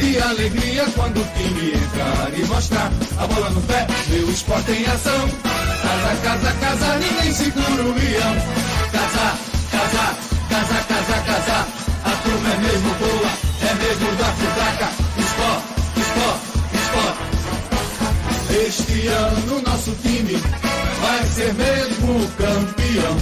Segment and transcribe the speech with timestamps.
[0.00, 4.86] De alegria quando o time entrar e mostrar a bola no pé, meu esporte em
[4.86, 5.28] ação.
[5.82, 8.34] Casa, casa, casa, ninguém segura o leão.
[8.92, 9.38] Casa,
[9.70, 10.16] casa,
[10.48, 11.66] casa, casa, casa,
[12.04, 14.88] a turma é mesmo boa, é mesmo da futraca.
[15.18, 16.44] Esporte, esporte,
[16.80, 17.22] esporte.
[18.66, 20.36] Este ano nosso time
[21.00, 23.16] vai ser mesmo campeão.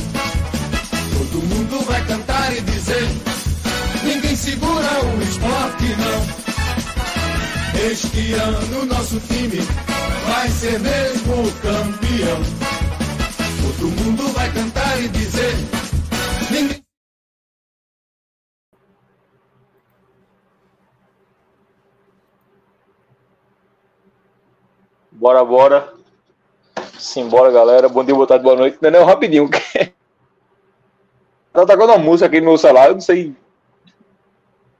[1.12, 3.08] Todo mundo vai cantar e dizer
[4.04, 6.47] Ninguém segura o esporte, não.
[7.80, 9.60] Este ano nosso time
[10.26, 12.42] vai ser mesmo campeão.
[13.62, 15.54] Todo mundo vai cantar e dizer:
[16.50, 16.84] Ninguém.
[25.12, 25.94] Bora, bora.
[26.98, 27.88] Simbora, galera.
[27.88, 28.76] Bom dia, boa tarde, boa noite.
[28.82, 29.48] Não, não rapidinho.
[31.52, 33.36] tá tocando uma música aqui no meu celular, eu não sei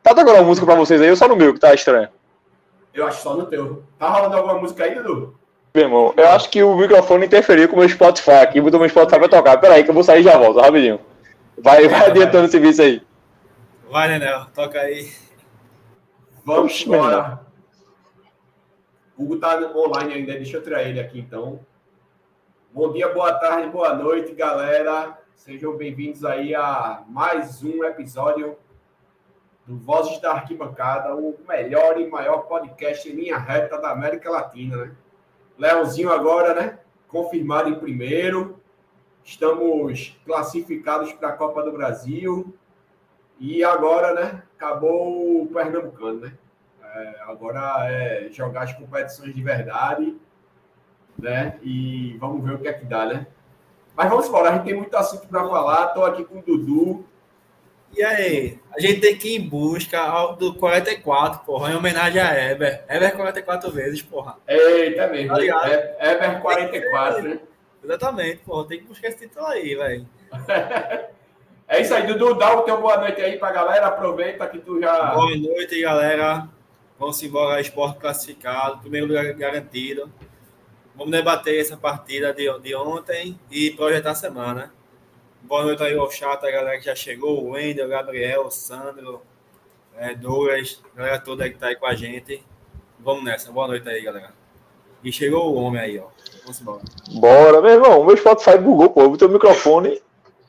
[0.03, 2.18] Tá tocando uma música pra vocês aí ou só no meu que tá estranho?
[2.99, 3.85] Eu acho só no teu.
[3.97, 5.39] Tá rolando alguma música aí, Dudu?
[5.73, 8.61] Meu irmão, eu acho que o microfone interferiu com o meu Spotify aqui.
[8.61, 9.57] Botou meu Spotify pra tocar.
[9.59, 10.99] Pera aí que eu vou sair e já volto, rapidinho.
[11.57, 13.03] Vai, vai adiantando esse vídeo aí.
[13.89, 15.13] Vai, Nenel, toca aí.
[16.45, 17.41] Vamos Oxe, embora.
[19.17, 21.61] O Hugo tá online ainda, deixa eu tirar ele aqui então.
[22.73, 25.19] Bom dia, boa tarde, boa noite, galera.
[25.37, 28.57] Sejam bem-vindos aí a mais um episódio
[29.69, 34.79] do Vozes da Arquibancada, o melhor e maior podcast em linha reta da América Latina,
[34.79, 34.93] né?
[35.59, 36.79] Leãozinho agora, né?
[37.07, 38.59] Confirmado em primeiro.
[39.23, 42.57] Estamos classificados para a Copa do Brasil.
[43.39, 44.43] E agora, né?
[44.57, 46.33] Acabou o Pernambucano, né?
[46.83, 50.17] É, agora é jogar as competições de verdade,
[51.19, 51.59] né?
[51.63, 53.27] E vamos ver o que é que dá, né?
[53.95, 55.89] Mas vamos embora, a gente tem muito assunto para falar.
[55.89, 57.05] Estou aqui com o Dudu,
[57.97, 62.51] e aí, a gente tem que ir em busca do 44, porra, em homenagem a
[62.51, 62.85] Eber.
[62.89, 64.37] Eber 44 vezes, porra.
[64.47, 65.35] Eita mesmo.
[65.35, 65.69] Tá
[66.01, 67.41] Eber 44, né?
[67.83, 70.09] Exatamente, porra, tem que buscar esse título aí, velho.
[71.69, 74.81] é isso aí, Dudu, dá o teu boa noite aí pra galera, aproveita que tu
[74.81, 75.15] já...
[75.15, 76.49] Boa noite, galera.
[76.99, 80.13] Vamos embora, esporte classificado, primeiro lugar garantido.
[80.97, 84.75] Vamos debater essa partida de, de ontem e projetar a semana.
[85.49, 89.23] Boa noite aí ao chat, a galera que já chegou, o Wendel, Gabriel, Sandro,
[89.97, 92.43] é, Douglas, a galera toda aí que tá aí com a gente.
[93.01, 94.35] Vamos nessa, boa noite aí, galera.
[95.03, 96.09] E chegou o homem aí, ó.
[96.43, 96.83] Vamos embora.
[97.15, 98.05] Bora, meu irmão.
[98.05, 99.01] Meu Spotify bugou, pô.
[99.01, 100.03] Eu botei o microfone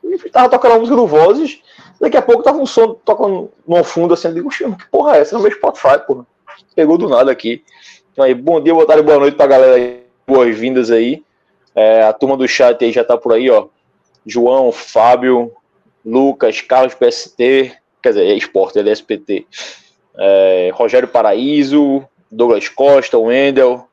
[0.03, 1.61] e tava tocando a música do Vozes.
[1.97, 4.27] Daqui a pouco tava um som tocando no fundo assim.
[4.27, 5.33] Eu digo, que porra é essa?
[5.33, 6.27] No meu Spotify, porra.
[6.75, 7.63] Pegou do nada aqui.
[8.11, 10.03] Então aí, bom dia, boa tarde, boa noite pra galera aí.
[10.27, 11.23] Boas-vindas aí.
[11.73, 13.69] É, a turma do chat aí já tá por aí, ó.
[14.29, 15.51] João, Fábio,
[16.05, 18.93] Lucas, Carlos PST, quer dizer, esporte, ele é
[20.17, 23.87] é, Rogério Paraíso, Douglas Costa, Wendel.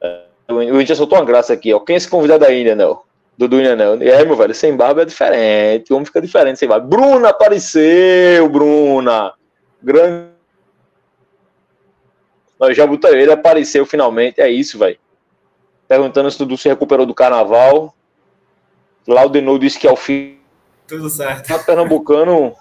[0.00, 1.80] É, o Wendel soltou uma graça aqui, ó.
[1.80, 3.04] Quem é esse convidado ainda, Nel?
[3.36, 4.02] Dudu Nenel.
[4.02, 5.92] E aí, meu velho, sem barba é diferente.
[5.92, 6.86] O homem fica diferente sem barba.
[6.86, 9.32] Bruna apareceu, Bruna.
[9.82, 10.30] Grande.
[12.60, 14.40] Nós já botou ele, apareceu finalmente.
[14.40, 14.98] É isso, velho.
[15.88, 17.94] Perguntando se Dudu se recuperou do carnaval.
[19.06, 20.38] Laudenou disse que ao fim.
[20.86, 21.52] Tudo certo.
[21.52, 22.54] O Pernambucano.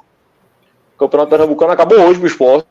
[0.96, 2.68] O Campeonato Pernambucano acabou hoje pro esporte.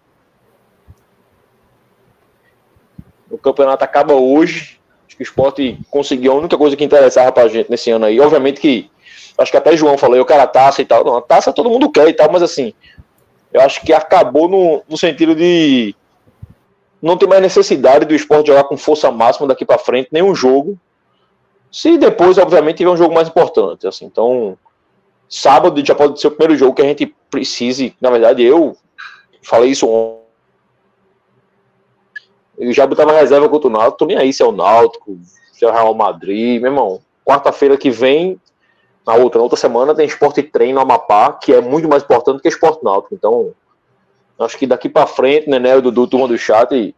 [3.30, 4.80] O campeonato acaba hoje.
[5.06, 8.20] Acho que o esporte conseguiu a única coisa que interessava pra gente nesse ano aí.
[8.20, 8.90] Obviamente que.
[9.38, 11.04] Acho que até João falou, eu quero a taça e tal.
[11.04, 12.74] Não, a taça todo mundo quer e tal, mas assim.
[13.52, 15.94] Eu acho que acabou no, no sentido de.
[17.00, 20.78] Não tem mais necessidade do esporte jogar com força máxima daqui para frente, nenhum jogo.
[21.70, 24.58] Se depois, obviamente, tiver um jogo mais importante, assim, então
[25.28, 27.94] sábado já pode ser o primeiro jogo que a gente precise.
[28.00, 28.76] Na verdade, eu
[29.42, 30.20] falei isso ontem.
[32.58, 35.16] Eu já botava reserva contra o Náutico, tô nem aí se é o Náutico,
[35.52, 37.00] se é o Real Madrid, meu irmão.
[37.24, 38.38] Quarta-feira que vem,
[39.06, 42.42] na outra, na outra semana, tem esporte treino no Amapá, que é muito mais importante
[42.42, 43.14] que esporte náutico.
[43.14, 43.52] Então,
[44.38, 46.94] acho que daqui para frente, né, né, o Dudu, turma do chat,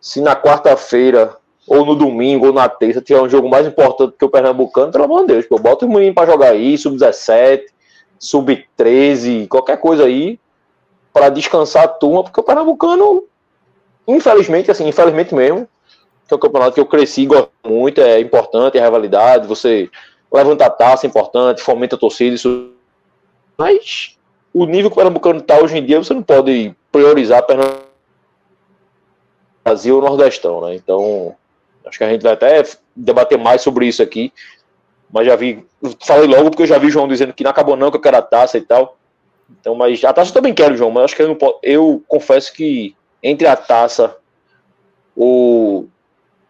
[0.00, 4.24] se na quarta-feira ou no domingo, ou na terça, tiver um jogo mais importante que
[4.24, 7.64] o Pernambucano, pelo amor de Deus, pô, bota o menino para jogar aí, sub-17,
[8.18, 10.38] sub-13, qualquer coisa aí,
[11.12, 13.24] para descansar a turma, porque o Pernambucano,
[14.06, 15.68] infelizmente, assim, infelizmente mesmo,
[16.26, 19.90] que é um campeonato que eu cresci gosto muito, é importante, é rivalidade, você
[20.32, 22.70] levanta a taça, é importante, fomenta a torcida, isso.
[23.56, 24.18] Mas
[24.52, 27.84] o nível que o Pernambucano está hoje em dia, você não pode priorizar Pernambuco
[29.64, 30.74] Brasil ou Nordestão, né?
[30.74, 31.34] Então,
[31.86, 32.62] acho que a gente vai até
[32.94, 34.32] debater mais sobre isso aqui.
[35.12, 35.64] Mas já vi,
[36.04, 38.00] falei logo porque eu já vi o João dizendo que não acabou não, que eu
[38.00, 38.96] quero a taça e tal.
[39.60, 42.52] Então, mas a taça eu também quero, João, mas acho que eu, posso, eu confesso
[42.52, 44.16] que entre a taça
[45.16, 45.88] ou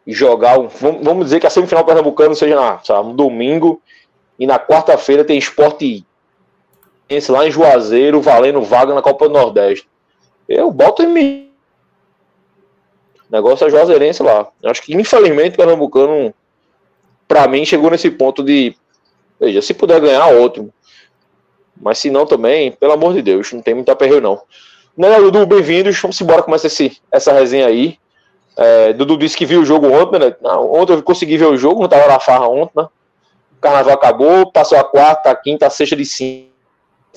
[0.07, 0.59] jogar,
[1.03, 3.83] vamos dizer que a semifinal pernambucano seja na, sabe, no domingo
[4.39, 6.05] e na quarta-feira tem esporte
[7.09, 9.89] esse lá em Juazeiro valendo vaga na Copa do Nordeste.
[10.49, 11.54] Eu boto em o
[13.35, 14.49] negócio é Juazeirense lá.
[14.63, 16.33] Eu acho que infelizmente o Pernambucano
[17.27, 18.77] para mim chegou nesse ponto de
[19.41, 20.73] veja, se puder ganhar, ótimo.
[21.81, 24.41] Mas se não também, pelo amor de Deus, não tem muito aperreio não.
[24.97, 26.01] Né, Dudu, bem-vindos.
[26.01, 27.99] Vamos embora começar esse, essa resenha aí.
[28.57, 30.37] É, Dudu disse que viu o jogo ontem, né?
[30.41, 32.89] Não, ontem eu consegui ver o jogo, não tava na farra ontem, né?
[33.59, 36.55] O carnaval acabou, passou a quarta, a quinta, a sexta de cinco.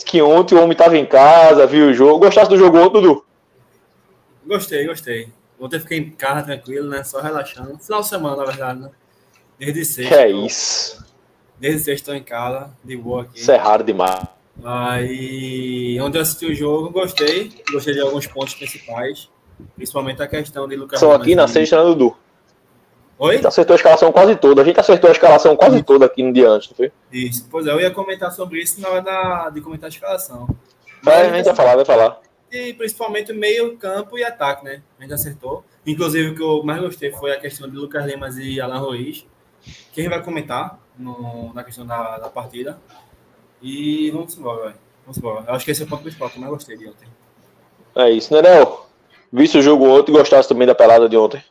[0.04, 2.26] Que ontem o homem tava em casa, viu o jogo.
[2.26, 3.24] Gostaste do jogo ontem, Dudu?
[4.48, 5.37] Gostei, gostei.
[5.60, 7.04] Ontem eu fiquei em casa tranquilo, né?
[7.04, 7.78] Só relaxando.
[7.80, 8.90] Final de semana, na verdade, né?
[9.58, 10.16] Desde sexta.
[10.16, 11.06] Que é isso.
[11.60, 13.40] Desde sexta estou em casa, de boa aqui.
[13.40, 14.24] Isso é raro demais.
[14.64, 17.52] Aí, onde eu assisti o jogo, gostei.
[17.72, 19.30] Gostei de alguns pontos principais.
[19.76, 22.16] Principalmente a questão de Lucas São aqui na sexta, né, Dudu?
[23.20, 23.34] Oi?
[23.34, 24.62] A gente acertou a escalação quase toda.
[24.62, 26.92] A gente acertou a escalação quase toda aqui no dia antes, não foi?
[27.12, 27.48] Isso.
[27.50, 30.48] Pois é, eu ia comentar sobre isso na hora da, de comentar a escalação.
[31.02, 32.20] Mas, a gente vai falar, vai falar.
[32.52, 34.82] E principalmente meio campo e ataque, né?
[34.98, 35.64] A gente acertou.
[35.86, 39.26] Inclusive, o que eu mais gostei foi a questão de Lucas Lemas e Alan Ruiz.
[39.92, 42.80] Quem vai comentar no, na questão da, da partida.
[43.62, 44.76] E vamos embora, velho.
[45.06, 45.46] Vamos embora.
[45.48, 47.08] Eu acho que esse é o ponto principal que eu mais gostei de ontem.
[47.96, 48.88] É isso, né, Nel?
[49.32, 51.44] Visse o jogo ontem e gostasse também da pelada de ontem.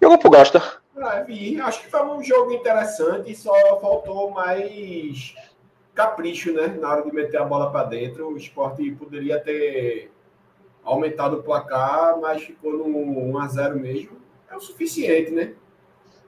[0.00, 0.62] Jogou pro Gasta.
[0.96, 1.60] É, vi.
[1.60, 5.34] Acho que foi um jogo interessante, só faltou mais
[5.94, 6.66] capricho, né?
[6.68, 8.28] Na hora de meter a bola para dentro.
[8.28, 10.10] O esporte poderia ter
[10.82, 14.18] aumentado o placar, mas ficou no 1x0 mesmo.
[14.50, 15.54] É o suficiente, né?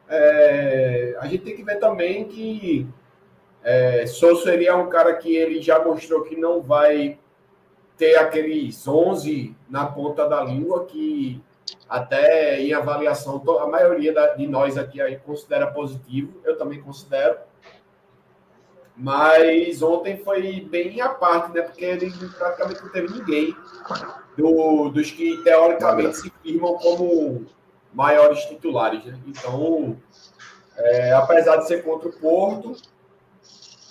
[0.08, 2.86] É, a gente tem que ver também que
[3.62, 7.19] é, Sou seria um cara que ele já mostrou que não vai
[7.96, 11.42] ter aqueles 11 na ponta da língua que
[11.88, 17.38] até em avaliação a maioria de nós aqui aí considera positivo, eu também considero.
[18.96, 21.60] Mas ontem foi bem à parte, né?
[21.62, 23.54] Porque ele praticamente não teve ninguém
[24.37, 27.44] do, dos que teoricamente se firmam como
[27.93, 29.04] maiores titulares.
[29.04, 29.19] Né?
[29.26, 29.96] Então,
[30.76, 32.76] é, apesar de ser contra o Porto,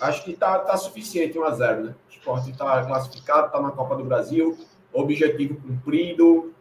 [0.00, 1.94] acho que tá, tá suficiente 1 a 0 né?
[2.08, 4.58] O esporte está classificado, está na Copa do Brasil,
[4.92, 6.52] objetivo cumprido.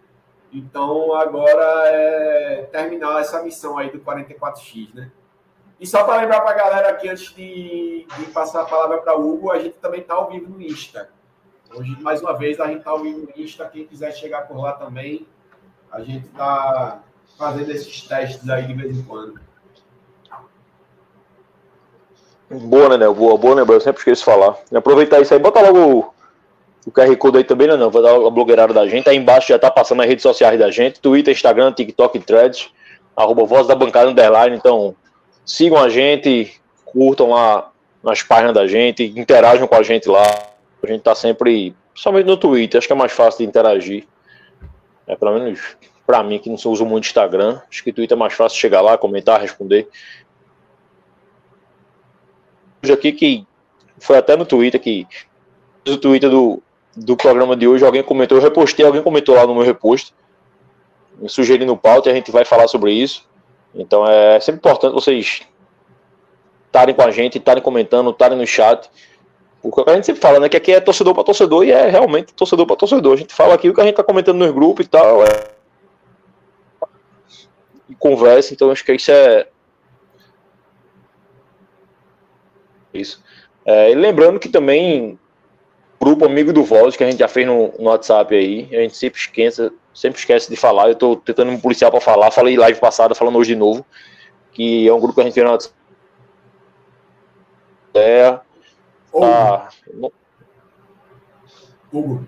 [0.54, 5.12] Então, agora é terminar essa missão aí do 44X, né?
[5.80, 9.18] E só para lembrar para a galera aqui, antes de, de passar a palavra para
[9.18, 11.10] o Hugo, a gente também está ao vivo no Insta.
[11.74, 13.66] Hoje, mais uma vez, a gente está ao vivo no Insta.
[13.66, 15.28] Quem quiser chegar por lá também,
[15.92, 17.02] a gente está
[17.38, 19.40] fazendo esses testes aí de vez em quando.
[22.50, 23.14] Boa, né, Nel?
[23.14, 23.76] Boa, boa lembrar.
[23.76, 24.58] Eu sempre esqueço de falar.
[24.74, 26.14] Aproveitar isso aí, bota logo o,
[26.88, 27.90] o QR Code aí também, né, não?
[27.90, 29.10] Vou dar a blogueirada da gente.
[29.10, 32.72] Aí embaixo já tá passando as redes sociais da gente: Twitter, Instagram, TikTok e Threads.
[33.16, 34.56] Arroba Voz da Bancada Underline.
[34.56, 34.96] Então,
[35.46, 37.72] sigam a gente, curtam lá
[38.04, 40.24] nas páginas da gente, interajam com a gente lá.
[40.84, 44.08] A gente tá sempre, somente no Twitter, acho que é mais fácil de interagir.
[45.08, 48.34] É, pelo menos para mim, que não uso muito Instagram, acho que Twitter é mais
[48.34, 49.88] fácil chegar lá, comentar, responder.
[52.84, 53.48] Hoje aqui que
[53.98, 55.08] foi até no Twitter que
[55.88, 56.62] o Twitter do,
[56.96, 60.14] do programa de hoje, alguém comentou, eu repostei, alguém comentou lá no meu reposto,
[61.28, 63.28] sugerindo pauta e a gente vai falar sobre isso.
[63.76, 65.42] Então é sempre importante vocês
[66.68, 68.90] estarem com a gente, estarem comentando, estarem no chat.
[69.62, 70.48] Porque a gente sempre fala, né?
[70.48, 73.14] Que aqui é torcedor para torcedor e é realmente torcedor para torcedor.
[73.14, 75.24] A gente fala aqui o que a gente tá comentando nos grupos e tal.
[75.24, 75.56] É...
[77.90, 79.48] E conversa, então acho que isso é.
[82.94, 83.24] Isso.
[83.66, 85.20] É, e lembrando que também
[86.06, 88.96] grupo amigo do Voz que a gente já fez no, no, WhatsApp aí, a gente
[88.96, 90.90] sempre esquece, sempre esquece de falar.
[90.90, 93.84] Eu tô tentando me policiar para falar, falei live passada, falando hoje de novo,
[94.52, 95.76] que é um grupo que a gente fez no WhatsApp.
[97.96, 98.40] É,
[99.12, 99.70] tá...
[101.92, 102.28] Hugo.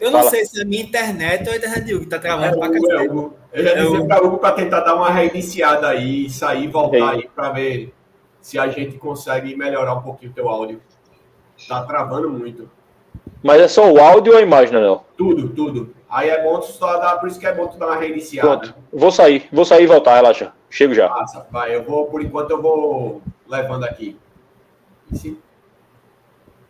[0.00, 0.30] Eu não Fala.
[0.30, 2.92] sei se é minha internet ou a internet de Hugo, tá travando é, pra cacete.
[2.92, 3.36] É, Hugo.
[3.52, 7.28] Eu ia dizer pra Hugo pra tentar dar uma reiniciada aí, sair e voltar aí
[7.28, 7.94] pra ver
[8.40, 10.82] se a gente consegue melhorar um pouquinho o teu áudio.
[11.68, 12.68] Tá travando muito.
[13.42, 15.04] Mas é só o áudio ou a imagem, não?
[15.16, 15.94] Tudo, tudo.
[16.08, 18.48] Aí é bom só dar, por isso que é bom tu dar uma reiniciada.
[18.48, 18.74] Pronto.
[18.92, 20.52] Vou sair, vou sair e voltar, relaxa.
[20.70, 21.08] Chego já.
[21.08, 24.18] Passa, vai, eu vou, por enquanto eu vou levando aqui.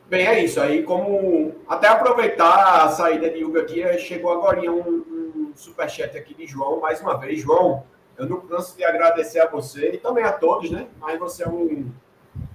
[0.06, 0.60] Bem, é isso.
[0.60, 1.54] Aí, como.
[1.68, 6.46] Até aproveitar a saída de Hugo aqui, é, chegou agora um, um superchat aqui de
[6.46, 7.40] João, mais uma vez.
[7.40, 7.84] João,
[8.16, 10.86] eu não canso de agradecer a você e também a todos, né?
[11.00, 11.90] Mas você é um,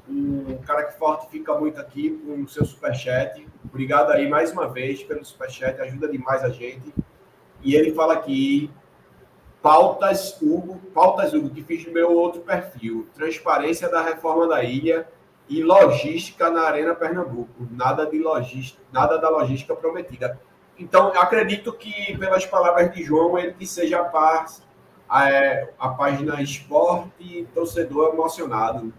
[0.09, 3.47] um cara que fortifica muito aqui com o seu superchat.
[3.63, 6.93] Obrigado aí mais uma vez pelo superchat, ajuda demais a gente.
[7.61, 8.71] E ele fala aqui,
[9.61, 15.07] pautas Hugo, pautas Hugo, que fiz no meu outro perfil, transparência da reforma da ilha
[15.47, 17.67] e logística na Arena Pernambuco.
[17.71, 20.39] Nada de logística, nada da logística prometida.
[20.77, 24.45] Então, acredito que, pelas palavras de João, ele que seja a, par,
[25.09, 28.93] a, é, a página Esporte Torcedor Emocionado.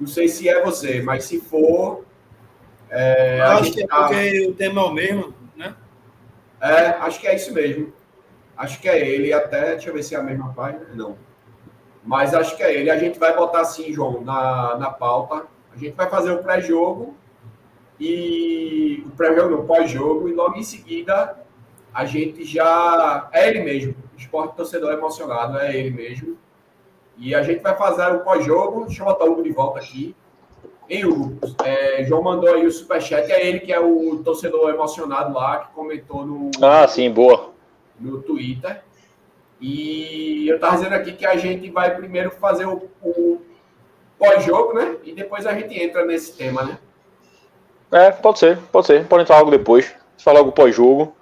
[0.00, 2.04] Não sei se é você, mas se for.
[2.88, 4.06] É, acho que é tá...
[4.08, 5.76] porque o tema é o mesmo, né?
[6.60, 7.92] É, acho que é isso mesmo.
[8.56, 9.32] Acho que é ele.
[9.32, 10.86] Até, deixa eu ver se é a mesma página.
[10.94, 11.16] Não.
[12.02, 12.90] Mas acho que é ele.
[12.90, 17.14] A gente vai botar assim, João, na, na pauta a gente vai fazer o pré-jogo
[17.98, 21.36] e o pré-jogo no pós-jogo e logo em seguida
[21.92, 26.38] a gente já é ele mesmo, esporte torcedor emocionado, é ele mesmo.
[27.20, 28.86] E a gente vai fazer o pós-jogo.
[28.86, 30.16] Deixa eu botar o Hugo de volta aqui.
[30.88, 35.32] Em Hugo, é, João mandou aí o superchat, é ele que é o torcedor emocionado
[35.32, 36.50] lá, que comentou no.
[36.60, 37.50] Ah, sim, boa.
[38.00, 38.82] No Twitter.
[39.60, 43.40] E eu estava dizendo aqui que a gente vai primeiro fazer o, o
[44.18, 44.96] pós-jogo, né?
[45.04, 46.78] E depois a gente entra nesse tema, né?
[47.92, 49.06] É, pode ser, pode ser.
[49.06, 49.94] Pode entrar logo depois.
[50.18, 51.14] Falar logo pós-jogo.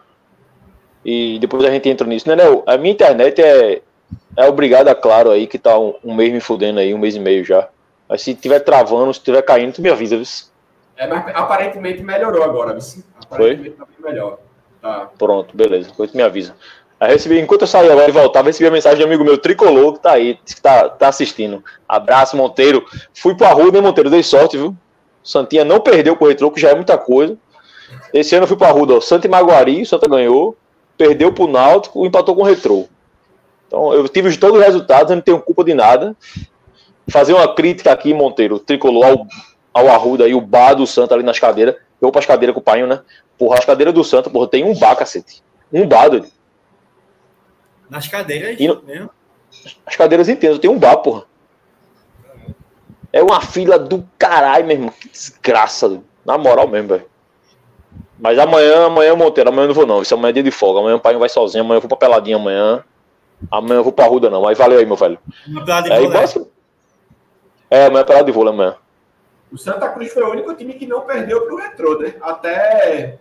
[1.05, 2.29] E depois a gente entra nisso.
[2.29, 2.63] Né, Léo?
[2.67, 3.83] A minha internet é,
[4.39, 7.19] é obrigada, claro, aí, que tá um, um, mês me fudendo aí, um mês e
[7.19, 7.69] meio já.
[8.09, 10.25] Mas se tiver travando, se tiver caindo, tu me avisa, viu?
[10.97, 13.03] É, mas aparentemente melhorou agora, viu?
[13.21, 13.87] Aparentemente Foi?
[13.87, 14.39] tá bem melhor.
[14.81, 15.11] Tá.
[15.19, 15.89] Pronto, beleza.
[15.91, 16.55] Depois tu me avisa.
[17.01, 19.39] Aí recebi, enquanto eu saí agora e voltava, recebi a mensagem de um amigo meu,
[19.39, 21.65] Tricolor, que tá aí, que tá, tá assistindo.
[21.89, 22.85] Abraço, Monteiro.
[23.13, 24.09] Fui pro Arruda, né, Monteiro?
[24.09, 24.73] Dei sorte, viu?
[25.23, 27.37] Santinha não perdeu com o Retrô, que já é muita coisa.
[28.15, 29.01] Esse ano eu fui pro Arruda, ó.
[29.01, 30.57] Santa e Maguari, Santa ganhou.
[30.97, 32.87] Perdeu pro Náutico, empatou com o Retrô.
[33.69, 36.17] Então, eu tive todos os resultados, eu não tenho culpa de nada.
[37.11, 39.27] Fazer uma crítica aqui, Monteiro, Tricolor, ao,
[39.73, 41.75] ao Arruda e o bar do Santa ali nas cadeiras.
[41.75, 43.01] Eu vou pras cadeiras com o pai, né?
[43.39, 45.43] Porra, as cadeiras do Santa, porra, tem um bar, cacete.
[45.73, 46.29] Um bar, doido.
[47.89, 48.83] Nas cadeiras e no...
[48.83, 49.11] mesmo?
[49.87, 51.25] As cadeiras inteiras, tem um bar, porra.
[53.13, 54.93] É uma fila do caralho, meu irmão.
[54.99, 57.07] Que desgraça, na moral mesmo, velho.
[58.19, 60.03] Mas amanhã, amanhã, Monteiro, amanhã eu não vou não.
[60.03, 60.81] Isso amanhã é dia de folga.
[60.81, 62.85] Amanhã o pai vai sozinho, amanhã eu vou pra peladinha amanhã.
[63.51, 64.43] Amanhã eu vou pra Ruda não.
[64.43, 65.19] Mas valeu aí, meu velho.
[65.47, 66.51] Uma pelada de é, vôlei.
[67.71, 68.77] É, amanhã é pelada de vôlei amanhã.
[69.51, 72.15] O Santa Cruz foi o único time que não perdeu pro Retrô, né?
[72.21, 73.19] Até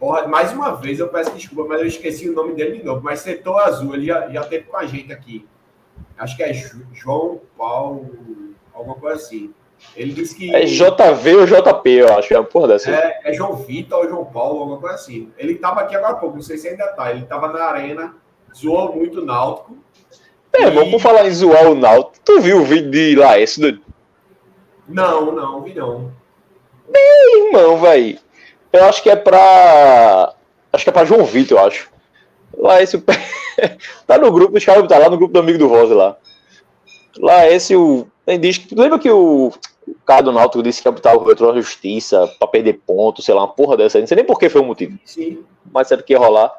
[0.00, 3.02] Porra, mais uma vez eu peço desculpa, mas eu esqueci o nome dele de novo.
[3.02, 5.46] Mas Setor Azul, ele já, já teve com a gente aqui.
[6.16, 6.54] Acho que é
[6.94, 8.08] João Paulo,
[8.72, 9.52] alguma coisa assim.
[9.94, 10.54] Ele disse que.
[10.54, 12.32] É JV ou JP, eu acho.
[12.32, 12.90] É uma porra dessa.
[12.90, 15.30] É, é João Vitor ou João Paulo, alguma coisa assim.
[15.36, 17.10] Ele tava aqui agora há pouco, não sei se ainda tá.
[17.10, 18.14] Ele tava na arena,
[18.56, 19.76] zoou muito o Náutico.
[20.52, 20.70] É, e...
[20.70, 22.18] vamos falar em zoar o Náutico.
[22.24, 23.72] Tu viu o vídeo de Laércio?
[23.72, 23.80] Do...
[24.88, 26.12] Não, não, vi não.
[26.88, 28.18] Bem, irmão, vai.
[28.72, 30.34] Eu acho que é pra.
[30.72, 31.90] Acho que é pra João Vitor, eu acho.
[32.56, 32.98] Lá esse.
[34.06, 36.16] tá no grupo, os caras tá lá no grupo do amigo do Rosa lá.
[37.18, 38.06] Lá esse o.
[38.40, 38.60] Diz.
[38.72, 39.52] Lembra que o,
[39.86, 43.34] o cara do Náutico disse que ia botar o retro justiça pra perder ponto, sei
[43.34, 43.98] lá, uma porra dessa.
[43.98, 44.98] Não sei nem por que foi o motivo.
[45.04, 45.44] Sim.
[45.72, 46.52] Mas sabe que ia rolar.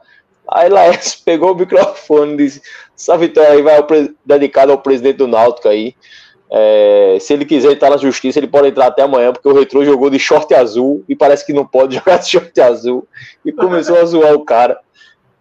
[0.49, 2.61] Aí Laércio pegou o microfone e disse:
[2.97, 3.87] essa vitória aí vai ao,
[4.25, 5.95] dedicada ao presidente do Náutico aí.
[6.53, 9.85] É, se ele quiser entrar na justiça, ele pode entrar até amanhã, porque o Retro
[9.85, 13.07] jogou de short azul e parece que não pode jogar de short azul.
[13.45, 14.77] E começou a zoar o cara.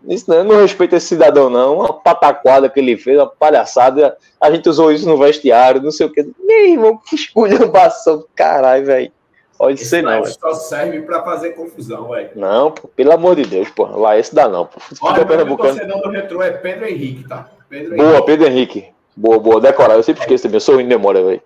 [0.09, 1.78] Isso não, não respeito esse cidadão, não.
[1.78, 4.16] Uma pataquada que ele fez, uma palhaçada.
[4.40, 6.26] A gente usou isso no vestiário, não sei o que.
[6.38, 9.12] Meu irmão, que esculhambação do caralho, velho.
[9.60, 10.24] Pode esse ser não.
[10.24, 12.30] só serve pra fazer confusão, velho.
[12.34, 13.84] Não, pô, pelo amor de Deus, pô.
[13.84, 14.80] Lá esse dá não, pô.
[15.02, 17.46] Olha, o torcedor do Retro é Pedro Henrique, tá?
[17.68, 18.26] Pedro Boa, Henrique.
[18.26, 18.88] Pedro Henrique.
[19.14, 19.96] Boa, boa, decorar.
[19.96, 21.42] Eu sempre esqueço também, eu sou ruim de memória, velho.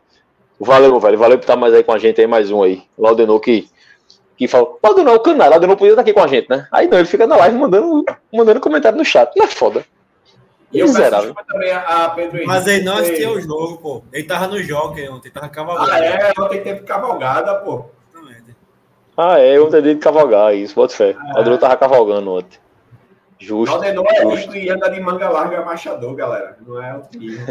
[0.61, 1.18] Valeu, velho.
[1.18, 2.85] Valeu por estar mais aí com a gente aí, mais um aí.
[2.97, 3.68] Laudenor que,
[4.37, 4.78] que falou.
[4.80, 6.68] Laudenor, o canal, Laudenor podia estar aqui com a gente, né?
[6.71, 9.33] Aí não, ele fica na live mandando, mandando comentário no chat.
[9.37, 9.85] Não é foda.
[10.73, 11.35] E eu Miserável.
[11.49, 12.47] também a Pedro Henrique.
[12.47, 14.04] Mas ele não assistiu o jogo, pô.
[14.12, 15.90] Ele tava no jogo ontem, tava cavalgando.
[15.90, 16.33] Ah, é?
[16.38, 17.87] Ontem teve cavalgada, pô.
[19.16, 21.11] Ah, é, ontem teve de cavalgar, isso, bota fé.
[21.11, 21.14] É.
[21.14, 22.59] O Laudenor tava cavalgando ontem.
[23.38, 23.73] Justo.
[23.73, 26.56] Valdenor é rico e anda de manga larga machador, galera.
[26.66, 27.47] Não é outro nível.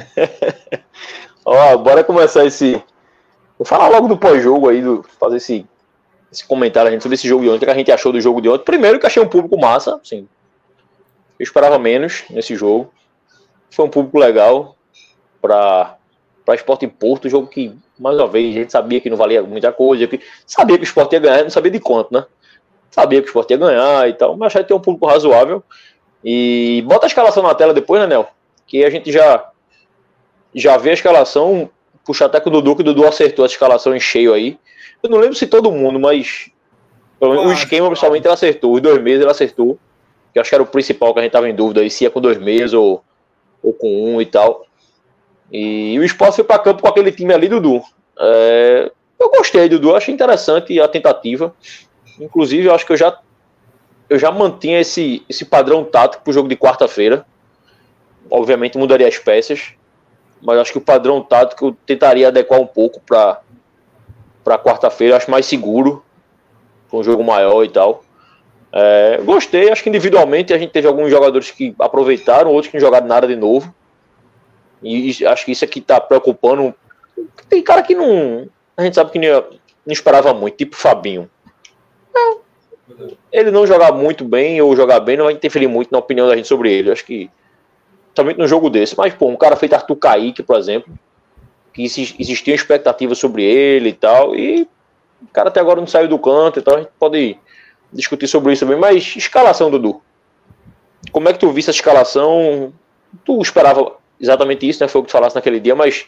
[1.45, 2.81] Ó, bora começar esse.
[3.57, 5.03] Vou falar logo do pós-jogo aí, do...
[5.19, 5.65] fazer esse
[6.33, 8.41] esse comentário a gente sobre esse jogo de ontem, que a gente achou do jogo
[8.41, 8.65] de ontem.
[8.65, 10.27] Primeiro que achei um público massa, sim.
[11.39, 12.91] Eu esperava menos nesse jogo.
[13.69, 14.75] Foi um público legal
[15.39, 15.95] para
[16.45, 19.41] para Esporte em Porto, jogo que, mais uma vez, a gente sabia que não valia
[19.41, 22.25] muita coisa, que sabia que o Esporte ia ganhar, não sabia de quanto, né?
[22.91, 25.63] Sabia que o Esporte ia ganhar e tal, mas achei que tem um público razoável.
[26.23, 28.27] E bota a escalação na tela depois, né, Nel?
[28.65, 29.49] Que a gente já
[30.55, 31.69] já vê a escalação,
[32.05, 34.57] puxa até com o Dudu, que o Dudu acertou a escalação em cheio aí.
[35.01, 36.51] Eu não lembro se todo mundo, mas
[37.19, 38.73] o esquema, principalmente, ele acertou.
[38.73, 39.79] Os dois meses ele acertou.
[40.31, 42.09] Que acho que era o principal que a gente tava em dúvida aí, se ia
[42.09, 43.03] com dois meses ou,
[43.61, 44.65] ou com um e tal.
[45.53, 47.83] E o esporte foi para campo com aquele time ali, Dudu.
[48.19, 49.95] É, eu gostei, Dudu.
[49.95, 51.53] Achei interessante a tentativa.
[52.19, 53.15] Inclusive, eu acho que eu já,
[54.09, 57.23] eu já mantinha esse, esse padrão tático para o jogo de quarta-feira.
[58.31, 59.73] Obviamente mudaria as peças,
[60.41, 63.37] mas acho que o padrão tático eu tentaria adequar um pouco para
[64.57, 65.17] quarta-feira.
[65.17, 66.03] Acho mais seguro,
[66.89, 68.03] com um jogo maior e tal.
[68.71, 72.81] É, gostei, acho que individualmente a gente teve alguns jogadores que aproveitaram, outros que não
[72.81, 73.71] jogaram nada de novo.
[74.83, 76.73] E acho que isso aqui tá preocupando.
[77.49, 78.49] Tem cara que não.
[78.75, 79.43] A gente sabe que não,
[79.85, 81.29] não esperava muito, tipo Fabinho.
[82.15, 82.35] É,
[83.31, 86.35] ele não jogar muito bem ou jogar bem não vai interferir muito na opinião da
[86.35, 86.91] gente sobre ele.
[86.91, 87.29] Acho que.
[88.15, 88.97] Somente num jogo desse.
[88.97, 90.93] Mas, pô, um cara feito Arthur Kaique, por exemplo,
[91.73, 94.35] que existia expectativa sobre ele e tal.
[94.35, 94.67] E
[95.21, 97.37] o cara até agora não saiu do canto, então a gente pode
[97.91, 98.79] discutir sobre isso também.
[98.79, 100.01] Mas, escalação, Dudu.
[101.11, 102.71] Como é que tu viste essa escalação?
[103.25, 104.87] Tu esperava exatamente isso, né?
[104.87, 106.05] Foi o que tu falaste naquele dia, mas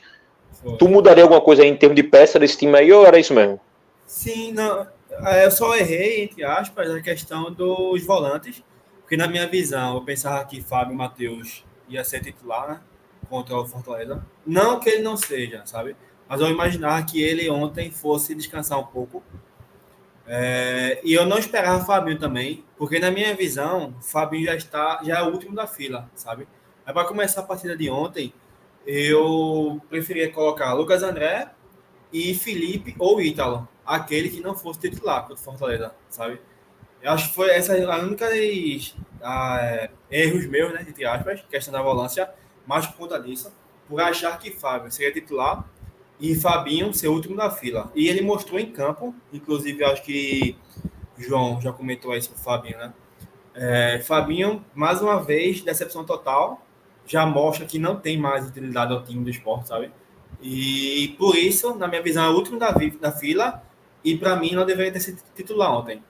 [0.52, 0.78] Foi.
[0.78, 3.60] tu mudaria alguma coisa em termos de peça desse time aí ou era isso mesmo?
[4.06, 4.88] Sim, não.
[5.24, 8.64] É, eu só errei, entre aspas, a questão dos volantes,
[9.02, 12.80] porque na minha visão eu pensava que Fábio Matheus ia ser titular né,
[13.30, 14.26] contra o Fortaleza.
[14.46, 15.96] Não que ele não seja, sabe?
[16.28, 19.24] Mas eu imaginava que ele ontem fosse descansar um pouco.
[20.28, 25.20] É, e eu não esperava Fabinho também, porque na minha visão, Fabinho já está, já
[25.20, 26.48] é o último da fila, sabe?
[26.86, 28.32] Aí para começar a partida de ontem,
[28.86, 31.50] eu preferia colocar Lucas André
[32.14, 36.40] e Felipe ou Ítalo, aquele que não fosse titular contra Fortaleza, sabe?
[37.02, 38.28] Eu acho que foi essa a única
[39.22, 42.30] a, é, erros meus, né, entre aspas, questão da volância,
[42.68, 43.52] mas por conta disso,
[43.88, 45.68] por achar que Fábio seria titular
[46.20, 47.92] e Fabinho ser último da fila.
[47.96, 50.56] E ele mostrou em campo, inclusive acho que
[51.18, 52.94] João já comentou isso o Fabinho, né?
[53.56, 56.65] É, Fabinho, mais uma vez, decepção total
[57.06, 59.92] já mostra que não tem mais utilidade ao time do esporte, sabe?
[60.42, 63.64] E por isso, na minha visão, é o último da, da fila
[64.04, 66.04] e para mim não deveria ter sido titular ontem.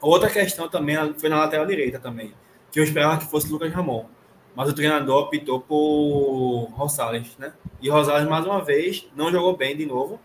[0.00, 2.34] Outra questão também foi na lateral direita também,
[2.70, 4.06] que eu esperava que fosse Lucas Ramon,
[4.54, 7.52] mas o treinador optou por Rosales, né?
[7.80, 10.20] E Rosales mais uma vez não jogou bem de novo.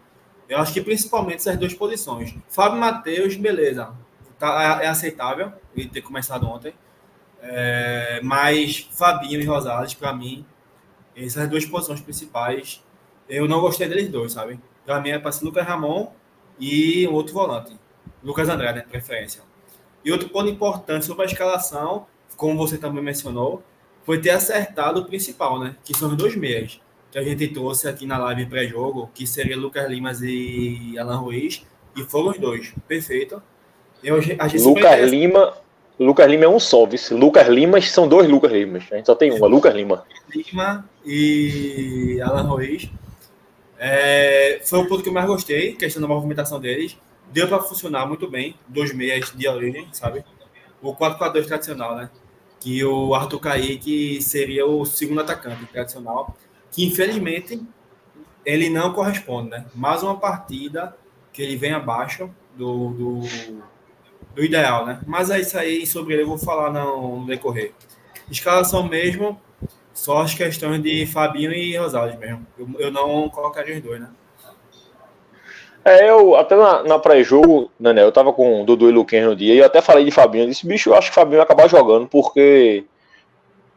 [0.50, 2.34] Eu acho que principalmente essas duas posições.
[2.48, 3.94] Fábio Matheus, beleza,
[4.40, 6.74] tá, é, é aceitável ele ter começado ontem.
[7.42, 10.46] É, mas Fabinho e Rosales, para mim,
[11.16, 12.84] essas duas posições principais,
[13.30, 14.60] eu não gostei deles dois, sabe?
[14.86, 16.12] Para mim é para ser Lucas Ramon
[16.60, 17.78] e um outro volante,
[18.24, 18.86] Lucas André, né?
[18.90, 19.42] Preferência.
[20.04, 23.64] E outro ponto importante sobre a escalação, como você também mencionou,
[24.04, 25.76] foi ter acertado o principal, né?
[25.84, 26.80] Que são os dois meias
[27.12, 31.66] que a gente trouxe aqui na live pré-jogo, que seria Lucas Limas e Alan Ruiz,
[31.96, 32.74] e foram os dois.
[32.88, 33.42] Perfeito.
[34.04, 34.18] Eu,
[34.64, 35.54] Lucas Lima
[36.00, 37.14] Lucas Lima é um só, vice.
[37.14, 38.86] Lucas Limas são dois Lucas Limas.
[38.92, 40.06] A gente só tem uma, Lucas Lima.
[40.34, 42.90] Lima e Alan Ruiz.
[43.80, 46.98] É, foi o ponto que eu mais gostei, questão da movimentação deles.
[47.32, 50.24] Deu para funcionar muito bem, dois meias de origem, sabe?
[50.82, 52.10] O 4-4-2 tradicional, né?
[52.60, 56.36] Que o Arthur Kaique seria o segundo atacante tradicional,
[56.72, 57.62] que infelizmente
[58.46, 59.66] ele não corresponde, né?
[59.74, 60.96] Mais uma partida
[61.34, 63.22] que ele vem abaixo do, do
[64.38, 65.00] do ideal, né?
[65.08, 67.72] Mas é isso aí, sobre ele eu vou falar no, decorrer.
[68.30, 69.42] Escalação mesmo,
[69.92, 72.46] só as questões de Fabinho e Rosales mesmo.
[72.58, 74.10] Eu, eu não colocaria os dois, né?
[75.84, 79.36] É, eu até na, na pré-jogo, né, eu tava com o Dudu e Luquinhas no
[79.36, 81.46] dia, e eu até falei de Fabinho, eu disse, bicho, eu acho que Fabinho vai
[81.46, 82.84] acabar jogando, porque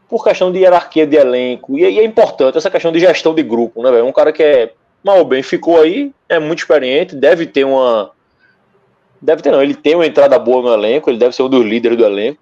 [0.09, 3.41] por questão de hierarquia de elenco, e, e é importante essa questão de gestão de
[3.41, 4.05] grupo, né, velho?
[4.05, 8.11] Um cara que é mal ou bem ficou aí, é muito experiente, deve ter uma,
[9.21, 11.63] Deve ter não, ele tem uma entrada boa no elenco, ele deve ser um dos
[11.63, 12.39] líderes do elenco.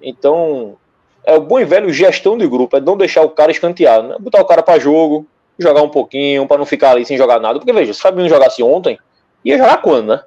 [0.00, 0.76] Então,
[1.24, 4.16] é o bom e velho gestão de grupo, é não deixar o cara escanteado, né?
[4.18, 5.26] Botar o cara para jogo,
[5.58, 7.58] jogar um pouquinho, para não ficar ali sem jogar nada.
[7.58, 8.98] Porque veja, se o Fabinho jogasse ontem,
[9.44, 10.22] ia jogar quando, né?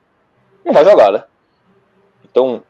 [0.64, 1.24] Não vai jogar, né?
[2.30, 2.62] Então,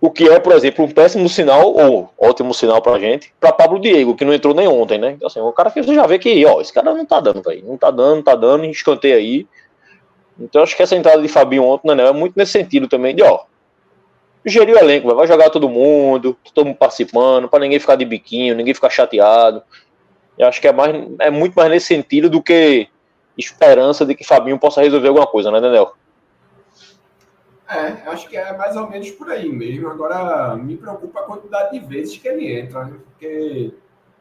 [0.00, 3.80] o que é, por exemplo, um péssimo sinal, ou ótimo sinal pra gente, pra Pablo
[3.80, 5.12] Diego, que não entrou nem ontem, né?
[5.12, 7.42] Então, assim, o cara que você já vê que, ó, esse cara não tá dando,
[7.42, 7.66] velho.
[7.66, 9.46] Não tá dando, não tá dando, escanteio aí.
[10.38, 13.22] Então acho que essa entrada de Fabinho ontem né, é muito nesse sentido também de,
[13.22, 13.44] ó,
[14.44, 18.54] gerir o elenco, vai jogar todo mundo, todo mundo participando, para ninguém ficar de biquinho,
[18.54, 19.62] ninguém ficar chateado.
[20.38, 22.88] Eu acho que é, mais, é muito mais nesse sentido do que
[23.36, 25.94] esperança de que Fabinho possa resolver alguma coisa, né, Daniel?
[27.68, 29.88] É, acho que é mais ou menos por aí mesmo.
[29.88, 32.96] Agora, me preocupa a quantidade de vezes que ele entra, né?
[33.04, 33.74] porque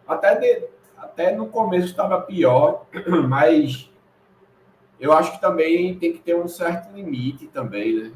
[0.06, 2.86] até, de, até no começo estava pior,
[3.28, 3.90] mas
[5.00, 8.12] eu acho que também tem que ter um certo limite também, né?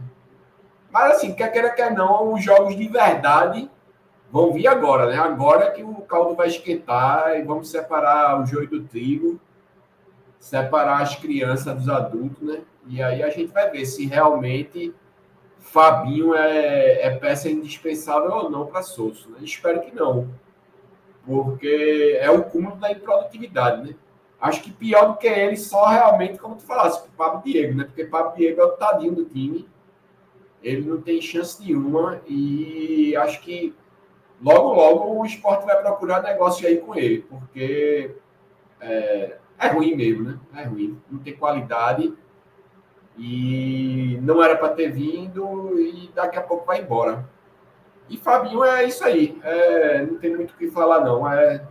[0.92, 3.70] Mas assim, quer queira, quer não, os jogos de verdade
[4.32, 5.18] vão vir agora, né?
[5.18, 9.40] Agora que o caldo vai esquentar e vamos separar o joio do trigo,
[10.40, 12.62] separar as crianças dos adultos, né?
[12.88, 14.94] E aí a gente vai ver se realmente
[15.60, 19.30] Fabinho é, é peça indispensável ou não para Souza.
[19.30, 19.38] Né?
[19.42, 20.28] Espero que não,
[21.26, 23.96] porque é o cúmulo da improdutividade, né?
[24.42, 27.84] Acho que pior do que ele, só realmente, como tu falasse, o Pablo Diego, né?
[27.84, 29.70] Porque Pablo Diego é o tadinho do time
[30.64, 33.76] ele não tem chance nenhuma e acho que
[34.42, 38.16] logo, logo o esporte vai procurar negócio aí com ele, porque
[38.80, 40.40] é, é ruim mesmo, né?
[40.56, 42.14] É ruim, não tem qualidade
[43.18, 47.28] e não era para ter vindo e daqui a pouco vai embora.
[48.08, 51.66] E Fabinho é isso aí, é, não tem muito o que falar não, é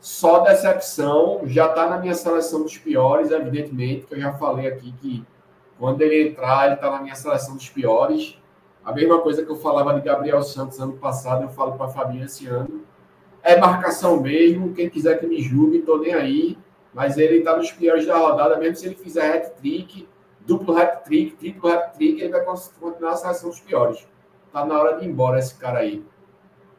[0.00, 4.92] só decepção, já está na minha seleção dos piores, evidentemente, que eu já falei aqui
[4.92, 5.24] que
[5.78, 8.38] quando ele entrar, ele está na minha seleção dos piores.
[8.84, 12.24] A mesma coisa que eu falava de Gabriel Santos ano passado, eu falo para Fabinho
[12.24, 12.82] esse ano.
[13.42, 16.58] É marcação mesmo, quem quiser que me julgue, estou nem aí.
[16.92, 20.08] Mas ele está nos piores da rodada, mesmo se ele fizer hat-trick,
[20.40, 24.08] duplo hat-trick, triplo hat-trick, ele vai continuar na seleção dos piores.
[24.46, 26.04] Está na hora de ir embora esse cara aí.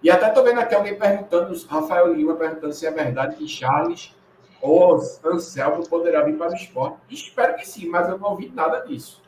[0.02, 4.16] E até estou vendo aqui alguém perguntando, Rafael Lima perguntando se é verdade que Charles
[4.62, 6.98] ou Anselmo poderá vir para o esporte.
[7.10, 9.22] Espero que sim, mas eu não ouvi nada disso.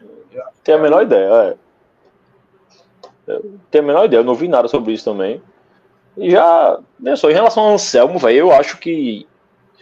[0.63, 1.57] Tem a menor ideia,
[3.27, 3.39] é.
[3.69, 5.41] Tem a menor ideia, eu não ouvi nada sobre isso também.
[6.17, 9.27] E já, né, só em relação ao Anselmo, velho, eu acho que.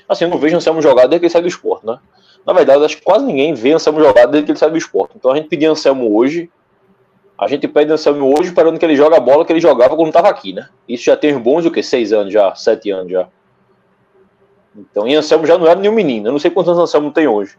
[0.08, 2.00] Assim, eu não vejo Anselmo jogar desde que ele sai do esporte, né?
[2.46, 5.14] Na verdade, acho que quase ninguém vê Anselmo jogar desde que ele sai do esporte.
[5.16, 6.50] Então a gente pedir Anselmo hoje.
[7.40, 10.10] A gente pede Anselmo hoje esperando que ele jogue a bola que ele jogava quando
[10.10, 10.68] estava aqui, né?
[10.86, 11.82] Isso já tem bons, o quê?
[11.82, 13.30] Seis anos já, sete anos já.
[14.76, 16.28] Então, e Anselmo já não era nenhum menino.
[16.28, 17.58] Eu não sei quantos anos Anselmo tem hoje.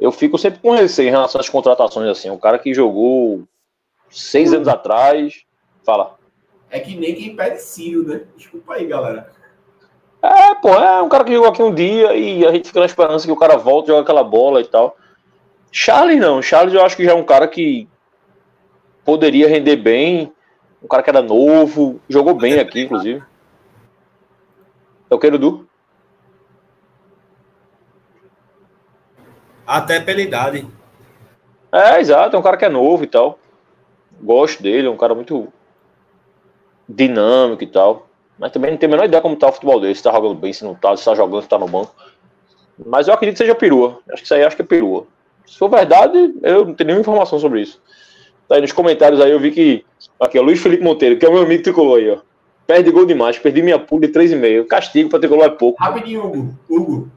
[0.00, 2.30] Eu fico sempre com receio em relação às contratações assim.
[2.30, 3.44] Um cara que jogou
[4.08, 5.42] seis anos atrás.
[5.84, 6.16] Fala.
[6.70, 8.22] É que nem quem pede Ciro, né?
[8.34, 9.30] Desculpa aí, galera.
[10.22, 12.86] É, pô, é um cara que jogou aqui um dia e a gente fica na
[12.86, 14.96] esperança que o cara volte, joga aquela bola e tal.
[15.70, 16.40] Charles não.
[16.40, 17.86] Charles eu acho que já é um cara que
[19.04, 20.32] poderia render bem.
[20.82, 23.22] Um cara que era novo, jogou bem aqui, inclusive.
[25.10, 25.66] É o que, Dudu?
[29.66, 30.66] Até pela idade.
[31.72, 33.38] É, exato, é um cara que é novo e tal.
[34.20, 35.52] Gosto dele, é um cara muito
[36.88, 38.08] dinâmico e tal.
[38.38, 40.34] Mas também não tenho a menor ideia como tá o futebol dele, se tá jogando
[40.34, 41.94] bem, se não tá, se tá jogando, se tá no banco.
[42.84, 44.00] Mas eu acredito que seja perua.
[44.10, 45.06] Acho que isso aí acho que é perua.
[45.46, 47.80] Se for verdade, eu não tenho nenhuma informação sobre isso.
[48.48, 49.84] Tá aí nos comentários aí eu vi que.
[50.20, 52.18] Aqui, o Luiz Felipe Monteiro, que é o meu amigo tricolor aí, ó.
[52.66, 54.66] Perde gol demais, perdi minha pula de 3,5.
[54.66, 55.82] Castigo pra tricolor é pouco.
[55.82, 56.58] Rapidinho, Hugo.
[56.68, 57.10] Hugo.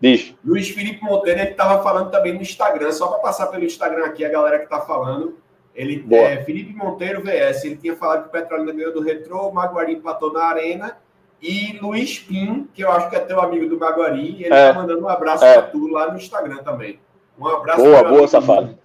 [0.00, 0.34] Diz.
[0.44, 4.24] Luiz Felipe Monteiro, ele estava falando também no Instagram, só para passar pelo Instagram aqui,
[4.24, 5.36] a galera que está falando.
[5.74, 7.64] Ele é Felipe Monteiro VS.
[7.64, 10.96] Ele tinha falado que o Petrolina ganhou do Retrô, o Maguari empatou na Arena.
[11.40, 14.72] E Luiz Pim, que eu acho que é teu amigo do Maguari, ele é.
[14.72, 15.54] tá mandando um abraço é.
[15.54, 17.00] para tu lá no Instagram também.
[17.38, 18.78] Um abraço Boa, boa, safado.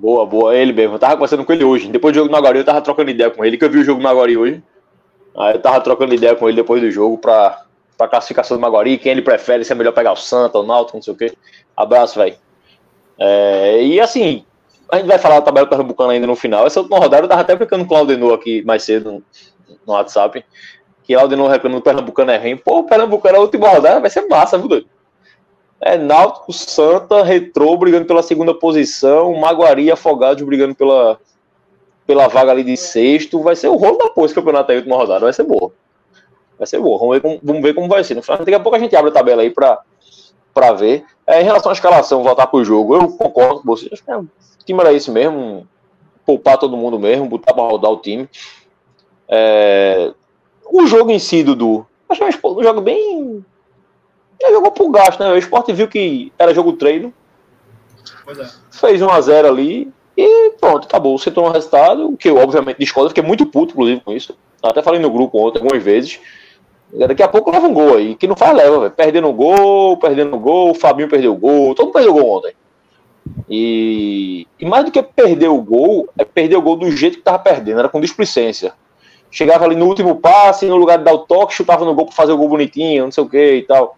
[0.00, 0.56] Boa, boa.
[0.56, 0.94] Ele mesmo.
[0.94, 1.88] Eu tava conversando com ele hoje.
[1.88, 3.84] Depois do jogo do Maguari, eu tava trocando ideia com ele, que eu vi o
[3.84, 4.62] jogo do Maguari hoje.
[5.36, 7.64] Aí eu tava trocando ideia com ele depois do jogo para
[7.96, 10.96] para classificação do Maguari, quem ele prefere, se é melhor pegar o Santa, o Náutico,
[10.96, 11.36] não sei o quê.
[11.76, 12.36] Abraço, velho.
[13.18, 14.44] É, e assim,
[14.88, 16.64] a gente vai falar da tabela pernambucana ainda no final.
[16.64, 19.24] Essa última rodada eu tava até ficando com o Aldenor aqui mais cedo
[19.84, 20.44] no, WhatsApp.
[21.02, 22.56] Que o Aldenor reclamando do Pernambucano é ruim.
[22.56, 24.86] Pô, o Pernambucano a última rodada vai ser massa, viu, doido?
[25.80, 31.20] É Náutico, Santa, Retrô brigando pela segunda posição, Maguari Afogados brigando pela,
[32.06, 33.42] pela vaga ali de sexto.
[33.42, 35.20] Vai ser o rolo da esse campeonato aí, última rodada.
[35.20, 35.72] Vai ser boa.
[36.58, 36.98] Vai ser boa.
[36.98, 38.14] Vamos ver como, vamos ver como vai ser.
[38.14, 41.04] No final, daqui a pouco a gente abre a tabela aí para ver.
[41.26, 43.92] É, em relação à escalação, voltar para o jogo, eu concordo com vocês.
[43.92, 44.28] Acho que é, o
[44.66, 45.66] time era isso mesmo.
[46.26, 48.28] Poupar todo mundo mesmo, botar para rodar o time.
[49.28, 50.12] É,
[50.70, 53.44] o jogo em si, Dudu, acho é um jogo bem.
[54.40, 55.32] Ele jogou por gasto, né?
[55.32, 57.12] O esporte viu que era jogo treino.
[58.28, 58.48] É.
[58.70, 61.18] Fez 1x0 ali e pronto, acabou.
[61.18, 64.36] Você tomou um resultado, que eu obviamente discordo, fiquei muito puto, inclusive, com isso.
[64.62, 66.20] Até falei no grupo ontem algumas vezes.
[66.92, 68.14] Daqui a pouco leva um gol aí.
[68.14, 68.92] Que não faz leva, velho.
[68.92, 71.74] Perdendo gol, perdendo gol, o Fabinho perdeu o gol.
[71.74, 72.54] Todo mundo perdeu gol ontem.
[73.48, 77.22] E, e mais do que perder o gol, é perder o gol do jeito que
[77.22, 78.72] tava perdendo, era com displicência.
[79.30, 82.14] Chegava ali no último passe, no lugar de dar o toque, chutava no gol para
[82.14, 83.97] fazer o gol bonitinho, não sei o que e tal.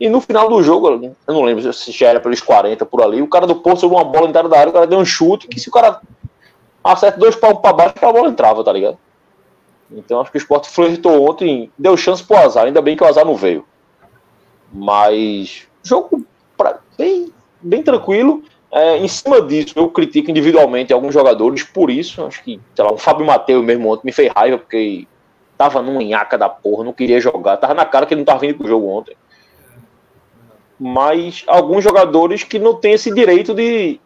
[0.00, 3.20] E no final do jogo, eu não lembro se já era pelos 40 por ali,
[3.20, 5.48] o cara do Porto jogou uma bola entrada da área, o cara deu um chute,
[5.48, 6.00] que se o cara
[6.84, 8.96] acerta dois palmos para baixo, a bola entrava, tá ligado?
[9.90, 13.06] Então acho que o Sport flertou ontem, deu chance pro azar, ainda bem que o
[13.06, 13.64] azar não veio.
[14.72, 16.24] Mas jogo
[16.56, 18.42] pra, bem, bem tranquilo.
[18.70, 22.22] É, em cima disso, eu critico individualmente alguns jogadores por isso.
[22.24, 25.06] Acho que, sei lá, o Fábio Mateus mesmo ontem me fez raiva, porque
[25.56, 27.56] tava num enhaca da porra, não queria jogar.
[27.56, 29.16] Tava na cara que ele não tava vindo pro jogo ontem.
[30.78, 33.98] Mas alguns jogadores que não têm esse direito de,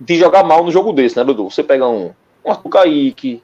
[0.00, 1.50] de jogar mal no jogo desse, né, Dudu?
[1.50, 2.12] Você pega um,
[2.44, 3.42] um Arthur Kaique,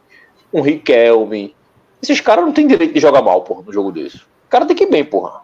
[0.52, 1.54] um Riquelme.
[2.00, 4.18] Esses caras não têm direito de jogar mal, porra, no jogo desse.
[4.18, 5.40] O cara tem que ir bem, porra.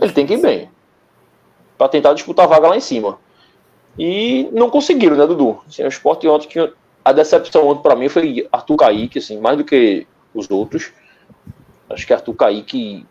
[0.00, 0.70] Ele tem que ir bem.
[1.78, 3.18] Pra tentar disputar a vaga lá em cima.
[3.98, 5.60] E não conseguiram, né, Dudu?
[5.66, 6.72] Assim, o esporte ontem que
[7.04, 10.92] a decepção ontem para mim foi Arthur Kaique, assim, mais do que os outros.
[11.88, 13.06] Acho que Arthur Kaique.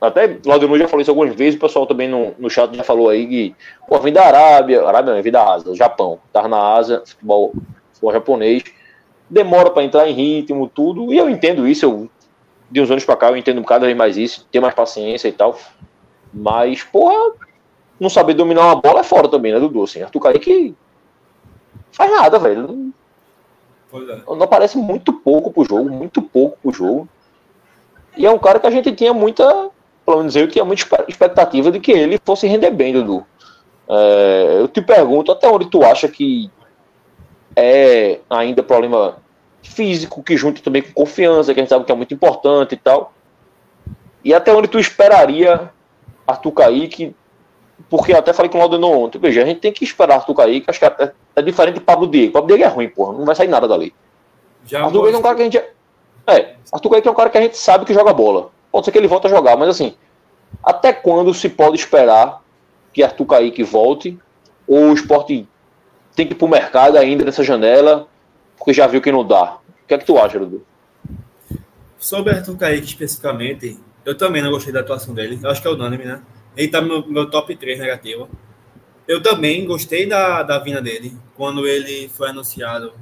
[0.00, 3.10] Até Laudenor já falou isso algumas vezes, o pessoal também no, no chat já falou
[3.10, 7.02] aí que, pô, vem da Arábia, Arábia não, vem da Ásia, Japão, tava na Ásia,
[7.04, 7.52] futebol,
[7.92, 8.64] futebol japonês,
[9.28, 12.10] demora para entrar em ritmo, tudo, e eu entendo isso, eu,
[12.70, 15.32] de uns anos para cá eu entendo cada vez mais isso, ter mais paciência e
[15.32, 15.58] tal,
[16.32, 17.34] mas, porra,
[17.98, 19.82] não saber dominar uma bola é fora também, né, Dudu?
[19.82, 20.74] Assim, Arthur Kaique
[21.92, 22.94] faz nada, velho.
[23.92, 27.08] Não, não aparece muito pouco pro jogo, muito pouco pro jogo.
[28.16, 29.70] E é um cara que a gente tinha muita,
[30.10, 33.24] pelo menos eu tinha muita expectativa de que ele fosse render bem, Dudu.
[33.88, 36.50] É, eu te pergunto, até onde tu acha que
[37.56, 39.18] é ainda problema
[39.62, 42.78] físico, que junta também com confiança, que a gente sabe que é muito importante e
[42.78, 43.12] tal.
[44.24, 45.70] E até onde tu esperaria
[46.26, 47.14] Arthur Kaique
[47.88, 50.34] porque eu até falei com o Laudenor ontem, veja, a gente tem que esperar Arthur
[50.34, 52.32] cair, que acho que é, é diferente de Pablo Diego.
[52.32, 53.94] Pablo Diego é ruim, porra, não vai sair nada dali.
[54.66, 55.58] Já Arthur Kaique é um cara que a gente.
[56.26, 58.50] É, Arthur Kaique é um cara que a gente sabe que joga bola.
[58.70, 59.96] Pode ser que ele volte a jogar, mas assim,
[60.62, 62.42] até quando se pode esperar
[62.92, 64.18] que Arthur Kaique volte?
[64.66, 65.48] Ou o esporte
[66.14, 68.06] tem que ir pro mercado ainda nessa janela,
[68.56, 69.54] porque já viu que não dá?
[69.54, 70.64] O que é que tu acha, Dudu?
[71.98, 75.38] Sobre Arthur Kaique especificamente, eu também não gostei da atuação dele.
[75.42, 76.22] Eu acho que é unânime, né?
[76.56, 78.28] Ele tá no meu top 3 negativo.
[79.06, 81.16] Eu também gostei da, da vinda dele.
[81.36, 82.92] Quando ele foi anunciado,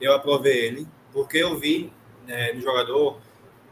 [0.00, 1.92] eu aprovei ele, porque eu vi
[2.26, 3.18] né, no jogador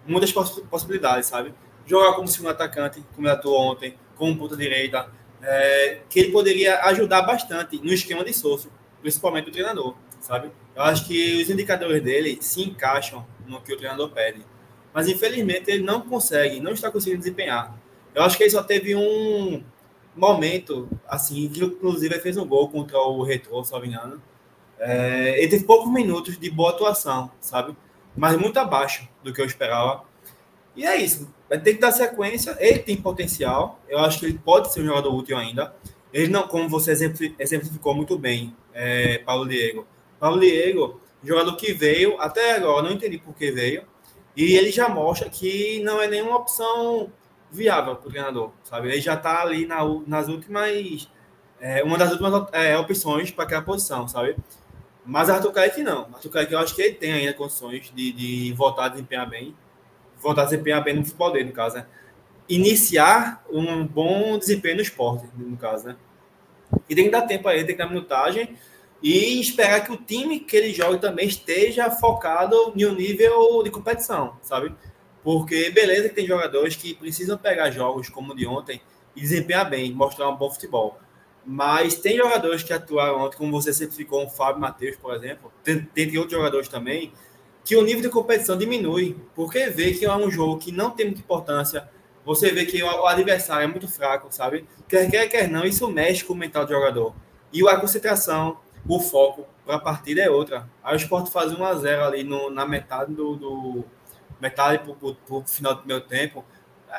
[0.06, 1.54] muitas poss possibilidades, sabe?
[1.86, 5.08] Jogar como segundo atacante, como ele atuou ontem, como ponta direita,
[5.42, 8.68] é, que ele poderia ajudar bastante no esquema de Souza,
[9.00, 10.50] principalmente o treinador, sabe?
[10.74, 14.44] Eu acho que os indicadores dele se encaixam no que o treinador pede.
[14.92, 17.78] Mas infelizmente ele não consegue, não está conseguindo desempenhar.
[18.14, 19.62] Eu acho que ele só teve um
[20.16, 24.22] momento, assim, que inclusive fez um gol contra o Retro, se não me engano.
[24.78, 27.76] É, ele teve poucos minutos de boa atuação, sabe?
[28.16, 30.04] Mas muito abaixo do que eu esperava.
[30.74, 31.32] E é isso.
[31.48, 32.56] Vai ter que dar sequência.
[32.58, 33.80] Ele tem potencial.
[33.88, 35.74] Eu acho que ele pode ser um jogador útil ainda.
[36.12, 36.92] Ele não, como você
[37.38, 39.86] exemplificou muito bem, é, Paulo Diego.
[40.18, 43.84] Paulo Diego, jogador que veio, até agora, não entendi por que veio.
[44.36, 47.10] E ele já mostra que não é nenhuma opção
[47.50, 48.88] viável para o treinador, sabe?
[48.88, 51.08] Ele já está ali na, nas últimas,
[51.60, 54.36] é, uma das últimas é, opções para aquela posição, sabe?
[55.06, 56.08] Mas Arthur Kaique não.
[56.12, 59.54] Arthur Kaique eu acho que ele tem ainda condições de, de voltar a desempenhar bem,
[60.20, 61.86] voltar a desempenhar bem no futebol dele, no caso, né?
[62.48, 65.96] Iniciar um bom desempenho no esporte, no caso, né?
[66.88, 68.56] E tem que dar tempo a ele, tem que dar minutagem
[69.02, 74.36] e esperar que o time que ele joga também esteja focado um nível de competição,
[74.42, 74.74] sabe?
[75.22, 78.80] Porque beleza que tem jogadores que precisam pegar jogos como o de ontem
[79.14, 80.98] e desempenhar bem, mostrar um bom futebol.
[81.46, 86.18] Mas tem jogadores que atuaram ontem, como você certificou, um Fábio Matheus, por exemplo, tem,
[86.18, 87.12] outros jogadores também,
[87.64, 91.06] que o nível de competição diminui, porque vê que é um jogo que não tem
[91.06, 91.88] muita importância,
[92.24, 94.66] você vê que o adversário é muito fraco, sabe?
[94.88, 97.14] Quer quer, quer não, isso mexe com o mental do jogador.
[97.52, 100.68] E a concentração, o foco para a partida é outra.
[100.82, 103.84] Aí o Sport faz 1 a 0 ali no, na metade do, do
[104.40, 106.44] metade pro, pro final do meu tempo.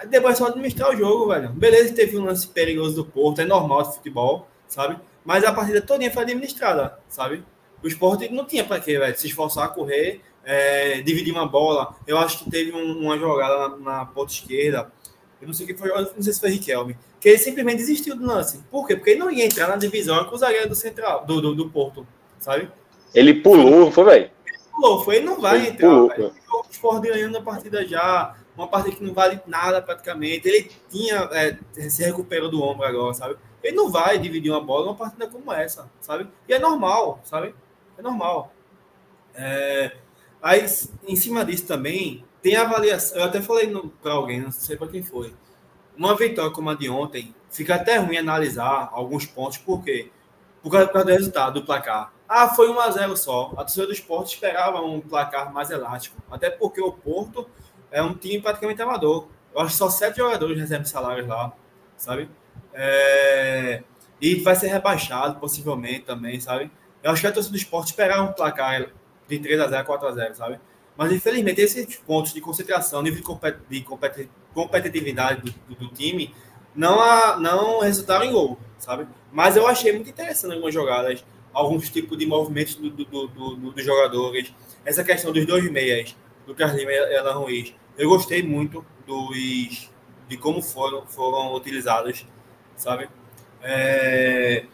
[0.10, 1.50] Depois é só administrar o jogo, velho.
[1.50, 4.98] Beleza, teve um lance perigoso do Porto, é normal de futebol, sabe?
[5.24, 7.44] Mas a partida toda foi administrada, sabe?
[7.84, 9.18] O esporte não tinha para quê, velho?
[9.18, 11.96] Se esforçar a correr, é, dividir uma bola.
[12.06, 14.92] Eu acho que teve um, uma jogada na, na ponta esquerda.
[15.42, 16.98] Eu não sei o que foi, não sei se foi Riquelme.
[17.20, 18.64] Que ele simplesmente desistiu do lance.
[18.72, 18.96] Por quê?
[18.96, 21.70] Porque ele não ia entrar na divisão com o zagueiro do central, do, do, do
[21.70, 22.08] Porto,
[22.40, 22.70] sabe?
[23.14, 24.32] Ele pulou, foi, velho?
[24.78, 25.88] pulou, foi, ele não vai ele entrar.
[25.88, 30.48] Pulou, ele ficou Sport ganhando a partida já, uma partida que não vale nada praticamente.
[30.48, 31.58] Ele tinha, é,
[31.90, 33.38] se recuperou do ombro agora, sabe?
[33.64, 36.28] Ele não vai dividir uma bola numa partida como essa, sabe?
[36.48, 37.54] E é normal, sabe?
[37.98, 38.52] É normal.
[39.36, 39.96] É...
[40.42, 40.66] Aí,
[41.08, 43.18] em cima disso também, tem avaliação.
[43.18, 45.34] Eu até falei para alguém, não sei para quem foi.
[45.96, 50.12] Uma vitória como a de ontem, fica até ruim analisar alguns pontos, por quê?
[50.62, 52.14] Por causa, por causa do resultado, do placar.
[52.28, 53.54] Ah, foi 1 a 0 só.
[53.54, 56.22] A torcida do esporte esperava um placar mais elástico.
[56.30, 57.48] Até porque o Porto
[57.92, 59.28] é um time praticamente amador.
[59.54, 61.54] Eu acho que só sete jogadores recebem salários lá,
[61.98, 62.30] sabe?
[62.74, 63.84] É...
[64.20, 66.72] E vai ser rebaixado, possivelmente, também, sabe?
[67.04, 68.88] Eu acho que a torcida do esporte esperava um placar
[69.28, 70.60] de 3 a 0 4 a 0 sabe?
[70.98, 73.24] Mas, infelizmente, esses pontos de concentração, nível
[73.70, 73.84] de
[74.54, 76.34] competitividade do, do, do time,
[76.76, 79.08] não, a, não resultaram em gol, sabe?
[79.32, 81.24] Mas eu achei muito interessante algumas jogadas,
[81.54, 84.54] alguns tipos de movimentos do, do, do, dos jogadores.
[84.84, 86.16] Essa questão dos dois meias,
[86.48, 89.92] do Carlinhos e Alan Ruiz, eu gostei muito dos,
[90.28, 92.26] de como foram, foram utilizados,
[92.76, 93.08] sabe?
[93.62, 94.66] É...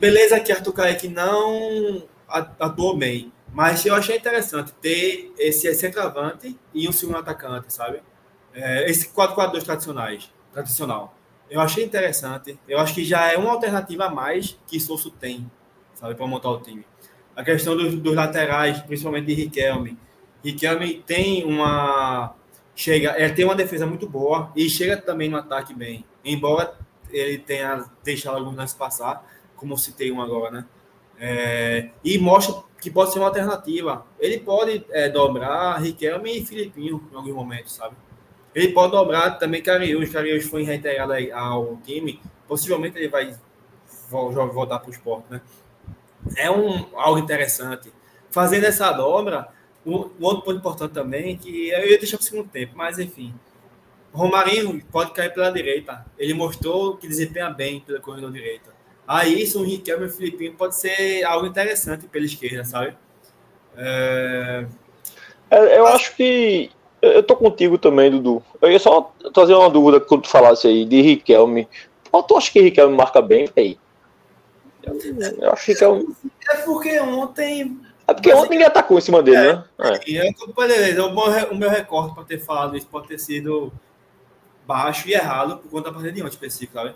[0.00, 6.88] Beleza que Arthur Kaique não atuou bem, mas eu achei interessante ter esse centroavante e
[6.88, 8.02] um segundo atacante, sabe?
[8.54, 11.16] É, esse 4-4-2 tradicionais, tradicional.
[11.50, 12.58] Eu achei interessante.
[12.68, 15.50] Eu acho que já é uma alternativa a mais que Souza tem,
[15.94, 16.86] sabe, para montar o time.
[17.34, 19.98] A questão dos, dos, laterais, principalmente de Riquelme.
[20.44, 22.34] Riquelme tem uma
[22.74, 26.04] chega, ele tem uma defesa muito boa e chega também no ataque bem.
[26.24, 26.78] Embora
[27.10, 30.64] ele tenha deixado alguns lances passar, como citei um agora, né?
[31.20, 34.06] É, e mostra que pode ser uma alternativa.
[34.20, 37.96] Ele pode é, dobrar Riquelme e Filipinho em alguns momentos, sabe?
[38.54, 40.10] Ele pode dobrar também Cariús.
[40.10, 42.20] Cariús foi reintegrado ao time.
[42.46, 43.34] Possivelmente ele vai
[44.08, 45.40] voltar para o esporte, né?
[46.36, 47.92] É um, algo interessante.
[48.30, 49.48] Fazendo essa dobra,
[49.88, 52.98] um, um outro ponto importante também, que eu ia deixar para o segundo tempo, mas
[52.98, 53.34] enfim.
[54.12, 56.04] Romarinho pode cair pela direita.
[56.18, 58.76] Ele mostrou que desempenha bem pela corrida direita.
[59.06, 62.94] Aí, isso, o Riquelme e o Filipinho pode ser algo interessante pela esquerda, sabe?
[63.76, 64.66] É...
[65.50, 66.70] É, eu acho que.
[67.00, 68.42] Eu tô contigo também, Dudu.
[68.60, 71.68] Eu ia só trazer uma dúvida quando tu falasse aí de Riquelme.
[72.10, 73.48] Pô, tu acha que Riquelme marca bem?
[73.56, 73.78] Aí?
[74.82, 74.98] Eu,
[75.38, 76.16] eu acho que Riquelme.
[76.50, 77.80] É porque ontem.
[78.08, 79.64] É porque ontem ninguém atacou em cima dele, é, né?
[79.80, 80.10] É.
[80.10, 80.30] E é,
[81.50, 83.70] o meu recorde para ter falado isso pode ter sido
[84.66, 86.94] baixo e errado por conta da partida de ontem específico, sabe?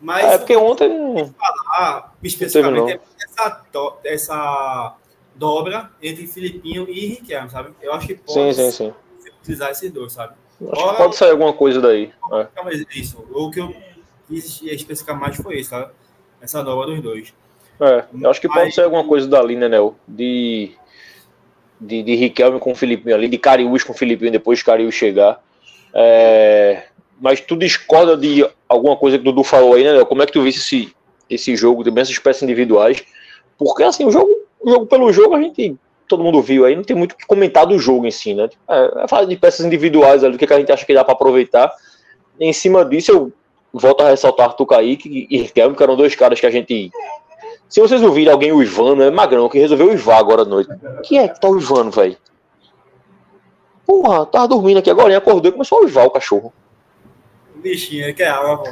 [0.00, 1.34] Mas é porque ontem.
[1.38, 3.62] Falar especificamente essa,
[4.04, 4.96] essa
[5.34, 7.74] dobra entre Filipinho e Riquelme, sabe?
[7.82, 8.94] Eu acho que pode sim, sim, sim.
[9.42, 10.34] utilizar esses dois, sabe?
[10.60, 12.12] Ora, pode sair alguma coisa daí.
[12.32, 12.98] É.
[12.98, 13.22] Isso.
[13.30, 13.74] O que eu
[14.26, 15.92] quis especificar mais foi isso, sabe?
[16.40, 17.34] Essa dobra dos dois.
[17.80, 19.94] É, eu acho que pode sair alguma coisa dali, né, Nel?
[20.06, 20.72] De,
[21.80, 24.94] de, de Riquelme com o Filipinho ali, de Cariús com o Filipinho depois de Cariús
[24.94, 25.40] chegar.
[25.94, 26.84] É,
[27.20, 30.04] mas tu discorda de alguma coisa que o Dudu falou aí, né?
[30.04, 30.94] Como é que tu visse esse,
[31.28, 33.02] esse jogo, também essas peças individuais?
[33.58, 36.84] Porque, assim, o jogo, o jogo pelo jogo, a gente, todo mundo viu aí, não
[36.84, 38.48] tem muito o que comentar do jogo em si, né?
[38.68, 41.04] É, é falar de peças individuais ali, o que, que a gente acha que dá
[41.04, 41.72] para aproveitar.
[42.38, 43.32] E em cima disso, eu
[43.72, 46.90] volto a ressaltar Arthur Kaique e Riquelme, que eram dois caras que a gente.
[47.68, 50.70] Se vocês ouvirem alguém o Ivano, é Magrão, que resolveu Ivar agora à noite.
[51.02, 52.16] Quem é que tá o Ivano, velho?
[53.84, 56.52] Porra, tava dormindo aqui agora, acordou e começou a uivar o cachorro
[57.66, 58.70] bichinho, ele quer água, pô.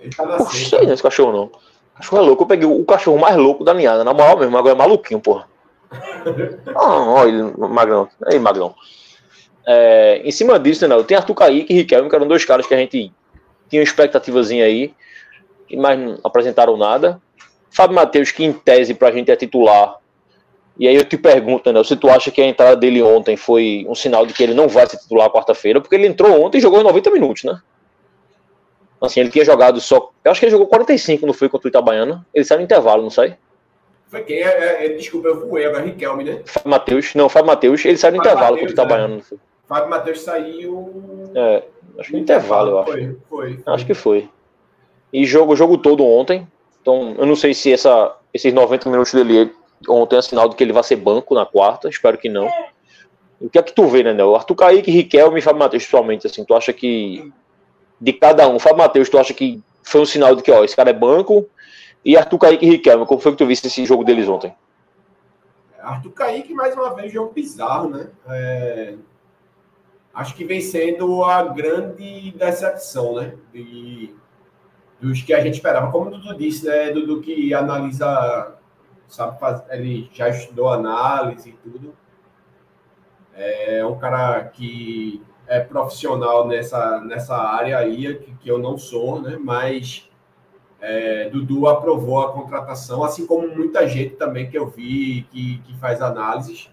[0.00, 1.44] Ele tá não sei esse cachorro não.
[1.44, 2.42] O cachorro é louco.
[2.42, 4.56] Eu peguei o cachorro mais louco da ninhada, na moral mesmo.
[4.56, 5.46] Agora é maluquinho, porra.
[6.74, 8.08] ah, olha ele, Magrão.
[8.26, 8.74] Aí, Magrão.
[9.66, 12.74] É, em cima disso, né, tem Arthur Kaique e Riquelme, que eram dois caras que
[12.74, 13.12] a gente
[13.68, 14.92] tinha uma expectativazinha aí,
[15.76, 17.20] mas não apresentaram nada.
[17.72, 19.96] Fábio Matheus, que em tese pra gente é titular.
[20.78, 23.84] E aí eu te pergunto, né, se tu acha que a entrada dele ontem foi
[23.88, 26.60] um sinal de que ele não vai ser titular quarta-feira, porque ele entrou ontem e
[26.60, 27.60] jogou 90 minutos, né?
[29.00, 30.12] Assim, ele tinha jogado só.
[30.24, 32.24] Eu acho que ele jogou 45, não foi contra o Itabaiana.
[32.32, 33.36] Ele saiu no intervalo, não sai?
[34.06, 34.36] Foi quem?
[34.36, 36.42] É, é, é desculpa, eu voei agora, Riquelme, né?
[36.44, 37.14] Fábio Matheus.
[37.14, 37.84] Não, Fábio Matheus.
[37.84, 39.38] Ele saiu no Fábio intervalo contra o Itabaiana, não foi?
[39.66, 41.32] Fábio Matheus saiu.
[41.34, 41.62] É,
[41.98, 42.92] acho que no intervalo, eu acho.
[42.92, 43.74] Foi, foi, foi.
[43.74, 44.28] Acho que foi.
[45.12, 46.46] E jogo o jogo todo ontem.
[46.82, 49.54] Então, eu não sei se essa, esses 90 minutos dele
[49.88, 51.88] ontem é sinal de que ele vai ser banco na quarta.
[51.88, 52.48] Espero que não.
[53.40, 54.34] O que é que tu vê, né, Nel?
[54.34, 57.32] Arthur Kaique, Riquelme e Fábio Matheus, pessoalmente, assim, tu acha que
[58.00, 58.58] de cada um.
[58.58, 61.48] Fábio Matheus, tu acha que foi um sinal de que, ó, esse cara é banco?
[62.04, 64.54] E Arthur Kaique e Riquelme, como foi que tu viste esse jogo deles ontem?
[65.80, 68.08] Arthur Kaique, mais uma vez, jogo bizarro, né?
[68.28, 68.94] É...
[70.14, 73.34] Acho que vem sendo a grande decepção, né?
[73.52, 74.14] De...
[75.02, 75.90] Dos que a gente esperava.
[75.90, 76.90] Como o Dudu disse, né?
[76.92, 78.56] Dudu que analisa,
[79.08, 79.36] sabe,
[79.70, 81.94] ele já estudou análise e tudo.
[83.34, 89.20] É um cara que é, profissional nessa, nessa área aí, que, que eu não sou,
[89.20, 89.36] né?
[89.38, 90.08] Mas
[90.84, 95.78] É, Dudu aprovou a contratação, assim como muita gente também que eu vi que, que
[95.78, 96.70] faz análises,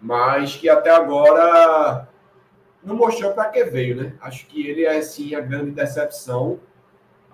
[0.00, 2.08] mas que até agora
[2.82, 4.14] não mostrou para que veio, né?
[4.22, 6.58] Acho que ele é sim a grande decepção.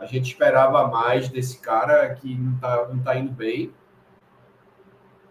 [0.00, 3.70] A gente esperava mais desse cara que não está não tá indo bem.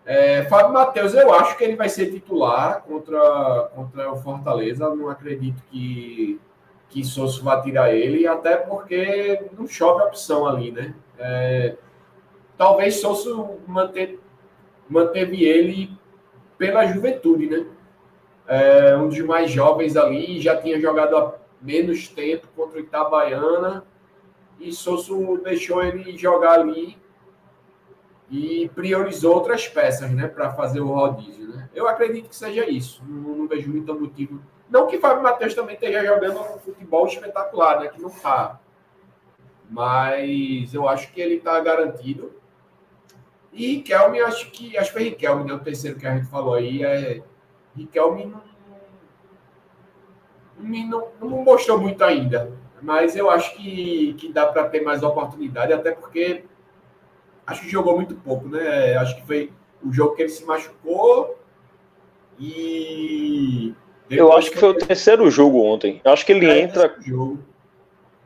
[0.06, 4.94] É, Fábio Matheus, eu acho que ele vai ser titular contra, contra o Fortaleza.
[4.94, 6.40] Não acredito que,
[6.88, 10.94] que Sosso vai tirar ele, até porque não chove a opção ali, né?
[11.18, 11.76] É,
[12.56, 14.20] talvez Sosso manter,
[14.88, 15.98] manteve ele
[16.60, 17.66] pela juventude, né?
[18.48, 23.84] É, um dos mais jovens ali, já tinha jogado há menos tempo contra o Itabaiana,
[24.60, 26.98] e Sosso deixou ele jogar ali
[28.30, 31.70] e priorizou outras peças, né, para fazer o rodízio, né?
[31.74, 33.04] Eu acredito que seja isso.
[33.08, 34.40] Não, não vejo muito motivo.
[34.70, 38.60] Não que Fábio Matheus também esteja jogando um futebol espetacular, né, que não tá.
[39.70, 42.34] Mas eu acho que ele está garantido.
[43.52, 46.84] E Riquelme, acho que acho que Riquelme, né, o terceiro que a gente falou aí
[46.84, 47.24] é
[47.76, 48.44] Riquelme não,
[50.60, 52.52] não, não mostrou muito ainda,
[52.82, 56.44] mas eu acho que, que dá para ter mais oportunidade, até porque
[57.46, 58.96] acho que jogou muito pouco, né?
[58.98, 59.52] Acho que foi
[59.84, 61.38] o jogo que ele se machucou
[62.40, 63.74] e.
[64.10, 66.02] Eu acho que foi o terceiro jogo ontem.
[66.04, 66.96] Eu acho que ele é, entra.
[67.00, 67.40] Jogo.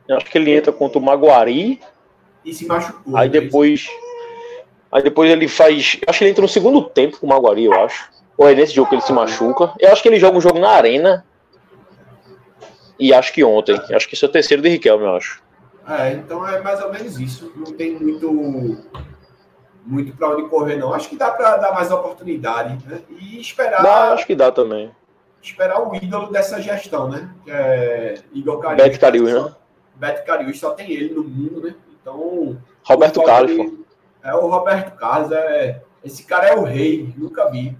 [0.08, 1.80] Eu acho que ele entra contra o Maguari.
[2.44, 3.16] E se machucou.
[3.16, 3.40] Aí né?
[3.40, 3.86] depois.
[4.90, 6.00] Aí depois ele faz.
[6.06, 8.10] Acho que ele entra no segundo tempo com o Maguari, eu acho.
[8.36, 9.72] Ou é nesse jogo que ele se machuca.
[9.78, 11.24] Eu acho que ele joga um jogo na arena.
[12.98, 13.80] E acho que ontem.
[13.92, 15.42] Acho que esse é o terceiro de Riquelme, eu acho.
[15.88, 17.52] É, então é mais ou menos isso.
[17.56, 18.78] Não tem muito
[19.84, 20.94] muito para onde correr, não.
[20.94, 23.02] Acho que dá para dar mais oportunidade né?
[23.10, 23.82] e esperar.
[23.82, 24.90] Dá, acho que dá também.
[25.42, 27.30] Esperar o ídolo dessa gestão, né?
[27.44, 28.82] Que é Igor Cariús.
[28.82, 29.54] Beto Cariús, né?
[29.96, 31.74] Beto Cariús só tem ele no mundo, né?
[32.00, 32.58] Então.
[32.82, 33.72] Roberto Carlos.
[34.22, 35.82] É o Roberto Carlos, é.
[36.02, 37.76] Esse cara é o rei, nunca vi.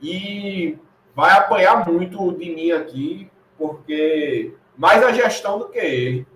[0.00, 0.78] E
[1.14, 6.26] vai apanhar muito de mim aqui, porque mais a gestão do que ele.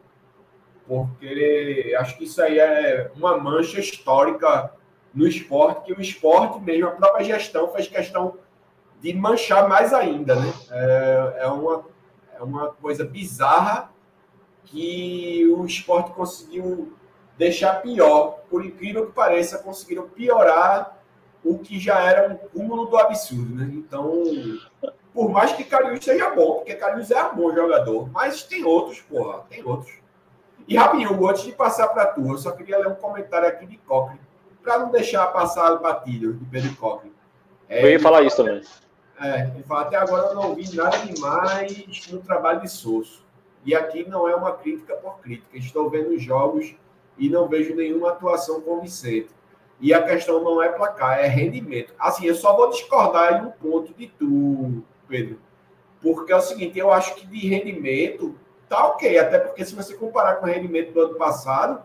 [0.87, 4.73] Porque acho que isso aí é uma mancha histórica
[5.15, 8.37] no esporte, que o esporte mesmo, a própria gestão fez questão
[9.01, 10.53] de manchar mais ainda, né?
[10.71, 11.85] É, é, uma,
[12.35, 13.91] é uma coisa bizarra
[14.65, 16.97] que o esporte conseguiu
[17.39, 18.41] deixar pior.
[18.51, 20.99] Por incrível que pareça, conseguiram piorar
[21.45, 23.71] o que já era um cúmulo do absurdo, né?
[23.73, 24.23] Então,
[25.13, 29.01] por mais que Cariús seja bom, porque Cariús é um bom jogador, mas tem outros,
[29.01, 29.93] porra, tem outros.
[30.67, 33.77] E rapidinho, antes de passar para tu, eu só queria ler um comentário aqui de
[33.79, 34.21] Cochrane
[34.63, 37.13] para não deixar passar batido de Pedro Coque.
[37.69, 38.63] É, eu ia falar isso também.
[39.21, 43.25] É, ele fala, até agora eu não ouvi nada demais no trabalho de Sosso.
[43.65, 45.57] E aqui não é uma crítica por crítica.
[45.57, 46.75] Estou vendo jogos
[47.19, 49.31] e não vejo nenhuma atuação convincente.
[49.81, 51.93] E a questão não é placar, é rendimento.
[51.99, 55.39] Assim, eu só vou discordar em um ponto de tu, Pedro.
[56.01, 58.37] Porque é o seguinte, eu acho que de rendimento
[58.69, 59.19] tá ok.
[59.19, 61.83] Até porque se você comparar com o rendimento do ano passado,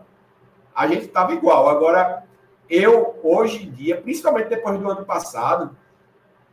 [0.74, 1.68] a gente estava igual.
[1.68, 2.24] Agora,
[2.68, 5.76] eu, hoje em dia, principalmente depois do ano passado,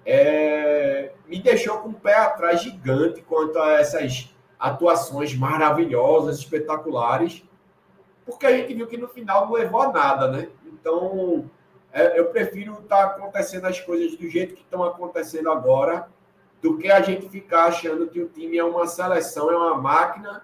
[0.05, 7.43] é, me deixou com o pé atrás gigante quanto a essas atuações maravilhosas, espetaculares,
[8.26, 10.49] porque a gente viu que no final não levou a nada, né?
[10.66, 11.49] Então,
[11.91, 16.07] é, eu prefiro estar tá acontecendo as coisas do jeito que estão acontecendo agora,
[16.66, 20.43] do que a gente ficar achando que o time é uma seleção, é uma máquina,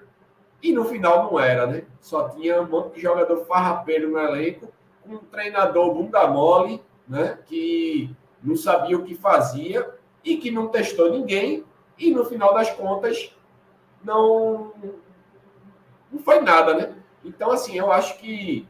[0.61, 1.86] e no final não era, né?
[1.99, 4.72] Só tinha um monte de jogador farrapeiro no elenco,
[5.03, 9.89] um treinador bunda mole, né, que não sabia o que fazia
[10.24, 11.65] e que não testou ninguém
[11.97, 13.36] e no final das contas
[14.03, 14.74] não
[16.11, 16.93] não foi nada, né?
[17.26, 18.67] Então assim, eu acho que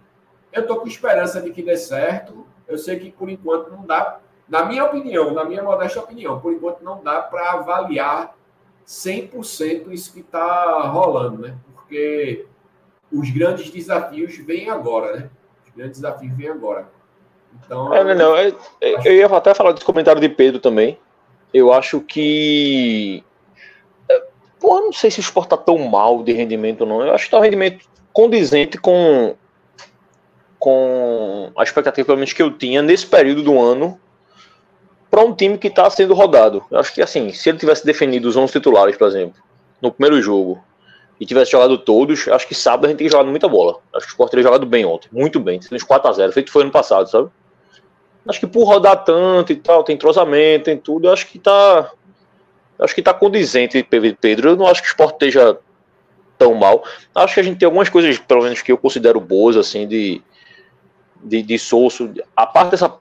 [0.54, 2.48] eu tô com esperança de que dê certo.
[2.66, 4.22] Eu sei que por enquanto não dá,
[4.52, 8.36] na minha opinião, na minha modesta opinião, por enquanto não dá para avaliar
[8.86, 11.56] 100% isso que está rolando, né?
[11.74, 12.46] Porque
[13.10, 15.30] os grandes desafios vêm agora, né?
[15.74, 16.90] grande desafio vem agora.
[17.66, 21.00] Então, é, não, não, eu, eu ia até falar desse comentário de Pedro também.
[21.54, 23.24] Eu acho que.
[24.10, 24.24] É,
[24.60, 27.06] pô, eu não sei se o esporte tá tão mal de rendimento ou não.
[27.06, 29.34] Eu acho que tá um rendimento condizente com,
[30.60, 33.98] com a expectativa, pelo menos, que eu tinha nesse período do ano
[35.12, 36.64] para um time que está sendo rodado.
[36.72, 39.44] Eu acho que, assim, se ele tivesse definido os 11 titulares, por exemplo,
[39.82, 40.64] no primeiro jogo,
[41.20, 43.80] e tivesse jogado todos, acho que sábado a gente tem jogado muita bola.
[43.94, 46.72] Acho que o Sport teria jogado bem ontem, muito bem, uns 4x0, feito foi ano
[46.72, 47.30] passado, sabe?
[48.28, 51.92] Acho que por rodar tanto e tal, tem entrosamento, tem tudo, acho que tá.
[52.80, 53.84] Acho que tá condizente,
[54.20, 54.50] Pedro.
[54.50, 55.58] Eu não acho que o Sport esteja
[56.38, 56.84] tão mal.
[57.14, 60.22] Acho que a gente tem algumas coisas, pelo menos que eu considero boas, assim, de,
[61.24, 61.58] de, de.
[62.36, 62.92] A parte dessa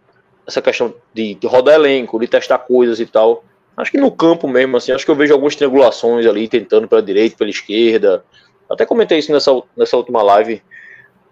[0.51, 3.45] essa questão de, de rodar elenco, de testar coisas e tal.
[3.77, 7.03] Acho que no campo mesmo, assim, acho que eu vejo algumas triangulações ali, tentando pela
[7.03, 8.25] direita, pela esquerda.
[8.69, 10.63] Até comentei isso nessa, nessa última live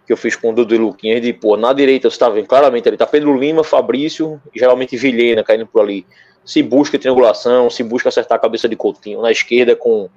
[0.07, 2.47] que eu fiz com o Dudu e Luquinhas, de, pô, na direita você tá vendo
[2.47, 6.07] claramente ali, tá Pedro Lima, Fabrício, geralmente Vilhena caindo por ali.
[6.43, 9.21] Se busca triangulação, se busca acertar a cabeça de Coutinho.
[9.21, 10.09] Na esquerda com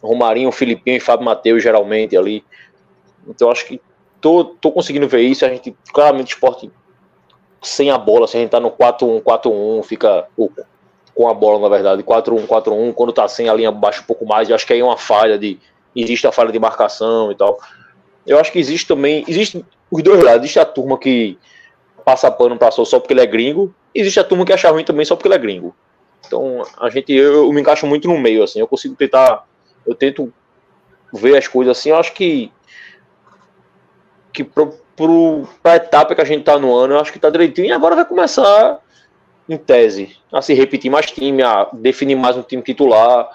[0.00, 2.44] Romarinho, Filipinho e Fábio Matheus, geralmente ali.
[3.26, 3.80] Então acho que
[4.20, 5.44] tô, tô conseguindo ver isso.
[5.44, 6.70] A gente, claramente, o esporte
[7.62, 10.26] sem a bola, se a gente tá no 4-1, 4-1, fica
[11.14, 14.24] com a bola, na verdade, 4-1, 4-1, quando tá sem a linha baixa um pouco
[14.24, 15.58] mais, eu acho que aí é uma falha de.
[15.94, 17.58] Existe a falha de marcação e tal.
[18.26, 19.24] Eu acho que existe também.
[19.26, 20.40] Existe os dois lados.
[20.42, 21.36] Existe a turma que
[22.04, 23.74] passa pano, passou só porque ele é gringo.
[23.94, 25.74] Existe a turma que acha ruim também só porque ele é gringo.
[26.26, 28.60] Então, a gente, eu, eu me encaixo muito no meio, assim.
[28.60, 29.46] Eu consigo tentar.
[29.84, 30.32] Eu tento
[31.12, 31.90] ver as coisas assim.
[31.90, 32.52] Eu acho que.
[34.32, 34.78] Que pro,
[35.62, 37.68] para a etapa que a gente está no ano, eu acho que está direitinho.
[37.68, 38.78] E agora vai começar,
[39.48, 43.28] em tese, a se repetir mais time, a definir mais um time titular,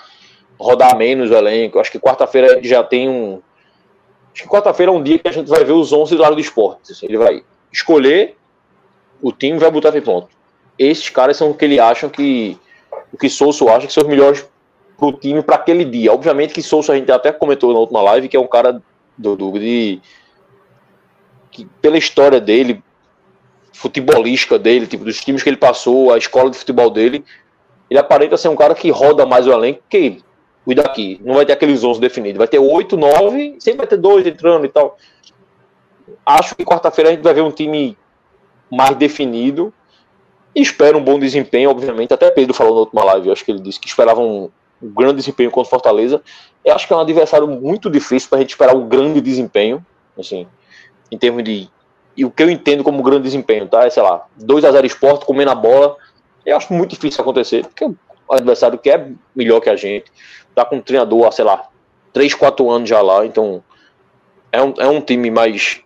[0.60, 1.80] rodar menos o elenco.
[1.80, 3.42] Acho que quarta-feira já tem um.
[4.34, 6.36] Acho que quarta-feira é um dia que a gente vai ver os 11 do lado
[6.36, 6.92] do esporte.
[6.92, 8.36] Assim, ele vai escolher
[9.22, 10.30] o time vai botar pronto.
[10.78, 12.58] Esses caras são o que ele acham que.
[13.12, 14.46] O que Souza acha que são os melhores
[14.98, 16.14] para o time para aquele dia.
[16.14, 18.82] Obviamente que Souza a gente até comentou na última live que é um cara
[19.18, 20.02] do, do de
[21.56, 22.84] que pela história dele,
[23.74, 27.24] futebolística dele, tipo, dos times que ele passou, a escola de futebol dele,
[27.90, 30.26] ele aparenta ser um cara que roda mais o elenco que ele.
[30.66, 31.22] Cuida aqui.
[31.24, 32.38] Não vai ter aqueles 11 definidos.
[32.38, 34.98] Vai ter 8, 9, sempre vai ter dois entrando e tal.
[36.26, 37.98] Acho que quarta-feira a gente vai ver um time
[38.70, 39.74] mais definido.
[40.54, 42.14] E espero um bom desempenho, obviamente.
[42.14, 44.50] Até Pedro falou na última live, acho que ele disse que esperava um,
[44.82, 46.22] um grande desempenho contra o Fortaleza.
[46.64, 49.86] Eu acho que é um adversário muito difícil para a gente esperar um grande desempenho.
[50.18, 50.48] Assim,
[51.12, 51.70] em termos de.
[52.18, 53.86] E o que eu entendo como grande desempenho, tá?
[53.86, 55.98] É, sei lá, 2x0 esporte, comendo a bola.
[56.46, 60.12] Eu acho muito difícil acontecer, porque o adversário que é melhor que a gente,
[60.54, 61.68] tá com um treinador há, sei lá,
[62.14, 63.64] 3, 4 anos já lá, então
[64.52, 65.82] é um, é um time mais,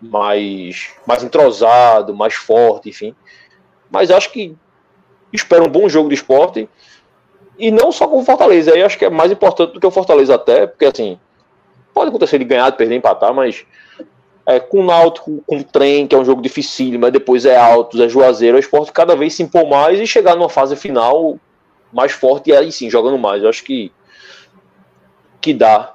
[0.00, 3.14] mais, mais entrosado, mais forte, enfim.
[3.90, 4.56] Mas acho que
[5.32, 6.68] espero um bom jogo de esporte
[7.58, 8.72] e não só com o Fortaleza.
[8.72, 11.18] Aí acho que é mais importante do que o Fortaleza até, porque assim,
[11.94, 13.64] pode acontecer de ganhar, de perder, empatar, mas
[14.46, 17.56] é, com o Náutico, com o Trem, que é um jogo difícil, mas depois é
[17.56, 21.38] Altos, é Juazeiro, o esporte cada vez se impor mais e chegar numa fase final
[21.92, 23.42] mais forte e aí sim, jogando mais.
[23.42, 23.92] Eu acho que,
[25.40, 25.94] que dá.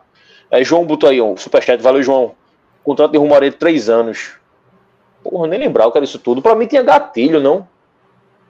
[0.52, 2.36] É, João botou aí um superchat, valeu João.
[2.84, 4.34] Contrato de Rumaré de três anos.
[5.24, 6.42] Porra, nem lembrar o que era isso tudo.
[6.42, 7.68] Pra mim tinha gatilho, não?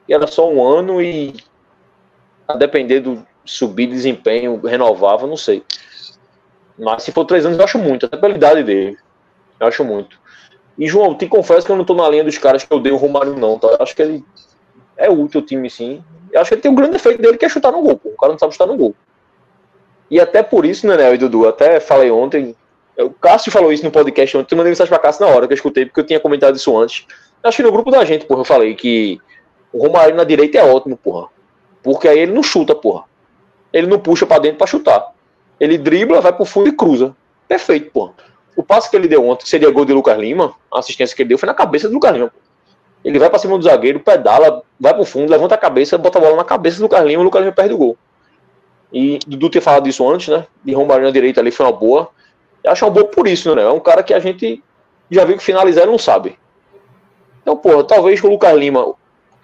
[0.08, 1.34] E era só um ano e
[2.48, 5.64] a depender do subir desempenho, renovava, não sei.
[6.78, 8.98] Mas se for três anos, eu acho muito, até pela idade dele.
[9.60, 10.20] Eu acho muito.
[10.78, 12.92] E, João, te confesso que eu não tô na linha dos caras que eu dei
[12.92, 13.68] o Romário, não, tá?
[13.68, 14.24] Eu acho que ele
[14.98, 16.04] é útil o time, sim.
[16.32, 17.98] Eu acho que ele tem um grande defeito dele que é chutar no gol.
[17.98, 18.10] Pô.
[18.10, 18.94] O cara não sabe chutar no gol.
[20.12, 22.56] E até por isso, né, e Dudu, até falei ontem,
[22.98, 25.54] o Cássio falou isso no podcast ontem, eu mandei mensagem pra Cássio na hora que
[25.54, 27.08] eu escutei, porque eu tinha comentado isso antes.
[27.42, 29.20] Acho que no grupo da gente, porra, eu falei que
[29.72, 31.28] o Romário na direita é ótimo, porra.
[31.84, 33.04] Porque aí ele não chuta, porra.
[33.72, 35.14] Ele não puxa para dentro para chutar.
[35.60, 37.16] Ele dribla, vai pro fundo e cruza.
[37.47, 38.14] Perfeito, porra.
[38.56, 41.30] O passe que ele deu ontem, seria gol de Lucas Lima, a assistência que ele
[41.30, 42.32] deu foi na cabeça do Lucas Lima.
[43.03, 46.22] Ele vai para cima do zagueiro, pedala, vai pro fundo, levanta a cabeça, bota a
[46.22, 47.97] bola na cabeça do Lucas Lima, o Lucas Lima perde o gol.
[48.91, 50.47] E Dudu ter falado disso antes, né?
[50.64, 52.10] De Romário na direita ali foi uma boa.
[52.64, 53.64] Eu acho uma boa por isso, né?
[53.64, 54.64] É um cara que a gente
[55.12, 56.38] já viu que finalizar e não sabe.
[57.41, 58.95] Então, porra, talvez o Lucas Lima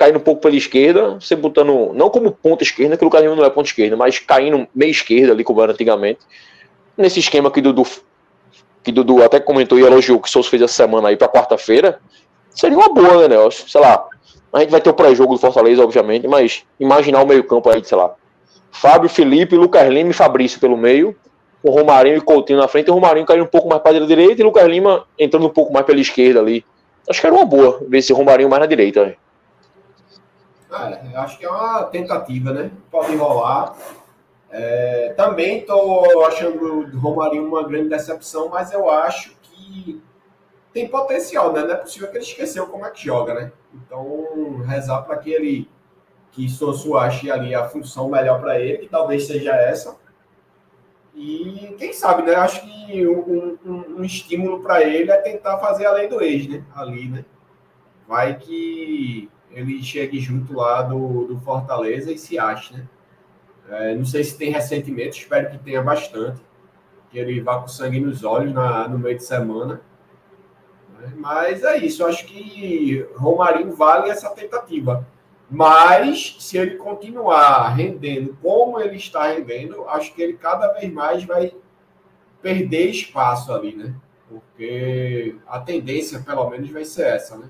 [0.02, 3.36] caindo um pouco pela esquerda, você botando, não como ponta esquerda, que o Lucas Lima
[3.36, 6.22] não é ponta esquerda, mas caindo meia esquerda ali, como era antigamente.
[6.97, 7.86] Nesse esquema que Dudu
[8.84, 11.99] que Dudu até comentou e elogiou que o Souza fez essa semana aí para quarta-feira,
[12.49, 13.68] seria uma boa, né, Nelson?
[13.68, 14.08] Sei lá,
[14.52, 17.95] a gente vai ter o pré-jogo do Fortaleza, obviamente, mas imaginar o meio-campo aí, sei
[17.95, 18.16] lá.
[18.72, 21.16] Fábio, Felipe, Lucas Lima e Fabrício pelo meio,
[21.62, 24.41] o Romarinho e Coutinho na frente, o Romarinho caindo um pouco mais para a direita
[24.41, 26.66] e Lucas Lima entrando um pouco mais pela esquerda ali.
[27.08, 29.16] Acho que era uma boa ver esse Romarinho mais na direita.
[30.72, 32.72] É, acho que é uma tentativa, né?
[32.89, 33.76] Pode rolar.
[34.49, 40.01] É, também estou achando o Romarinho uma grande decepção, mas eu acho que
[40.74, 41.61] tem potencial, né?
[41.61, 43.51] Não é possível que ele esqueceu como é que joga, né?
[43.74, 45.69] Então, rezar para que ele
[46.32, 49.97] que Sosso ache ali a função melhor para ele, que talvez seja essa.
[51.13, 52.36] E quem sabe, né?
[52.36, 56.47] Acho que um, um, um estímulo para ele é tentar fazer a lei do ex,
[56.47, 56.63] né?
[56.74, 57.26] Ali, né?
[58.07, 62.88] Vai que ele chegue junto lá do, do Fortaleza e se ache, né?
[63.70, 66.41] É, não sei se tem ressentimento, espero que tenha bastante.
[67.10, 69.82] que ele vá com sangue nos olhos na, no meio de semana.
[71.16, 75.08] Mas é isso, acho que Romarinho vale essa tentativa.
[75.49, 81.24] Mas se ele continuar rendendo como ele está rendendo, acho que ele cada vez mais
[81.24, 81.54] vai
[82.41, 83.93] perder espaço ali, né?
[84.30, 87.49] Porque a tendência, pelo menos, vai ser essa, né?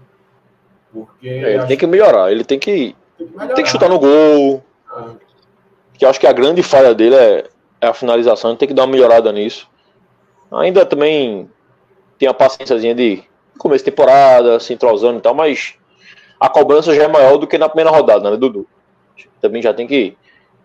[0.94, 4.00] Porque é, ele tem que melhorar, ele tem que, tem que, tem que chutar no
[4.00, 4.64] gol.
[4.90, 5.14] Ah.
[5.94, 7.46] Que acho que a grande falha dele é,
[7.80, 9.70] é a finalização, ele tem que dar uma melhorada nisso.
[10.52, 11.50] Ainda também
[12.18, 13.24] tem a paciênciazinha de
[13.58, 15.76] começo de temporada, se entrosando e tal, mas
[16.40, 18.68] a cobrança já é maior do que na primeira rodada, né, Dudu?
[19.40, 20.18] Também já tem que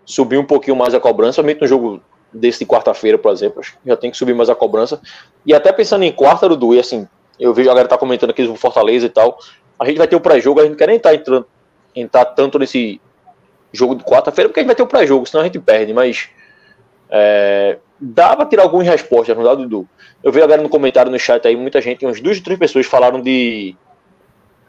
[0.05, 2.01] subir um pouquinho mais a cobrança, somente no jogo
[2.33, 5.01] desse de quarta-feira, por exemplo, já tem que subir mais a cobrança.
[5.45, 7.07] E até pensando em quarta, Dudu, e assim,
[7.39, 9.39] eu vejo a galera tá comentando aqui do Fortaleza e tal,
[9.79, 11.47] a gente vai ter o pré-jogo, a gente não quer nem estar tá entrando,
[11.95, 13.01] entrar tanto nesse
[13.73, 16.29] jogo de quarta-feira, porque a gente vai ter o pré-jogo, senão a gente perde, mas
[17.11, 19.89] é, dá pra tirar algumas respostas, não dá, Dudu?
[20.23, 23.21] Eu vi agora no comentário no chat aí, muita gente, umas duas, três pessoas falaram
[23.21, 23.77] de,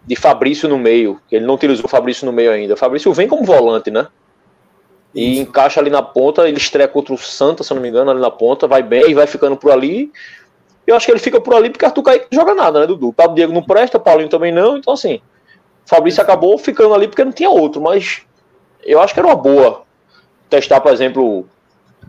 [0.05, 2.74] de Fabrício no meio, que ele não utilizou o Fabrício no meio ainda.
[2.74, 4.08] O Fabrício vem como volante, né?
[5.16, 5.41] E Isso.
[5.41, 8.30] encaixa ali na ponta, ele estreia contra o Santa, se não me engano, ali na
[8.30, 10.12] ponta, vai bem e vai ficando por ali.
[10.88, 13.09] Eu acho que ele fica por ali porque Arthur Kaique não joga nada, né, Dudu?
[13.09, 15.19] O Pablo Diego não presta, o Paulinho também não, então assim,
[15.85, 18.21] Fabrício acabou ficando ali porque não tinha outro, mas
[18.83, 19.83] eu acho que era uma boa
[20.49, 21.45] testar, por exemplo,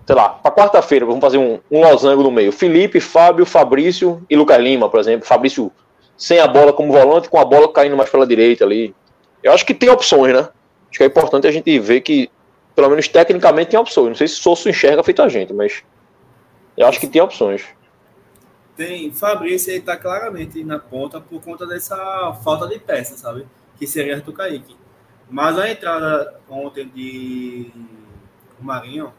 [0.07, 2.53] sei lá, para quarta-feira, vamos fazer um, um losango no meio.
[2.53, 5.27] Felipe, Fábio, Fabrício e Lucas Lima, por exemplo.
[5.27, 5.71] Fabrício
[6.17, 8.95] sem a bola como volante, com a bola caindo mais pela direita ali.
[9.43, 10.49] Eu acho que tem opções, né?
[10.89, 12.31] Acho que é importante a gente ver que,
[12.75, 14.09] pelo menos tecnicamente, tem opções.
[14.09, 15.83] Não sei se Souza enxerga feito a gente, mas
[16.77, 17.63] eu acho que tem opções.
[18.79, 19.13] Tem.
[19.13, 21.97] Fabrício ele tá claramente na ponta por conta dessa
[22.45, 23.45] falta de peça, sabe?
[23.77, 24.77] Que seria Arthur Kaique.
[25.29, 27.73] Mas a entrada ontem de
[28.61, 29.13] Marinho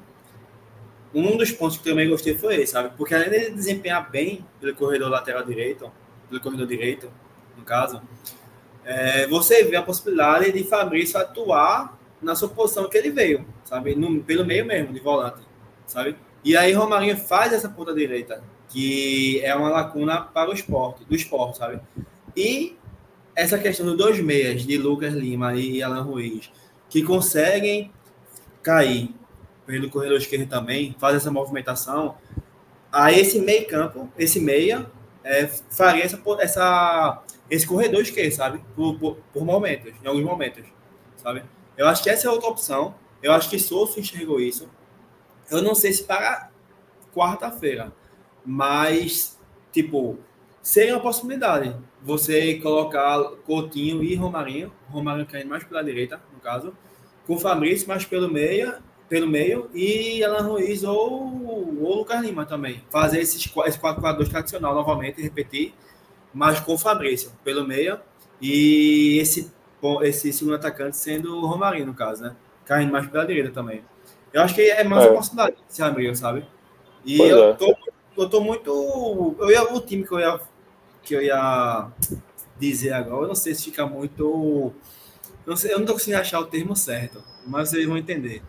[1.13, 2.91] um dos pontos que também gostei foi esse, sabe?
[2.95, 5.91] Porque além de desempenhar bem pelo corredor lateral direito,
[6.29, 7.11] pelo corredor direito,
[7.57, 8.01] no caso,
[8.85, 13.95] é, você vê a possibilidade de Fabrício atuar na sua posição que ele veio, sabe?
[13.95, 15.41] No, pelo meio mesmo, de volante,
[15.85, 16.15] sabe?
[16.45, 21.15] E aí Romarinho faz essa ponta direita, que é uma lacuna para o esporte, do
[21.15, 21.81] esporte, sabe?
[22.35, 22.77] E
[23.35, 26.51] essa questão dos dois meias, de Lucas Lima e Alan Ruiz,
[26.89, 27.91] que conseguem
[28.61, 29.13] cair
[29.65, 32.15] pelo corredor esquerdo também, faz essa movimentação,
[32.91, 34.89] a esse meio campo, esse meia,
[35.23, 38.61] é, faria essa, essa, esse corredor esquerdo, sabe?
[38.75, 40.65] Por, por, por, momentos, em alguns momentos,
[41.17, 41.43] sabe?
[41.77, 42.95] Eu acho que essa é outra opção.
[43.21, 44.69] Eu acho que Souza enxergou isso.
[45.51, 46.49] Eu não sei se para
[47.13, 47.93] quarta-feira,
[48.49, 49.37] mas,
[49.71, 50.17] tipo,
[50.59, 51.75] seria uma possibilidade.
[52.01, 56.73] Você colocar Coutinho e Romarinho, Romarinho caindo mais pela direita, no caso,
[57.27, 62.83] com Fabrício mais pelo meia pelo meio e Alan Ruiz ou, o Lucas Lima também.
[62.91, 65.73] Fazer esses, esse 4-4-2 tradicional novamente, repetir,
[66.33, 67.99] mas com o Fabrício pelo meio
[68.41, 69.51] e esse,
[70.03, 72.35] esse segundo atacante sendo o Romarinho, no caso, né?
[72.65, 73.83] Caindo mais pela direita também.
[74.31, 75.09] Eu acho que é mais é.
[75.09, 76.45] uma possibilidade de se abrir, sabe?
[77.03, 77.57] E pois eu, é.
[78.21, 79.35] Eu tô muito.
[79.39, 80.39] Eu ia, o time que eu ia,
[81.03, 81.87] que eu ia
[82.57, 84.73] dizer agora, eu não sei se fica muito.
[85.45, 88.43] Eu não, sei, eu não tô conseguindo achar o termo certo, mas vocês vão entender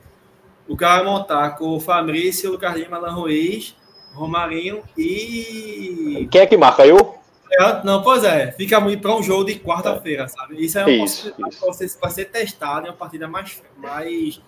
[0.70, 3.74] o cara vai montar com o Fabrício, o Carlinhos Alan Ruiz,
[4.14, 6.28] Romarinho e.
[6.30, 6.86] Quem é que marca?
[6.86, 7.16] Eu?
[7.52, 10.64] É, não, pois é, fica muito para um jogo de quarta-feira, sabe?
[10.64, 14.40] Isso é uma isso, possibilidade para ser testado em uma partida mais, mais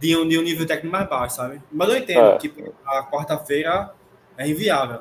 [0.00, 1.60] de, um, de um nível técnico mais baixo, sabe?
[1.70, 2.38] Mas eu entendo é.
[2.38, 2.50] que
[2.86, 3.92] a quarta-feira
[4.38, 5.00] é inviável.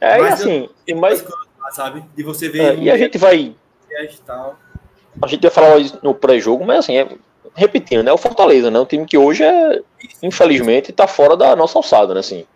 [0.00, 1.24] É, mas, assim, e mais...
[1.70, 2.02] sabe?
[2.16, 2.62] De você ver.
[2.62, 3.54] É, e a gente vai.
[5.22, 7.08] A gente vai falar no pré-jogo, mas assim, é,
[7.54, 8.12] repetindo, né?
[8.12, 8.80] O Fortaleza, né?
[8.80, 9.82] Um time que hoje é,
[10.22, 12.20] infelizmente, está fora da nossa alçada, né?
[12.20, 12.46] Assim,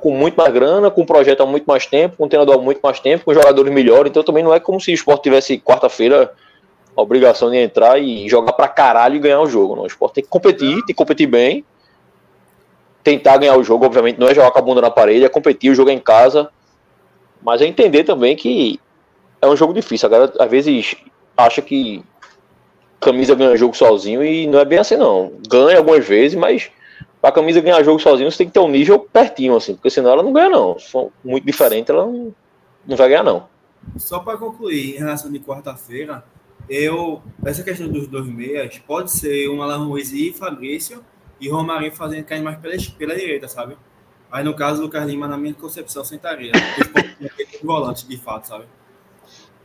[0.00, 2.62] com muito mais grana, com um projeto há muito mais tempo, com um treinador há
[2.62, 4.10] muito mais tempo, com jogadores melhores.
[4.10, 6.32] Então também não é como se o esporte tivesse quarta-feira
[6.96, 9.74] a obrigação de entrar e jogar pra caralho e ganhar o jogo.
[9.74, 9.82] Não.
[9.82, 11.64] O esporte tem que competir, tem que competir bem.
[13.04, 15.70] Tentar ganhar o jogo, obviamente, não é jogar com a bunda na parede, é competir,
[15.70, 16.50] o jogo é em casa.
[17.42, 18.80] Mas é entender também que
[19.40, 20.06] é um jogo difícil.
[20.06, 20.96] Agora, às vezes,
[21.36, 22.02] acha que
[22.98, 25.32] camisa ganha jogo sozinho e não é bem assim, não.
[25.48, 26.70] Ganha algumas vezes, mas
[27.20, 29.90] para a camisa ganhar jogo sozinho você tem que ter um nível pertinho, assim, porque
[29.90, 30.78] senão ela não ganha, não.
[30.78, 32.34] Se for muito diferente, ela não,
[32.86, 33.46] não vai ganhar, não.
[33.98, 36.24] Só para concluir, em relação de quarta-feira,
[36.68, 37.22] eu.
[37.44, 41.04] Essa questão dos dois meias pode ser um Alan Ruiz e Fabrício
[41.44, 43.76] e Romarinho fazendo cair mais pela, pela direita, sabe?
[44.30, 46.52] Aí no caso, o Lucas Lima, na minha concepção, sentaria.
[47.62, 48.64] volantes, de fato, sabe?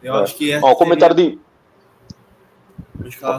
[0.03, 0.23] Eu é.
[0.23, 0.55] acho que.
[0.57, 1.39] Ó, o comentário de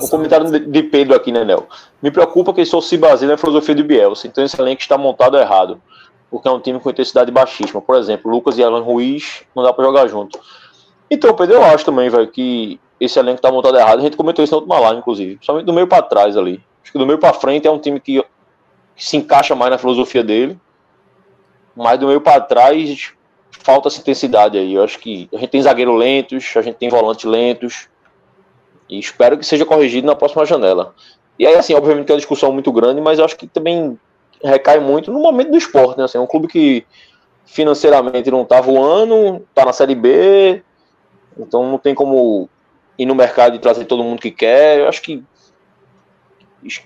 [0.02, 1.66] o comentário de Pedro aqui, né, Léo?
[2.02, 5.36] Me preocupa que isso se baseia na filosofia de Bielsa, então esse elenco está montado
[5.36, 5.80] errado.
[6.30, 7.80] porque é um time com intensidade baixíssima.
[7.82, 10.38] Por exemplo, Lucas e Alan Ruiz não dá para jogar junto.
[11.10, 13.98] Então, Pedro, eu acho também, velho, que esse elenco tá montado errado.
[13.98, 15.38] A gente comentou isso na última live, inclusive.
[15.42, 16.62] Somente do meio para trás ali.
[16.82, 18.22] Acho que do meio para frente é um time que,
[18.96, 20.58] que, se encaixa mais na filosofia dele.
[21.76, 23.12] Mas do meio para trás
[23.50, 24.74] falta essa intensidade aí.
[24.74, 27.88] Eu acho que a gente tem zagueiro lentos, a gente tem volante lentos.
[28.88, 30.94] E espero que seja corrigido na próxima janela.
[31.38, 33.98] E aí, assim, obviamente que é uma discussão muito grande, mas eu acho que também
[34.42, 36.04] recai muito no momento do esporte, né?
[36.04, 36.84] Assim, é um clube que
[37.46, 40.62] financeiramente não tá voando, tá na Série B,
[41.38, 42.48] então não tem como
[42.98, 44.80] ir no mercado e trazer todo mundo que quer.
[44.80, 45.22] Eu acho que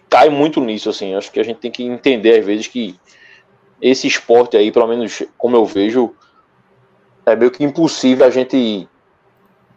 [0.08, 1.14] cai muito nisso, assim.
[1.14, 2.98] Acho que a gente tem que entender, às vezes, que
[3.80, 6.14] esse esporte aí, pelo menos como eu vejo,
[7.26, 8.88] é meio que impossível a gente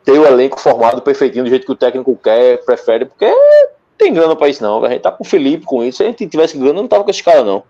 [0.03, 3.29] ter o elenco formado perfeitinho do jeito que o técnico quer, prefere, porque
[3.97, 4.83] tem grana para isso não.
[4.83, 5.97] A gente tá com o Felipe com isso.
[5.97, 7.63] Se a gente tivesse grana, não tava com esse cara, não.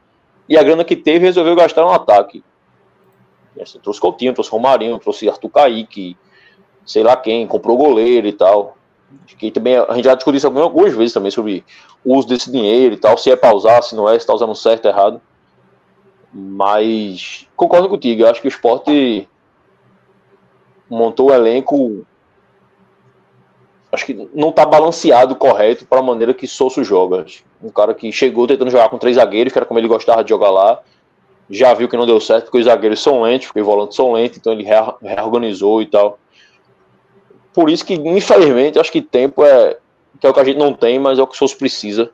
[0.48, 2.44] E a grana que teve resolveu gastar no ataque.
[3.60, 6.16] Assim, trouxe Coutinho, trouxe Romarinho, trouxe Arthur Kaique,
[6.86, 8.77] sei lá quem, comprou goleiro e tal.
[9.38, 11.64] Que também a gente já discutiu isso algumas vezes também sobre
[12.04, 14.34] o uso desse dinheiro e tal, se é para usar, se não é, se está
[14.34, 15.22] usando certo errado.
[16.34, 19.28] Mas concordo contigo, eu acho que o esporte
[20.90, 22.06] montou o elenco
[23.92, 27.26] acho que não está balanceado correto para a maneira que Souza joga.
[27.62, 30.30] Um cara que chegou tentando jogar com três zagueiros, que era como ele gostava de
[30.30, 30.82] jogar lá,
[31.50, 34.12] já viu que não deu certo, porque os zagueiros são lentos, porque os volantes são
[34.12, 34.68] lentos, então ele
[35.02, 36.20] reorganizou e tal.
[37.58, 39.78] Por isso que, infelizmente, acho que tempo é,
[40.20, 42.12] que é o que a gente não tem, mas é o que o Souza precisa.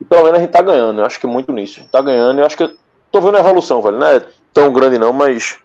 [0.00, 1.84] E pelo menos a gente tá ganhando, eu acho que muito nisso.
[1.92, 2.76] Tá ganhando, eu acho que eu
[3.12, 3.96] tô vendo a evolução, velho.
[3.96, 5.56] Não é tão grande não, mas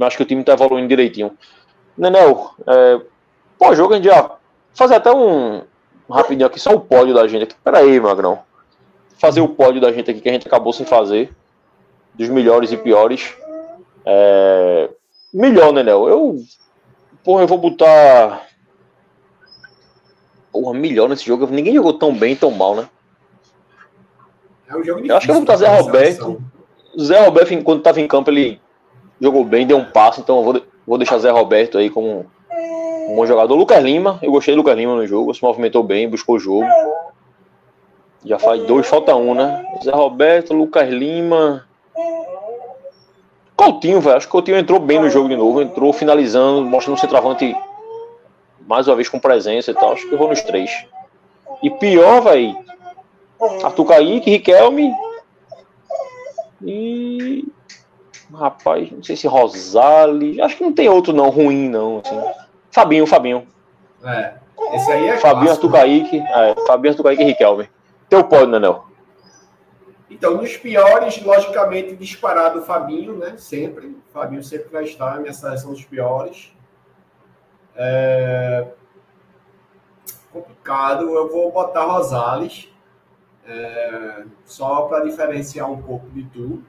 [0.00, 1.36] acho que o time tá evoluindo direitinho.
[1.98, 3.00] Nenel, é,
[3.58, 4.30] Pós-jogo a gente já
[4.72, 5.62] fazer até um,
[6.08, 7.56] rapidinho aqui, só o pódio da gente aqui.
[7.64, 8.38] Pera aí, Magrão.
[9.18, 11.34] Fazer o pódio da gente aqui que a gente acabou sem fazer.
[12.14, 13.34] Dos melhores e piores.
[14.06, 14.90] É...
[15.32, 16.08] Melhor, né, Nel?
[16.08, 16.36] Eu.
[17.24, 18.46] Porra, eu vou botar.
[20.52, 21.46] Porra, melhor nesse jogo.
[21.46, 22.88] Ninguém jogou tão bem, tão mal, né?
[24.68, 26.42] É um jogo difícil, eu acho que eu vou botar Zé Roberto.
[27.00, 28.60] Zé Roberto, enquanto estava em campo, ele
[29.20, 33.16] jogou bem, deu um passo, então eu vou, vou deixar Zé Roberto aí como um
[33.16, 33.54] bom jogador.
[33.54, 36.66] Lucas Lima, eu gostei do Lucas Lima no jogo, se movimentou bem, buscou o jogo.
[38.24, 39.64] Já faz dois, falta um, né?
[39.82, 41.66] Zé Roberto, Lucas Lima.
[43.56, 44.16] Coutinho, velho.
[44.16, 45.62] Acho que Coutinho entrou bem no jogo de novo.
[45.62, 47.54] Entrou finalizando, mostrando o centroavante
[48.66, 49.92] mais uma vez com presença e tal.
[49.92, 50.86] Acho que eu vou nos três.
[51.62, 52.56] E pior, velho.
[53.62, 54.92] Arthur Kaique, Riquelme.
[56.62, 57.46] E.
[58.32, 60.40] Rapaz, não sei se Rosales.
[60.40, 62.00] Acho que não tem outro não ruim, não.
[62.04, 62.20] Assim.
[62.70, 63.46] Fabinho, Fabinho.
[64.04, 64.34] É.
[64.72, 66.18] Esse aí é Fabinho, Arthur Kaique.
[66.18, 67.68] É, Fabinho, Arthur Kaique e Riquelme.
[68.08, 68.84] Teu pódio, Nanel.
[70.14, 73.36] Então, nos piores, logicamente, disparado o Fabinho, né?
[73.36, 73.88] Sempre.
[73.88, 76.54] O Fabinho sempre vai estar minha seleção dos piores.
[77.74, 78.68] É...
[80.32, 81.12] Complicado.
[81.12, 82.72] Eu vou botar Rosales.
[83.44, 84.24] É...
[84.44, 86.62] Só para diferenciar um pouco de tu.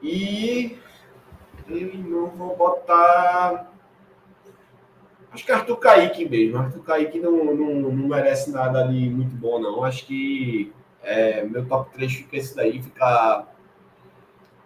[0.00, 0.78] E
[1.68, 3.72] eu não vou botar
[5.32, 6.58] Acho que Arthur Kaique mesmo.
[6.58, 9.82] Arthur Kaique não, não, não merece nada ali muito bom, não.
[9.82, 10.72] Acho que
[11.06, 13.46] é, meu top 3 fica esse daí, fica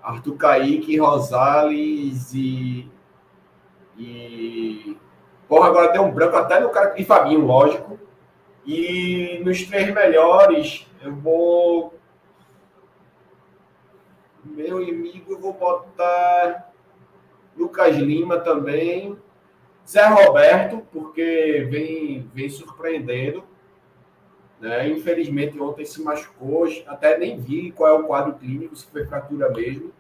[0.03, 2.91] Arthur Kaique, Rosales e.
[3.99, 4.97] E.
[5.47, 6.95] Porra, agora deu um branco até no cara.
[6.97, 7.99] E Fabinho, lógico.
[8.65, 11.95] E nos três melhores, eu vou.
[14.43, 16.73] Meu amigo, eu vou botar
[17.57, 19.19] Lucas Lima também.
[19.87, 23.45] Zé Roberto, porque vem, vem surpreendendo.
[24.61, 24.89] Né?
[24.89, 29.51] Infelizmente, ontem se machucou, até nem vi qual é o quadro clínico, se foi fratura
[29.51, 29.91] mesmo.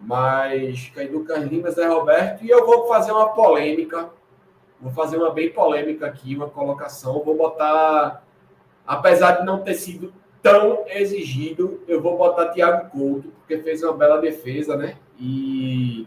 [0.00, 4.10] Mas Caidu Lima, Zé Roberto, e eu vou fazer uma polêmica.
[4.80, 7.24] Vou fazer uma bem polêmica aqui, uma colocação.
[7.24, 8.22] Vou botar,
[8.86, 13.92] apesar de não ter sido tão exigido, eu vou botar Thiago Couto, porque fez uma
[13.92, 14.96] bela defesa, né?
[15.18, 16.06] E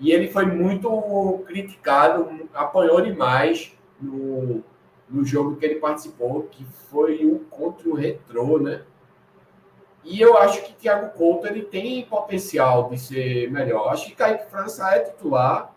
[0.00, 4.62] e ele foi muito criticado, apanhou demais no,
[5.10, 8.82] no jogo que ele participou, que foi o contra o Retrô, né?
[10.04, 13.92] E eu acho que Thiago Couto ele tem potencial de ser melhor.
[13.92, 15.74] Acho que Kaique França é titular,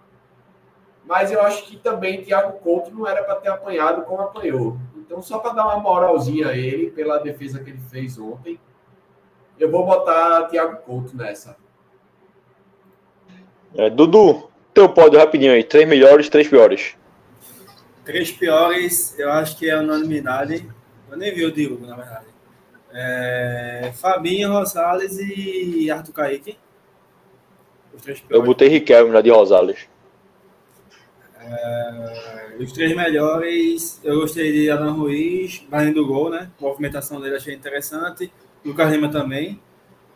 [1.05, 4.77] mas eu acho que também Thiago Couto não era para ter apanhado como apanhou.
[4.95, 8.59] Então, só para dar uma moralzinha a ele pela defesa que ele fez ontem,
[9.59, 11.57] eu vou botar Thiago Couto nessa.
[13.75, 15.63] É, Dudu, teu pódio rapidinho aí.
[15.63, 16.95] Três melhores, três piores.
[18.11, 20.69] Três piores, eu acho que é unanimidade.
[21.09, 22.25] Eu nem vi o Diogo, na verdade.
[22.93, 26.57] É, Fabinho, Rosales e Arthur Kaique.
[28.29, 29.87] Eu botei Riquelme na de Rosales.
[31.39, 36.51] É, os três melhores, eu gostei de Adam Ruiz, Barrinho do gol, né?
[36.59, 38.29] A movimentação dele achei interessante.
[38.65, 39.57] Lucas Lima também.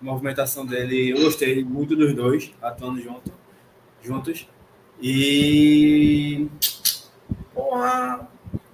[0.02, 3.32] A movimentação dele, eu gostei muito dos dois, atuando junto,
[4.04, 4.50] juntos.
[5.02, 6.50] E.
[7.56, 8.28] Porra,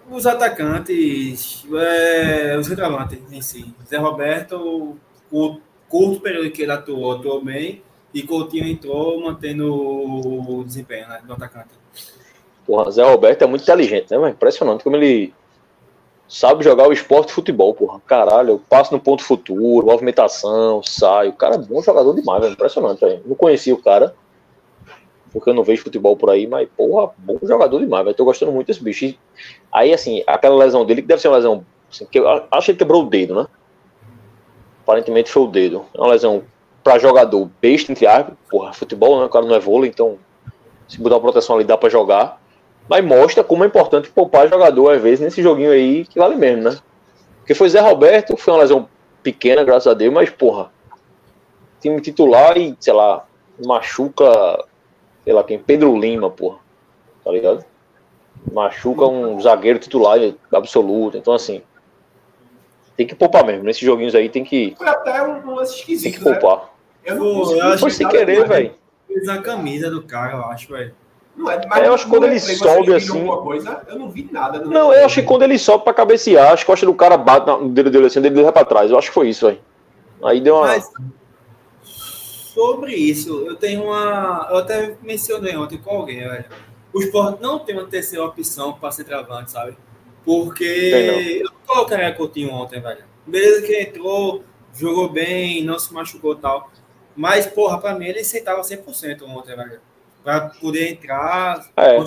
[0.09, 3.73] os atacantes, é, os centroavantes em si.
[3.87, 4.97] Zé Roberto,
[5.31, 7.83] o curto período que ele atuou, atuou bem.
[8.13, 11.69] E Coutinho entrou mantendo o desempenho né, do atacante.
[12.65, 14.29] Porra, Zé Roberto é muito inteligente, né?
[14.29, 15.33] Impressionante como ele
[16.27, 18.01] sabe jogar o esporte de futebol, porra.
[18.05, 21.31] Caralho, eu passo no ponto futuro, movimentação, saio.
[21.31, 22.53] O cara é bom jogador demais, velho.
[22.53, 23.21] Impressionante.
[23.25, 24.13] Não conhecia o cara,
[25.31, 28.15] porque eu não vejo futebol por aí, mas, porra, bom jogador demais, velho.
[28.15, 29.05] Tô gostando muito desse bicho.
[29.05, 29.17] E
[29.71, 31.65] aí, assim, aquela lesão dele, que deve ser uma lesão.
[31.91, 33.47] Assim, que eu acho que ele quebrou o dedo, né?
[34.83, 35.85] Aparentemente foi o dedo.
[35.93, 36.43] É uma lesão
[36.83, 38.35] pra jogador besta, entre aspas.
[38.49, 39.25] Porra, futebol, né?
[39.25, 40.17] O cara não é vôlei, então
[40.87, 42.41] se botar uma proteção ali dá pra jogar
[42.91, 46.63] mas mostra como é importante poupar jogador, às vezes, nesse joguinho aí que vale mesmo,
[46.63, 46.77] né?
[47.37, 48.87] Porque foi Zé Roberto, foi uma lesão
[49.23, 50.71] pequena, graças a Deus, mas, porra,
[51.79, 53.25] time titular e, sei lá,
[53.65, 54.25] machuca,
[55.23, 56.57] sei lá quem, Pedro Lima, porra,
[57.23, 57.65] tá ligado?
[58.51, 60.19] Machuca um zagueiro titular
[60.51, 61.61] absoluto, então, assim,
[62.97, 64.75] tem que poupar mesmo, nesses joguinhos aí tem que.
[64.77, 66.03] Foi até um lance esquisito.
[66.03, 66.57] Tem que poupar.
[66.57, 66.69] Né?
[67.05, 68.75] Eu não, eu foi sem querer, velho.
[69.07, 70.93] Fez a camisa do cara, eu acho, velho.
[71.35, 73.25] Não é, mas é, eu acho que quando ele sobe assim.
[73.25, 74.59] Coisa, eu não vi nada.
[74.59, 77.47] Não, não eu acho que quando ele sobe pra cabecear, acho que o cara bate
[77.47, 78.91] no dedo dele assim, ele vai pra trás.
[78.91, 79.59] Eu acho que foi isso, velho.
[80.23, 80.67] Aí deu uma.
[80.67, 80.91] Mas,
[82.53, 84.47] sobre isso, eu tenho uma.
[84.49, 86.45] Eu até mencionei ontem com alguém, velho.
[86.93, 89.77] O Sport não tem uma terceira opção para ser travante, sabe?
[90.25, 93.03] Porque eu colocaria Coutinho ontem, velho.
[93.25, 94.43] Beleza que entrou,
[94.73, 96.71] jogou bem, não se machucou tal.
[97.15, 99.79] Mas, porra, pra mim ele aceitava 100% ontem, velho
[100.23, 101.65] para poder entrar.
[101.75, 101.97] É.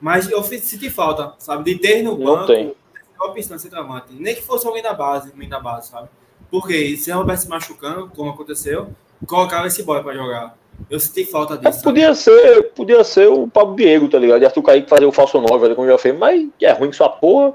[0.00, 1.64] Mas eu senti falta, sabe?
[1.64, 2.40] De ter no banco.
[2.40, 2.74] Não tem.
[3.20, 4.12] Opção centroavante.
[4.12, 6.08] Nem que fosse alguém da base, alguém da base, sabe?
[6.50, 8.94] Porque se o Roberto se machucando, como aconteceu,
[9.26, 10.56] colocava esse boy para jogar.
[10.88, 11.80] Eu senti falta é, disso.
[11.80, 14.42] É, podia, ser, podia ser o Pablo Diego, tá ligado?
[14.42, 17.08] E Arthur Kaique fazer o falso 9, como já fez, mas é ruim que sua
[17.08, 17.54] porra.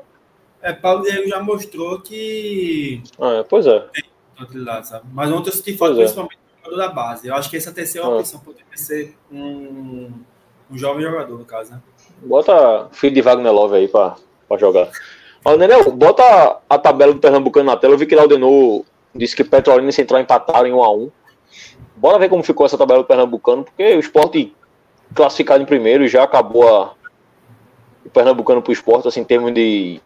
[0.61, 3.01] É, Pablo Diego já mostrou que.
[3.19, 3.85] Ah, é, pois é.
[5.11, 6.03] Mas ontem eu senti falta, pois é.
[6.03, 7.27] principalmente jogador da base.
[7.27, 8.17] Eu acho que essa terceira ah.
[8.17, 10.11] opção poderia ser um,
[10.71, 11.81] um jovem jogador, no caso, né?
[12.21, 14.15] Bota filho de Wagner Love aí pra,
[14.47, 14.89] pra jogar.
[15.43, 17.93] Ó, Nenel, bota a tabela do Pernambucano na tela.
[17.93, 18.83] Eu vi que Laudenor
[19.13, 21.11] disse que Petrolina e Central empataram em 1 a 1
[22.03, 24.53] Bora ver como ficou essa tabela do Pernambucano, porque o esporte
[25.15, 26.91] classificado em primeiro já acabou a,
[28.05, 30.01] o Pernambucano pro esporte, assim, em termos de.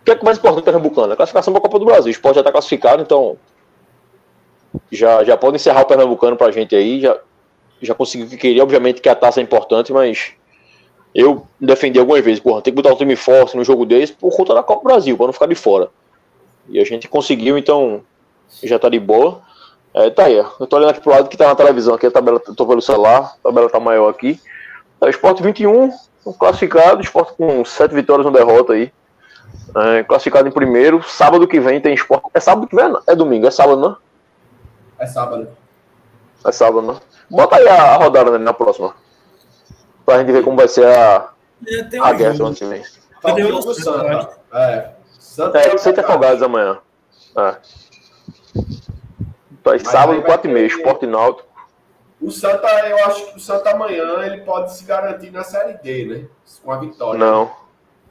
[0.00, 1.12] O que é mais importante do Pernambucano?
[1.12, 2.06] A classificação para a Copa do Brasil.
[2.06, 3.36] O esporte já está classificado, então
[4.90, 7.16] já, já pode encerrar o Pernambucano pra gente aí, já,
[7.80, 10.32] já conseguiu o que queria, obviamente que a taça é importante, mas
[11.14, 14.36] eu defendi algumas vezes, porra, tem que botar um time forte no jogo desse por
[14.36, 15.90] conta da Copa do Brasil, para não ficar de fora.
[16.68, 18.02] E a gente conseguiu, então
[18.64, 19.45] já tá de boa.
[19.96, 22.10] É, tá aí, eu tô olhando aqui pro lado que tá na televisão, aqui a
[22.10, 24.38] tabela, tô pelo celular, a tabela tá maior aqui.
[25.00, 25.90] É, Esporte 21,
[26.38, 28.92] classificado, Esporte com 7 vitórias, uma derrota aí.
[29.74, 32.28] É, classificado em primeiro, sábado que vem tem Esporte.
[32.34, 32.94] É sábado que vem?
[33.06, 33.96] É domingo, é sábado, não?
[34.98, 35.48] É sábado.
[36.44, 37.00] É sábado, né?
[37.30, 38.94] Bota aí a, rodada né, na próxima.
[40.04, 41.30] Pra gente ver como vai ser a,
[42.02, 42.82] a guerra ano que vem.
[43.22, 44.38] Tá o jogo Santa.
[44.52, 44.90] É.
[45.18, 46.78] Santa é, Santa Afogados amanhã.
[47.34, 47.56] É.
[49.74, 51.48] Então, sábado, 4 e meia, Esporte Náutico.
[52.20, 56.04] O Santa, eu acho que o Santa amanhã ele pode se garantir na Série D,
[56.06, 56.28] né?
[56.62, 57.18] Com a vitória.
[57.18, 57.50] Não.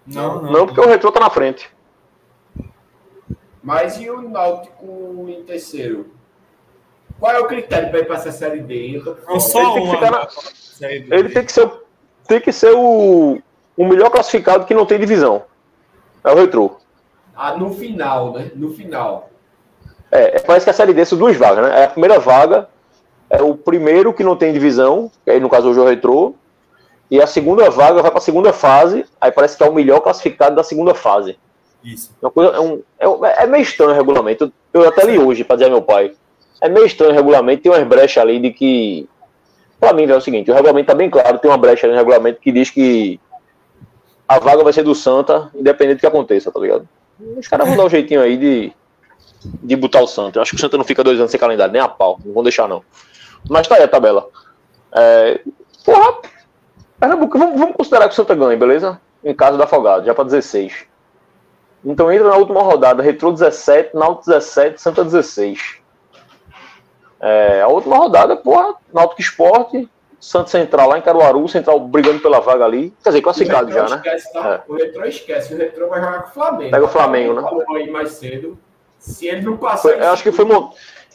[0.05, 1.69] Não, não, não porque o Retrô tá na frente.
[3.63, 6.11] Mas e o Náutico em terceiro?
[7.19, 9.01] Qual é o critério para ir para essa série D?
[9.27, 10.27] Não só ele tem que, na...
[11.17, 11.71] ele tem que ser,
[12.27, 13.41] tem que ser o,
[13.75, 15.45] o melhor classificado que não tem divisão.
[16.23, 16.77] É o Retro.
[17.35, 18.51] Ah, no final, né?
[18.53, 19.31] No final.
[20.11, 21.81] É, é parece que a série D são duas vagas, né?
[21.81, 22.67] É a primeira vaga
[23.29, 26.35] é o primeiro que não tem divisão, que aí no caso hoje é o Retro.
[27.09, 29.99] E a segunda vaga vai para a segunda fase, aí parece que é o melhor
[29.99, 31.37] classificado da segunda fase.
[31.83, 32.11] Isso.
[32.23, 34.51] É, coisa, é, um, é, é meio estranho o regulamento.
[34.73, 36.13] Eu até li hoje para dizer ao meu pai
[36.61, 39.07] é meio estranho o regulamento, tem umas brechas ali de que.
[39.79, 41.99] Pra mim, é o seguinte: o regulamento tá bem claro, tem uma brecha ali no
[41.99, 43.19] regulamento que diz que
[44.27, 46.87] a vaga vai ser do Santa, independente do que aconteça, tá ligado?
[47.37, 48.73] Os caras vão dar um jeitinho aí de,
[49.63, 50.37] de botar o Santa.
[50.37, 52.33] Eu acho que o Santa não fica dois anos sem calendário, nem a pau, não
[52.33, 52.83] vão deixar não.
[53.49, 54.27] Mas tá aí a tabela.
[54.93, 55.41] É,
[55.83, 56.17] porra,
[56.99, 58.99] Pernambuco, vamos, vamos considerar que o Santa ganha, beleza?
[59.23, 60.85] Em caso da Afogado, já para 16.
[61.83, 65.77] Então entra na última rodada, Retro 17, Náutico 17, Santa 16.
[67.19, 69.89] É, a última rodada, porra, Náutico Esporte,
[70.19, 72.91] Santos Central lá em Caruaru, Central brigando pela vaga ali.
[73.03, 73.97] Quer dizer, classificado já, né?
[73.97, 74.63] Esquece, tá?
[74.67, 74.71] é.
[74.71, 76.71] O Retro esquece, o Retro vai jogar com o Flamengo.
[76.71, 77.41] Pega o Flamengo, né?
[77.43, 78.57] Falou aí mais cedo.
[79.05, 79.81] Se ele não passar.
[79.81, 80.45] Foi, acho que foi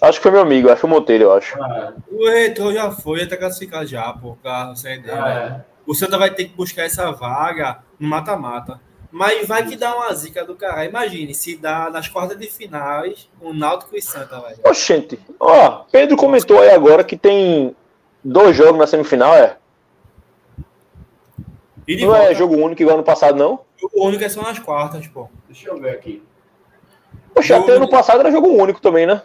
[0.00, 1.62] Acho que foi meu amigo, acho que foi o Monteiro, eu acho.
[1.62, 1.92] É.
[2.10, 5.14] O Retro já foi, até classificado já, por carro, sem ideia.
[5.14, 5.60] É.
[5.86, 8.80] O Santa vai ter que buscar essa vaga no mata-mata.
[9.12, 10.84] Mas vai que dá uma zica do cara.
[10.86, 14.60] Imagine, se dá nas quartas de finais, o Náutico e Santa, velho.
[14.64, 17.74] Oxente, ó, Pedro comentou aí agora que tem
[18.24, 19.56] dois jogos na semifinal, é?
[21.88, 23.60] não é volta, é jogo único igual ano passado, não?
[23.78, 25.28] Jogo único é só nas quartas, pô.
[25.48, 26.22] Deixa eu ver aqui.
[27.40, 29.22] Poxa, até ano passado era jogo único também, né?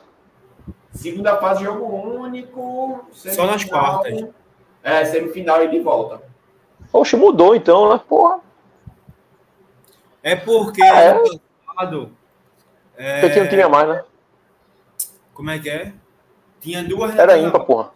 [0.94, 3.06] Segunda fase, jogo único.
[3.12, 4.26] Só nas quartas.
[4.82, 6.22] É, semifinal e de volta.
[6.94, 8.00] Oxe, mudou então, né?
[8.08, 8.40] Porra.
[10.24, 11.10] É porque ah, é?
[11.10, 12.12] ano passado.
[12.96, 13.20] É...
[13.20, 14.04] Você tinha um time a mais, né?
[15.34, 15.92] Como é que é?
[16.62, 17.18] Tinha duas.
[17.20, 17.92] Era ímpar, porra.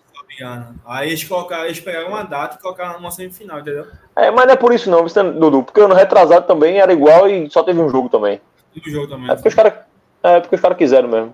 [0.85, 3.87] Aí eles, colocaram, eles pegaram uma data e colocaram uma semifinal, entendeu?
[4.15, 5.63] É, mas não é por isso não, Dudu.
[5.63, 8.41] Porque ano retrasado também era igual e só teve um jogo também.
[8.75, 9.29] Um jogo também.
[9.29, 9.88] É porque os caras
[10.23, 11.33] é, porque os cara quiseram mesmo.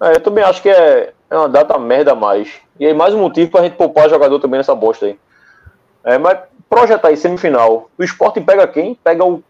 [0.00, 2.52] É, eu também acho que é, é uma data merda a mais.
[2.78, 5.18] E aí mais um motivo pra gente poupar jogador também nessa bosta aí.
[6.02, 7.90] É, mas projetar aí semifinal.
[7.98, 8.94] O esporte pega quem?
[8.94, 9.42] Pega o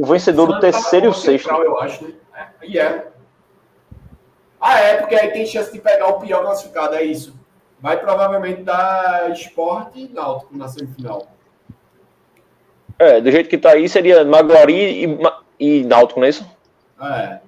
[0.00, 1.44] o vencedor do terceiro e o sexto.
[1.44, 2.14] Central, eu acho, né?
[2.34, 3.08] É, e é.
[4.58, 7.38] Ah, é, porque aí tem chance de pegar o pior classificado, é isso.
[7.78, 11.26] Vai provavelmente dar esporte e náutico na semifinal.
[12.98, 15.18] É, do jeito que tá aí, seria Maguari e,
[15.58, 16.46] e Náutico, não é isso?
[17.02, 17.40] É.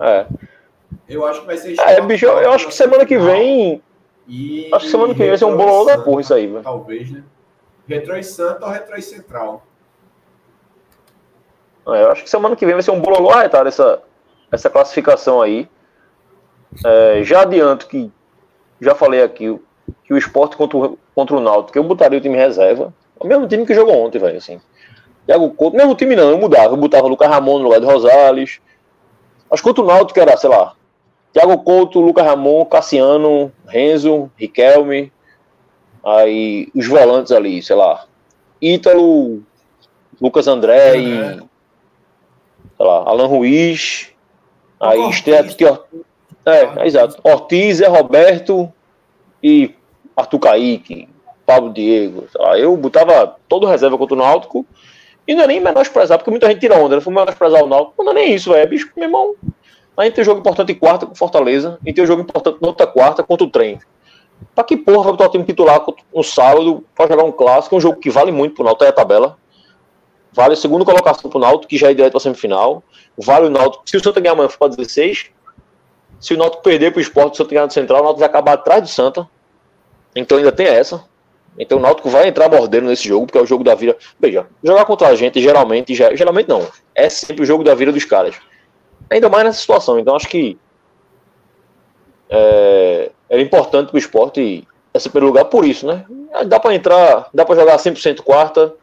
[0.00, 0.26] É.
[1.08, 1.78] Eu acho que vai ser.
[1.80, 3.82] É, bicho, eu, eu acho que semana que vem.
[4.28, 6.62] E, acho que semana que vem vai ser um bolão da porra isso aí, velho.
[6.62, 7.22] Talvez, né?
[7.88, 9.64] Retro e Santa ou Retro e Central?
[11.86, 14.02] É, eu acho que semana que vem vai ser um bololô arretado essa,
[14.50, 15.68] essa classificação aí.
[16.84, 18.10] É, já adianto que,
[18.80, 19.56] já falei aqui,
[20.02, 22.92] que o esporte contra o, contra o Náutico, eu botaria o time reserva.
[23.18, 24.60] O mesmo time que jogou ontem, velho, assim.
[25.24, 26.74] Thiago Couto, mesmo time não, eu mudava.
[26.74, 28.60] Eu botava o Lucas Ramon no lugar de Rosales.
[29.50, 30.74] Que contra o Náutico era, sei lá,
[31.32, 35.12] Thiago Couto, Lucas Ramon, Cassiano, Renzo, Riquelme.
[36.04, 38.06] Aí os volantes ali, sei lá,
[38.62, 39.42] Ítalo,
[40.20, 41.46] Lucas André e
[42.76, 44.12] sei lá, Alan Ruiz,
[44.78, 45.56] aí Ortiz.
[46.44, 47.18] É, é, exato.
[47.24, 48.72] Ortiz, é Roberto
[49.42, 49.74] e
[50.16, 51.08] Arthur Kaique,
[51.44, 52.26] Pablo Diego.
[52.34, 54.64] Lá, eu botava todo reserva contra o Náutico
[55.26, 57.00] e não é nem menosprezar, porque muita gente tira onda, né?
[57.00, 58.04] Foi menosprezar o Náutico.
[58.04, 58.68] Não é nem isso, velho.
[58.68, 59.34] Bicho, meu irmão,
[59.96, 62.86] a gente tem jogo importante em quarta com Fortaleza e tem jogo importante na outra
[62.86, 63.78] quarta contra o trem.
[64.54, 67.80] Pra que porra vai botar o time titular no sábado pra jogar um clássico, um
[67.80, 69.38] jogo que vale muito pro Náutico, é a tabela.
[70.32, 72.82] Vale a segunda colocação pro Náutico, que já é direto pra semifinal.
[73.16, 73.88] Vale o Náutico.
[73.88, 75.30] Se o Santa ganhar amanhã, for pra 16.
[76.20, 78.52] Se o Náutico perder pro esporte, o Santa ganhar no Central, o Náutico vai acabar
[78.52, 79.26] atrás do Santa.
[80.14, 81.02] Então ainda tem essa.
[81.58, 83.96] Então o Náutico vai entrar mordendo nesse jogo, porque é o jogo da vida.
[84.18, 86.66] Veja, jogar contra a gente, geralmente, geralmente não.
[86.94, 88.36] É sempre o jogo da vida dos caras.
[89.08, 89.98] Ainda mais nessa situação.
[89.98, 90.58] Então acho que
[92.28, 96.04] é, importante pro esporte esse primeiro lugar por isso, né?
[96.46, 98.74] Dá para entrar, dá para jogar 100% quarta,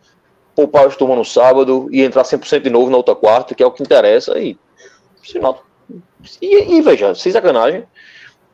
[0.55, 3.65] poupar os turmas no sábado e entrar 100% de novo na outra quarta, que é
[3.65, 4.37] o que interessa.
[4.39, 4.57] E,
[6.41, 7.83] e, e veja, sem sacanagem,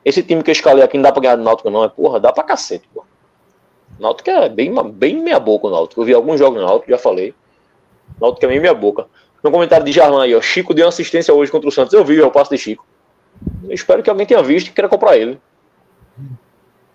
[0.04, 1.84] esse time que eu escalei aqui não dá pra ganhar do Náutico, não.
[1.84, 3.09] É porra, dá pra cacete, porra.
[4.00, 6.02] Náutico é bem, bem meia boca o Náutico.
[6.02, 7.34] Eu vi alguns jogos no Náutico, já falei.
[8.20, 9.08] Náutico é bem meia boca.
[9.43, 10.41] No comentário de Jarlan aí, ó.
[10.41, 11.93] Chico deu assistência hoje contra o Santos.
[11.93, 12.86] Eu vi o passo de Chico.
[13.64, 15.39] Eu espero que alguém tenha visto e queira comprar ele.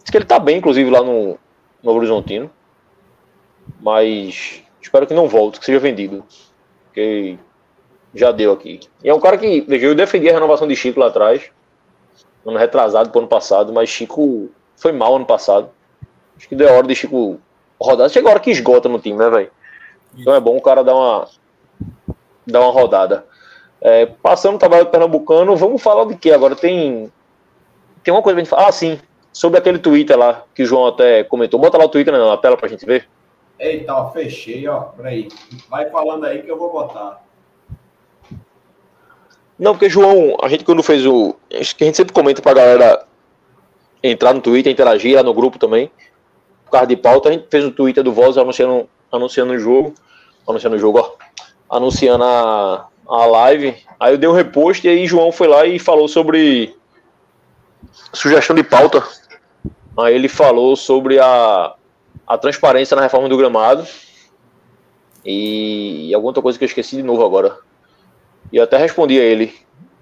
[0.02, 1.38] Diz que ele tá bem, inclusive, lá no,
[1.82, 2.50] no Horizontino.
[3.80, 6.22] Mas Espero que não volte, que seja vendido.
[6.84, 7.38] Porque
[8.14, 8.80] já deu aqui.
[9.02, 11.50] E é um cara que, veja, eu defendi a renovação de Chico lá atrás.
[12.44, 15.70] Ano retrasado pro ano passado, mas Chico foi mal ano passado.
[16.37, 17.41] Acho que deu a hora de Chico
[17.80, 18.09] rodar.
[18.09, 19.51] Chega a hora que esgota no time, né, velho?
[20.16, 21.28] Então é bom o cara dar uma,
[22.47, 23.26] dar uma rodada.
[23.80, 26.57] É, passando o trabalho do Pernambucano, vamos falar de que agora?
[26.57, 27.12] Tem,
[28.03, 28.68] tem uma coisa pra gente falar.
[28.68, 28.99] Ah, sim.
[29.32, 31.61] Sobre aquele Twitter lá, que o João até comentou.
[31.61, 33.09] Bota lá o Twitter na tela pra gente ver.
[33.59, 34.80] Eita, ó, fechei, ó.
[34.80, 35.28] Peraí.
[35.68, 37.22] Vai falando aí que eu vou botar.
[39.59, 41.37] Não, porque, João, a gente quando fez o.
[41.53, 43.05] Acho que a gente sempre comenta pra galera
[44.03, 45.91] entrar no Twitter, interagir lá no grupo também.
[46.79, 49.95] Causa de pauta, a gente fez o Twitter do Voz anunciando, anunciando o jogo.
[50.49, 51.77] Anunciando o jogo, ó.
[51.77, 53.77] Anunciando a, a live.
[53.99, 56.75] Aí eu dei um repost e aí João foi lá e falou sobre
[58.12, 59.03] sugestão de pauta.
[59.97, 61.75] Aí ele falou sobre a
[62.27, 63.87] a transparência na reforma do gramado
[65.25, 67.59] e, alguma outra coisa que eu esqueci de novo agora.
[68.53, 69.55] E eu até respondi a ele,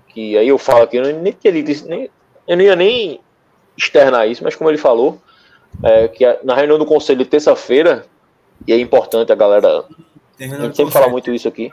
[0.09, 2.11] que aí eu falo aqui, eu nem, nem,
[2.47, 3.20] eu não ia nem
[3.77, 5.20] externar isso, mas como ele falou,
[5.83, 8.07] é, que na reunião do conselho de terça-feira,
[8.66, 9.85] e é importante a galera.
[10.39, 11.70] A gente sempre fala muito isso aqui.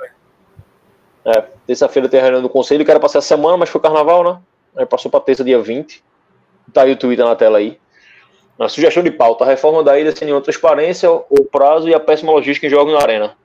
[1.25, 3.81] É, terça-feira tem a reunião do conselho, que era para ser a semana, mas foi
[3.81, 4.39] carnaval, né?
[4.75, 6.03] Aí passou para terça, dia 20.
[6.73, 7.79] Tá aí o Twitter na tela aí.
[8.57, 11.99] A sugestão de pauta: a reforma da ilha sem nenhuma transparência, o prazo e a
[11.99, 13.35] péssima logística em jogos na arena.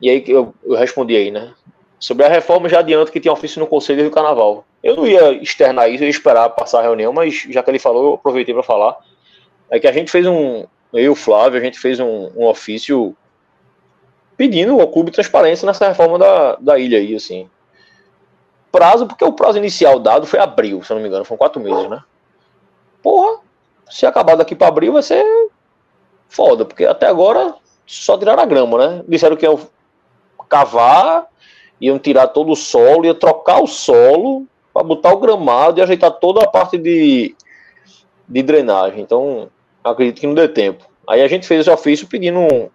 [0.00, 1.52] E aí eu, eu respondi aí, né?
[1.98, 4.64] Sobre a reforma, já adianto que tinha ofício no Conselho do Carnaval.
[4.82, 7.78] Eu não ia externar isso, eu ia esperar passar a reunião, mas já que ele
[7.78, 8.96] falou, eu aproveitei para falar.
[9.70, 10.66] É que a gente fez um.
[10.92, 13.16] Eu e o Flávio, a gente fez um, um ofício
[14.36, 17.48] pedindo ao clube transparência nessa reforma da, da ilha aí, assim.
[18.72, 21.60] Prazo, porque o prazo inicial dado foi abril, se eu não me engano, foram quatro
[21.60, 22.02] meses, né?
[23.02, 23.40] Porra,
[23.88, 25.24] se acabar daqui para abril vai ser
[26.28, 27.54] foda, porque até agora
[27.86, 29.04] só tiraram a grama, né?
[29.06, 29.58] Disseram que iam
[30.48, 31.30] cavar
[31.80, 36.10] iam tirar todo o solo, ia trocar o solo para botar o gramado e ajeitar
[36.12, 37.34] toda a parte de,
[38.28, 39.00] de drenagem.
[39.00, 39.48] Então,
[39.82, 40.88] acredito que não dê tempo.
[41.08, 42.70] Aí a gente fez esse ofício pedindo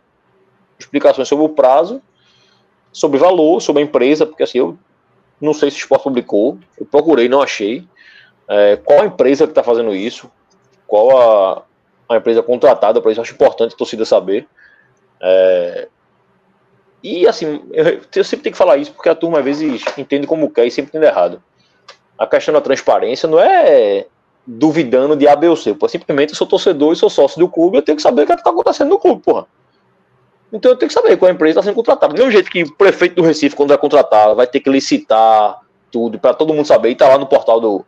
[0.77, 2.01] explicações sobre o prazo,
[2.91, 4.77] sobre valor, sobre a empresa, porque assim, eu
[5.39, 7.87] não sei se o esporte publicou, eu procurei, não achei.
[8.47, 10.29] É, qual a empresa que está fazendo isso?
[10.87, 11.63] Qual a,
[12.09, 13.21] a empresa contratada para isso?
[13.21, 14.47] Acho importante a torcida saber.
[15.21, 15.87] É,
[17.01, 20.25] e assim, eu, eu, sempre tenho que falar isso porque a turma às vezes entende
[20.25, 21.41] como quer e sempre entende errado.
[22.17, 24.07] A questão da transparência não é
[24.45, 25.73] duvidando de A, B ou C.
[25.73, 28.25] Pô, simplesmente eu sou torcedor e sou sócio do clube, eu tenho que saber o
[28.25, 29.47] que é está acontecendo no clube, porra.
[30.53, 32.13] Então eu tenho que saber qual a empresa está sendo contratada.
[32.13, 35.59] Do mesmo jeito que o prefeito do Recife, quando vai contratar, vai ter que licitar
[35.91, 37.85] tudo para todo mundo saber e tá lá no portal do,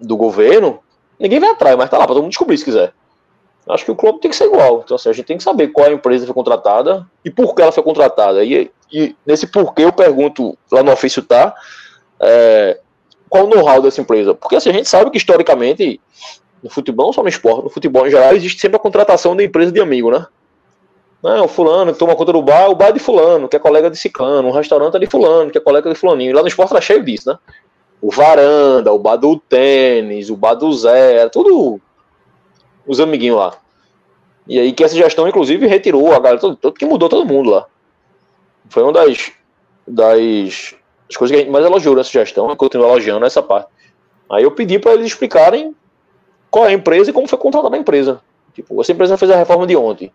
[0.00, 0.80] do governo,
[1.18, 2.92] ninguém vai atrás, mas tá lá para todo mundo descobrir se quiser.
[3.68, 4.82] Acho que o clube tem que ser igual.
[4.84, 7.62] Então, assim, a gente tem que saber qual a empresa foi contratada e por que
[7.62, 8.44] ela foi contratada.
[8.44, 11.54] E, e nesse porquê eu pergunto lá no ofício tá
[12.20, 12.78] é,
[13.34, 14.32] qual o know-how dessa empresa.
[14.32, 16.00] Porque assim, a gente sabe que historicamente,
[16.62, 19.42] no futebol, não só no esporte, no futebol em geral, existe sempre a contratação da
[19.42, 20.24] empresa de amigo, né?
[21.20, 23.90] Não, o fulano toma conta do bar, o bar é de fulano, que é colega
[23.90, 26.32] de ciclano, um restaurante é de fulano, que é colega de fulaninho.
[26.32, 27.36] Lá no esporte tá cheio disso, né?
[28.00, 31.80] O varanda, o bar do tênis, o bar do Zé, tudo
[32.86, 33.54] os amiguinhos lá.
[34.46, 37.66] E aí que essa gestão, inclusive, retirou a galera, todo que mudou todo mundo lá.
[38.68, 39.32] Foi uma das,
[39.88, 40.76] das,
[41.08, 43.68] das coisas que a gente mais elogiou nessa gestão, e continuo elogiando essa parte.
[44.30, 45.74] Aí eu pedi para eles explicarem
[46.50, 48.20] qual é a empresa e como foi contratada a empresa.
[48.54, 50.12] Tipo, essa empresa fez a reforma de ontem.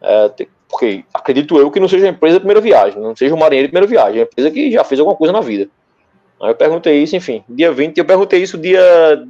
[0.00, 3.38] É, porque acredito eu que não seja a empresa de primeira viagem, não seja o
[3.38, 5.68] marinheiro de primeira viagem, é uma empresa que já fez alguma coisa na vida.
[6.40, 9.26] Aí eu perguntei isso, enfim, dia 20, eu perguntei isso dia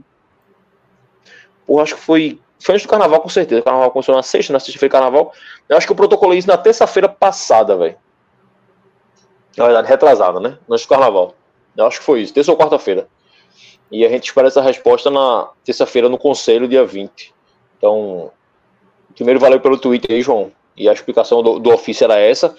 [1.69, 2.41] Porra, acho que foi.
[2.59, 3.61] Foi antes do carnaval, com certeza.
[3.61, 5.33] O carnaval começou na sexta, na sexta foi carnaval.
[5.69, 7.95] Eu acho que eu protocolei isso na terça-feira passada, velho.
[9.59, 10.59] Na verdade, retrasada, né?
[10.71, 11.35] Antes do carnaval.
[11.77, 13.09] Eu acho que foi isso, terça ou quarta-feira.
[13.91, 17.35] E a gente espera essa resposta na terça-feira no conselho, dia 20.
[17.77, 18.31] Então,
[19.15, 20.53] primeiro valeu pelo Twitter aí, João.
[20.77, 22.55] E a explicação do, do ofício era essa.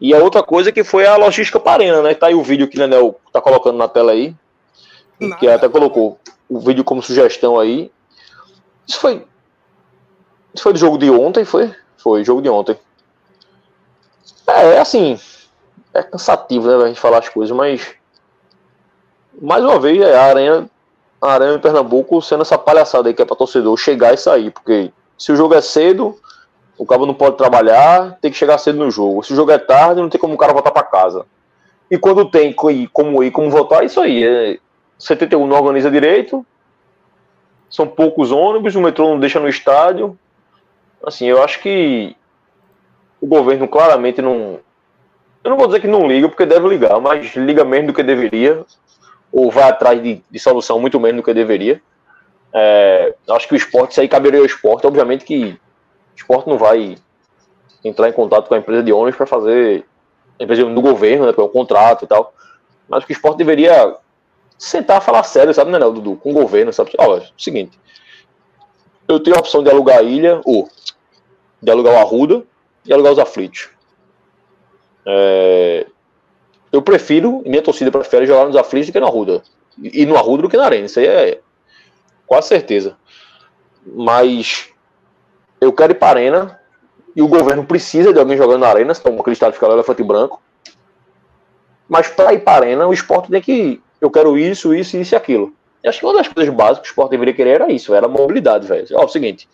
[0.00, 2.14] E a outra coisa que foi a logística parena, né?
[2.14, 4.34] Tá aí o vídeo que o Nenel tá colocando na tela aí.
[5.18, 5.36] Nada.
[5.36, 6.18] Que até colocou
[6.48, 7.90] o vídeo como sugestão aí.
[8.86, 9.24] Isso foi.
[10.52, 11.74] Isso foi do jogo de ontem, foi?
[11.96, 12.76] Foi, jogo de ontem.
[14.46, 15.18] É, é assim.
[15.98, 17.94] É cansativo, né, a gente falar as coisas, mas.
[19.40, 20.70] Mais uma vez, é a Aranha,
[21.20, 24.50] a Aranha em Pernambuco sendo essa palhaçada aí que é pra torcedor chegar e sair,
[24.50, 26.18] porque se o jogo é cedo,
[26.78, 29.22] o cabo não pode trabalhar, tem que chegar cedo no jogo.
[29.22, 31.26] Se o jogo é tarde, não tem como o cara voltar para casa.
[31.90, 34.24] E quando tem como ir, como voltar, é isso aí.
[34.24, 34.58] É
[34.98, 36.44] 71 não organiza direito,
[37.68, 40.18] são poucos ônibus, o metrô não deixa no estádio.
[41.04, 42.16] Assim, eu acho que
[43.20, 44.58] o governo claramente não.
[45.46, 48.02] Eu não vou dizer que não liga, porque deve ligar, mas liga menos do que
[48.02, 48.66] deveria,
[49.30, 51.80] ou vai atrás de, de solução muito menos do que deveria.
[52.52, 54.88] É, acho que o esporte, isso aí caberia ao esporte.
[54.88, 56.96] Obviamente que o esporte não vai
[57.84, 59.86] entrar em contato com a empresa de ônibus para fazer.
[60.40, 62.34] Empresa do governo, né, para um contrato e tal.
[62.88, 63.94] Mas o que o esporte deveria
[64.58, 66.16] sentar falar sério, sabe, né, Dudu?
[66.16, 66.90] Com o governo, sabe?
[66.98, 67.78] Olha, é seguinte.
[69.06, 70.68] Eu tenho a opção de alugar a ilha, ou
[71.62, 72.42] de alugar o Arruda
[72.84, 73.75] e alugar os aflitos.
[75.06, 75.86] É,
[76.72, 79.42] eu prefiro, minha torcida prefere jogar nos aflitos do que no Arruda.
[79.80, 80.86] E no Arruda do que na Arena.
[80.86, 81.40] Isso aí é
[82.26, 82.96] quase certeza.
[83.86, 84.68] Mas
[85.60, 86.60] eu quero ir para a Arena
[87.14, 90.42] e o governo precisa de alguém jogando na Arena, como aquele estado fica elefante branco.
[91.88, 95.14] Mas para ir para a Arena, o esporte tem que eu quero isso, isso, isso
[95.14, 95.52] e aquilo.
[95.84, 98.66] Acho que uma das coisas básicas que o esporte deveria querer era isso, era mobilidade,
[98.66, 98.86] velho.
[98.90, 99.48] É o seguinte,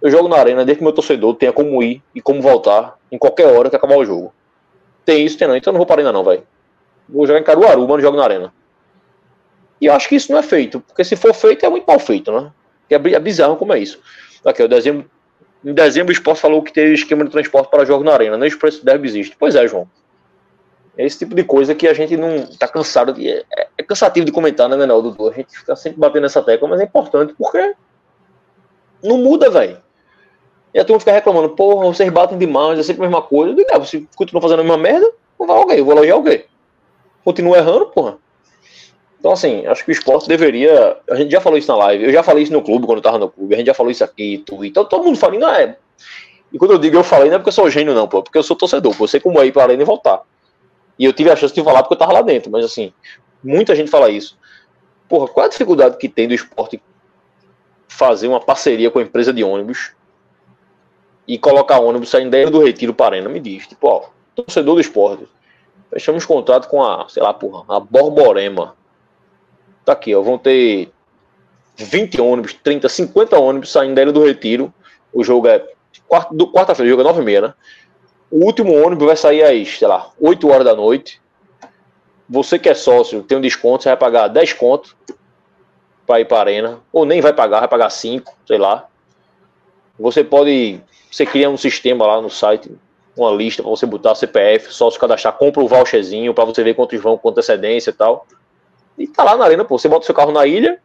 [0.00, 3.18] eu jogo na arena desde que meu torcedor tenha como ir e como voltar em
[3.18, 4.32] qualquer hora que acabar o jogo.
[5.04, 6.42] Tem isso, tem não, então eu não vou para ainda não, velho.
[7.08, 8.52] vou jogar em Caruaru, mas não jogo na arena.
[9.80, 11.98] E eu acho que isso não é feito, porque se for feito é muito mal
[11.98, 12.50] feito, né?
[12.88, 14.00] É, é bizarro como é isso.
[14.44, 15.10] Aqui, o dezembro,
[15.64, 18.48] em dezembro o esporte falou que teve esquema de transporte para jogo na arena, nem
[18.48, 19.36] os preços do existe.
[19.38, 19.88] Pois é, João.
[20.96, 23.28] É esse tipo de coisa que a gente não tá cansado de.
[23.28, 23.44] É,
[23.78, 25.28] é cansativo de comentar, né, Menor, Dudu?
[25.28, 27.74] A gente fica sempre batendo nessa tecla, mas é importante porque
[29.02, 29.78] não muda, velho.
[30.74, 33.52] E a turma fica reclamando, porra, vocês batem demais, é sempre a mesma coisa.
[33.52, 36.14] Eu digo, é, você continua fazendo a mesma merda, não vai alguém, eu vou elogiar
[36.14, 36.44] alguém.
[37.24, 38.18] Continua errando, porra.
[39.20, 40.98] Então, assim, acho que o esporte deveria.
[41.08, 43.02] A gente já falou isso na live, eu já falei isso no clube quando eu
[43.02, 45.48] tava no clube, a gente já falou isso aqui, tu, então todo mundo fala, não
[45.48, 45.78] é.
[46.52, 48.22] E quando eu digo eu falei, não é porque eu sou gênio, não, pô, é
[48.22, 50.22] porque eu sou torcedor, pô, eu sei como é ir pra arena e voltar.
[50.98, 52.92] E eu tive a chance de falar porque eu tava lá dentro, mas assim,
[53.42, 54.36] muita gente fala isso.
[55.08, 56.82] Porra, qual é a dificuldade que tem do esporte
[57.88, 59.92] fazer uma parceria com a empresa de ônibus
[61.26, 63.28] e colocar ônibus saindo daí do Retiro para Arena?
[63.28, 65.26] Me diz, tipo, ó, torcedor do esporte,
[65.90, 68.76] fechamos contrato com a, sei lá, porra, a Borborema.
[69.84, 70.90] Tá aqui, ó, vão ter
[71.76, 74.72] 20 ônibus, 30, 50 ônibus saindo da do Retiro.
[75.12, 75.64] O jogo é
[76.08, 77.54] quarta-feira, o jogo é 9 h 30 né?
[78.30, 81.20] O último ônibus vai sair às, sei lá, 8 horas da noite.
[82.28, 84.96] Você que é sócio, tem um desconto, você vai pagar 10 contos
[86.06, 86.80] para ir para a arena.
[86.92, 88.88] Ou nem vai pagar, vai pagar 5, sei lá.
[89.98, 90.80] Você pode.
[91.10, 92.70] Você cria um sistema lá no site,
[93.16, 97.00] uma lista para você botar CPF, sócio cadastrar, compra o voucherzinho para você ver quantos
[97.00, 98.26] vão com antecedência e tal.
[98.98, 99.78] E tá lá na arena, pô.
[99.78, 100.80] Você bota seu carro na ilha,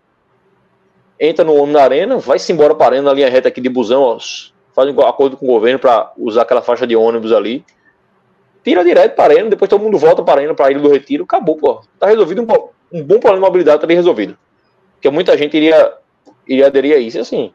[1.20, 3.70] entra no ônibus na arena, vai-se embora para a arena na linha reta aqui de
[3.70, 4.18] busão, ó,
[4.74, 7.66] faz um acordo com o governo para usar aquela faixa de ônibus ali.
[8.64, 10.82] Tira direto para a arena, depois todo mundo volta para a arena, para a Ilha
[10.82, 11.82] do Retiro, acabou, pô.
[11.98, 14.38] Tá resolvido um, um bom problema de mobilidade, tá bem resolvido.
[14.96, 15.94] Porque muita gente iria,
[16.48, 17.54] iria aderir a isso, assim.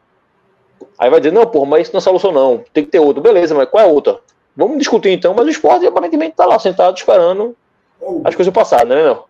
[0.99, 3.23] Aí vai dizer, não, porra, mas isso não é solução não, tem que ter outra.
[3.23, 4.21] Beleza, mas qual é a outra?
[4.57, 7.57] Vamos discutir então, mas o esporte aparentemente tá lá sentado esperando
[8.01, 9.25] oh, as coisas passarem, né, não?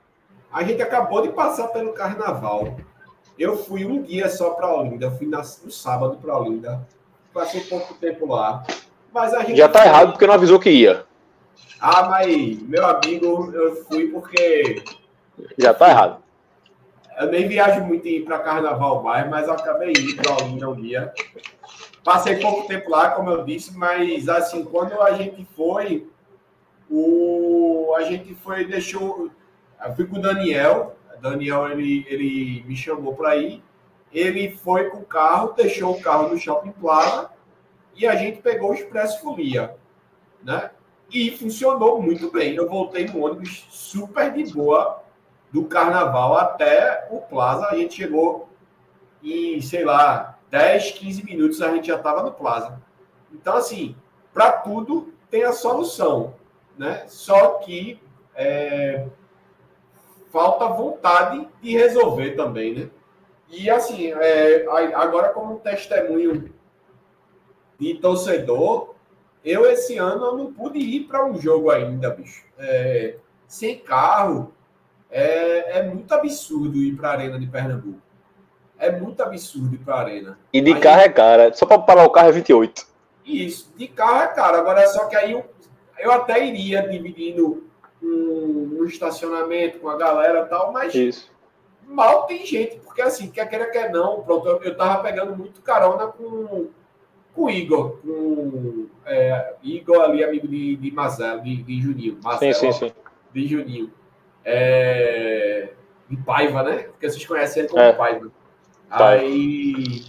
[0.53, 2.77] A gente acabou de passar pelo carnaval.
[3.39, 6.87] Eu fui um dia só para Olinda, fui na, no sábado para Olinda
[7.35, 8.63] passei pouco tempo lá.
[9.13, 9.89] Mas a gente Já tá foi...
[9.89, 11.05] errado porque não avisou que ia.
[11.81, 14.83] Ah, mas, meu amigo, eu fui porque.
[15.59, 16.23] Já tá errado.
[17.19, 21.13] Eu nem viajo muito ir para carnaval mais, mas acabei indo para Olinda um dia.
[22.03, 26.07] Passei pouco tempo lá, como eu disse, mas assim, quando a gente foi,
[26.91, 29.31] o a gente foi, deixou.
[29.85, 30.97] Eu fui com o Daniel.
[31.21, 33.63] Daniel ele, ele me chamou para ir
[34.15, 37.31] ele foi com o carro, deixou o carro no Shopping Plaza
[37.97, 39.77] e a gente pegou o Expresso Folia,
[40.43, 40.71] né?
[41.11, 42.55] E funcionou muito bem.
[42.55, 45.03] Eu voltei no ônibus super de boa
[45.55, 47.69] do Carnaval até o Plaza.
[47.69, 48.49] A gente chegou
[49.23, 52.83] em, sei lá, 10, 15 minutos a gente já estava no Plaza.
[53.33, 53.95] Então, assim,
[54.33, 56.35] para tudo tem a solução,
[56.77, 57.05] né?
[57.07, 58.03] Só que
[58.35, 59.07] é,
[60.33, 62.91] falta vontade de resolver também, né?
[63.49, 64.67] E assim, é,
[64.97, 66.53] agora como testemunho
[67.79, 68.93] de torcedor,
[69.45, 72.45] eu esse ano eu não pude ir para um jogo ainda, bicho.
[72.59, 74.53] É, sem carro,
[75.11, 78.01] é, é, muito absurdo ir para a Arena de Pernambuco.
[78.79, 80.39] É muito absurdo ir para a Arena.
[80.53, 81.53] E de carro é cara.
[81.55, 82.87] Só para parar o carro é 28.
[83.25, 84.59] Isso, de carro é caro.
[84.59, 85.45] Agora é só que aí eu,
[85.99, 87.67] eu até iria dividindo
[88.03, 91.35] um, um estacionamento com a galera e tal, mas Isso
[91.87, 95.61] mal tem gente, porque assim, quer queira, quer não, pronto, eu, eu tava pegando muito
[95.63, 96.69] carona com,
[97.35, 102.19] com o Igor, com é, Igor ali, amigo de, de Mazelo, de, de Juninho.
[102.23, 102.95] Marcelo, sim, sim, sim.
[103.33, 103.93] De Juninho.
[104.45, 105.71] É,
[106.09, 106.85] de Paiva, né?
[106.85, 107.93] Porque vocês conhecem ele como é.
[107.93, 108.31] Paiva.
[108.91, 110.05] Aí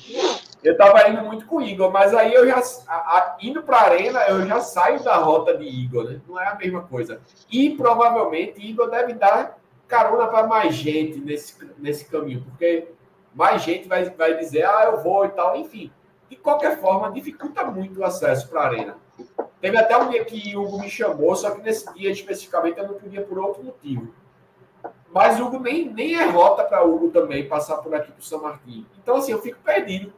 [0.63, 3.77] eu tava indo muito com o Igor, mas aí eu já a, a, indo para
[3.77, 6.19] a arena, eu já saio da rota de Igor, né?
[6.27, 7.21] Não é a mesma coisa.
[7.51, 12.87] E provavelmente Igor deve dar carona para mais gente nesse, nesse caminho, porque
[13.33, 15.91] mais gente vai, vai dizer, ah, eu vou e tal, enfim.
[16.29, 18.97] De qualquer forma, dificulta muito o acesso para a arena.
[19.61, 22.87] Teve até um dia que o Hugo me chamou, só que nesse dia especificamente eu
[22.87, 24.13] não podia por outro motivo.
[25.15, 28.41] Mas Hugo nem, nem é rota para Hugo também passar por aqui para o São
[28.41, 28.85] Martinho.
[29.01, 30.11] Então, assim, eu fico perdido.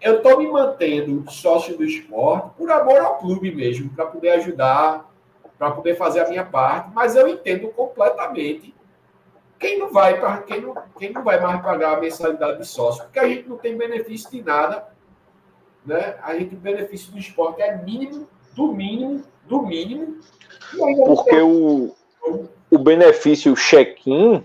[0.00, 5.12] Eu estou me mantendo sócio do esporte por amor ao clube mesmo, para poder ajudar,
[5.58, 8.74] para poder fazer a minha parte, mas eu entendo completamente
[9.58, 13.04] quem não vai para quem não, quem não vai mais pagar a mensalidade de sócio,
[13.04, 14.88] porque a gente não tem benefício de nada,
[15.84, 16.16] né?
[16.22, 20.16] A gente o benefício do esporte é mínimo, do mínimo, do mínimo.
[20.78, 21.94] Porque o,
[22.70, 24.42] o benefício check-in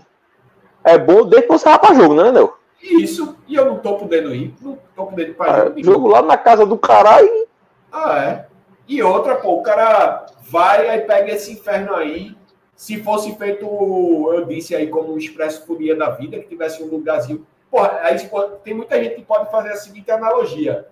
[0.84, 2.56] é bom desde que você vai para jogo, né, Nel?
[2.82, 5.80] Isso, e eu não tô podendo ir, não tô podendo ir para jogo.
[5.80, 7.46] É, jogo lá na casa do caralho.
[7.90, 8.46] Ah, é.
[8.86, 12.36] E outra, pô, o cara vai, aí pega esse inferno aí,
[12.76, 16.86] Se fosse feito, eu disse aí, como um Expresso Folia da vida, que tivesse um
[16.86, 17.46] lugarzinho.
[17.70, 18.16] Porra, aí
[18.62, 20.86] tem muita gente que pode fazer a seguinte analogia.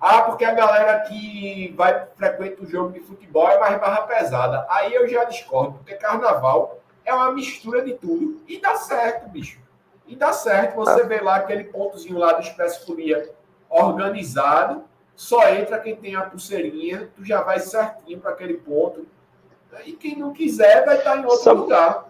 [0.00, 4.66] Ah, porque a galera que vai frequenta o jogo de futebol é mais barra pesada.
[4.68, 8.42] Aí eu já discordo, porque carnaval é uma mistura de tudo.
[8.46, 9.58] E dá certo, bicho.
[10.06, 10.76] E dá certo.
[10.76, 13.30] Você vê lá aquele pontozinho lá do Expresso Folia
[13.68, 19.06] organizado, só entra quem tem a pulseirinha, tu já vai certinho para aquele ponto.
[19.84, 22.04] E quem não quiser vai estar em outro sabe, lugar.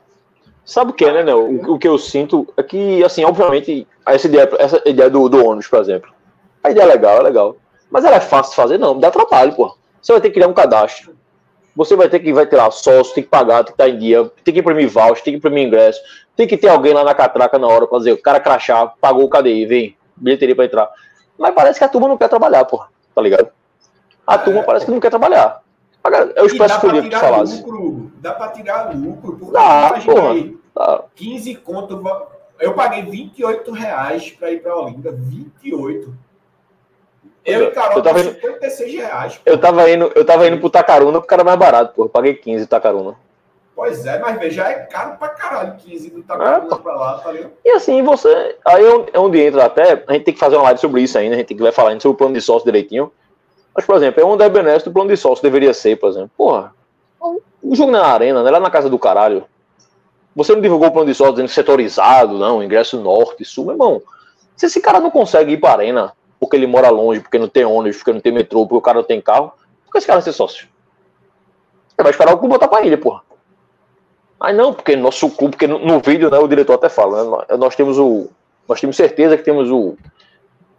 [0.64, 1.44] Sabe o que, né, Nel?
[1.44, 5.44] O, o, que eu sinto é que, assim, obviamente, essa ideia, essa ideia do, do
[5.44, 6.12] ônibus, por exemplo,
[6.62, 7.56] a ideia é legal, é legal.
[7.90, 8.78] Mas ela é fácil de fazer?
[8.78, 9.76] Não, dá trabalho, pô.
[10.00, 11.16] Você vai ter que criar um cadastro.
[11.74, 13.98] Você vai ter que vai ter lá sócio, tem que pagar, tem que estar em
[13.98, 16.00] dia, tem que imprimir voucher, tem que imprimir ingresso,
[16.34, 19.24] tem que ter alguém lá na catraca na hora para dizer, o cara crachá, pagou
[19.24, 20.90] o KDI, vem, bilheteria para entrar.
[21.38, 23.50] Mas parece que a turma não quer trabalhar, porra, tá ligado?
[24.26, 25.62] A turma parece que não quer trabalhar.
[26.34, 27.58] Eu espero que tu falasse.
[27.58, 31.04] Lucro, dá para tirar lucro, porque dá, porra, aí, dá.
[31.14, 32.02] 15 conto.
[32.58, 35.12] Eu paguei 28 reais para ir para Olinda.
[35.12, 36.14] 28.
[37.46, 39.40] Eu e Carol, eu tava indo, 56 reais.
[39.46, 42.02] Eu tava indo, eu tava indo pro Tacaruna porque era mais barato.
[42.02, 43.14] Eu paguei 15 Tacaruna.
[43.74, 47.30] Pois é, mas veja, é caro pra caralho 15 do Tacaruna é, pra lá, tá
[47.30, 47.52] ligado?
[47.64, 48.56] E assim, você.
[48.64, 50.02] Aí é onde entra até.
[50.06, 51.72] A gente tem que fazer uma live sobre isso ainda, a gente tem que vai
[51.72, 53.12] falar sobre o plano de sócio direitinho.
[53.74, 56.30] Mas, por exemplo, é onde é benéfico do plano de sócio deveria ser, por exemplo.
[56.36, 56.74] Porra,
[57.20, 58.50] o jogo na arena, né?
[58.50, 59.44] Lá na casa do caralho.
[60.34, 64.02] Você não divulgou o plano de sócio dizendo setorizado, não, ingresso norte, sul, meu irmão.
[64.56, 67.64] Se esse cara não consegue ir pra arena, porque ele mora longe, porque não tem
[67.64, 69.52] ônibus, porque não tem metrô, porque o cara não tem carro,
[69.84, 70.68] por que esse cara vai ser sócio?
[71.98, 73.22] Ele vai esperar o clube botar pra ilha, porra.
[74.38, 77.56] Aí não, porque nosso clube, porque no, no vídeo, né, o diretor até fala, né,
[77.56, 78.28] nós, temos o.
[78.68, 79.96] Nós temos certeza que temos o,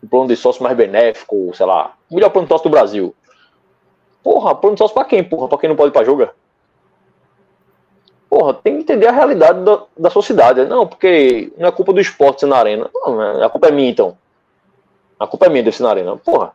[0.04, 3.16] o plano de sócio mais benéfico, sei lá, o melhor plano de sócio do Brasil.
[4.22, 5.48] Porra, plano de sócio pra quem, porra?
[5.48, 6.34] Pra quem não pode ir pra jogar?
[8.30, 10.66] Porra, tem que entender a realidade da, da sociedade.
[10.66, 12.90] Não, porque não é culpa do esporte ser na arena.
[12.94, 14.18] Não, a culpa é minha, então.
[15.19, 16.18] A culpa é minha de ser na arena.
[16.18, 16.53] Porra.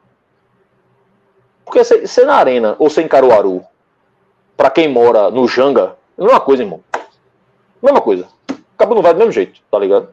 [1.65, 3.65] Porque ser, ser na arena ou ser em Caruaru,
[4.57, 6.81] pra quem mora no Janga, é a mesma coisa, irmão.
[7.83, 8.29] Mesma coisa.
[8.77, 10.09] Acaba não vai do mesmo jeito, tá ligado?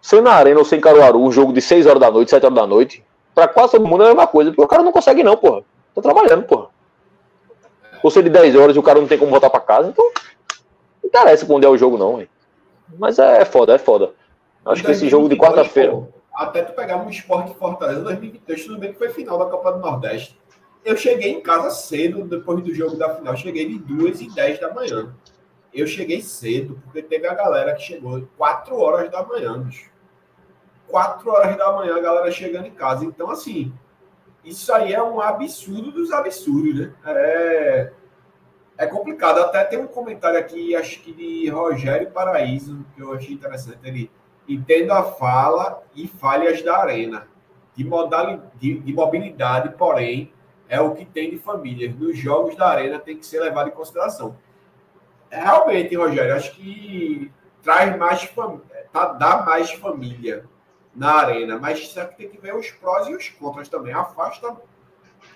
[0.00, 2.44] Ser na arena ou ser em Caruaru, um jogo de 6 horas da noite, 7
[2.44, 3.04] horas da noite,
[3.34, 4.50] pra quase todo mundo é a mesma coisa.
[4.50, 5.62] Porque o cara não consegue, não, porra.
[5.94, 6.68] Tá trabalhando, porra.
[8.02, 10.04] Ou ser de 10 horas e o cara não tem como voltar pra casa, então.
[11.02, 12.28] Não interessa pra onde é o jogo, não, hein.
[12.98, 14.12] Mas é, é foda, é foda.
[14.64, 16.02] Acho que esse jogo de quarta-feira
[16.34, 19.78] até tu pegar um esporte Fortaleza 2022, tudo bem que foi final da Copa do
[19.78, 20.38] Nordeste.
[20.84, 23.36] Eu cheguei em casa cedo, depois do jogo da final.
[23.36, 25.14] Cheguei de 2 e 10 da manhã.
[25.72, 29.90] Eu cheguei cedo, porque teve a galera que chegou 4 horas da manhã, bicho.
[30.88, 33.04] 4 horas da manhã a galera chegando em casa.
[33.04, 33.72] Então, assim,
[34.44, 36.94] isso aí é um absurdo dos absurdos, né?
[37.06, 37.92] É,
[38.76, 39.38] é complicado.
[39.38, 43.78] Até tem um comentário aqui, acho que de Rogério Paraíso, que eu achei interessante.
[43.82, 44.10] Ele
[44.48, 47.26] Entendo a fala e falhas da arena.
[47.74, 50.32] De, modalidade, de, de mobilidade, porém,
[50.68, 51.94] é o que tem de famílias.
[51.94, 54.36] Nos jogos da arena tem que ser levado em consideração.
[55.30, 57.30] É, realmente, Rogério, acho que
[57.62, 58.30] traz mais
[58.92, 60.44] tá, dá mais família
[60.94, 63.92] na arena, mas só que tem que ver os prós e os contras também.
[63.92, 64.56] Afasta.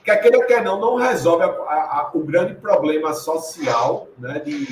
[0.04, 4.38] Quer queira ou quer não, não resolve a, a, a, o grande problema social né,
[4.38, 4.66] de,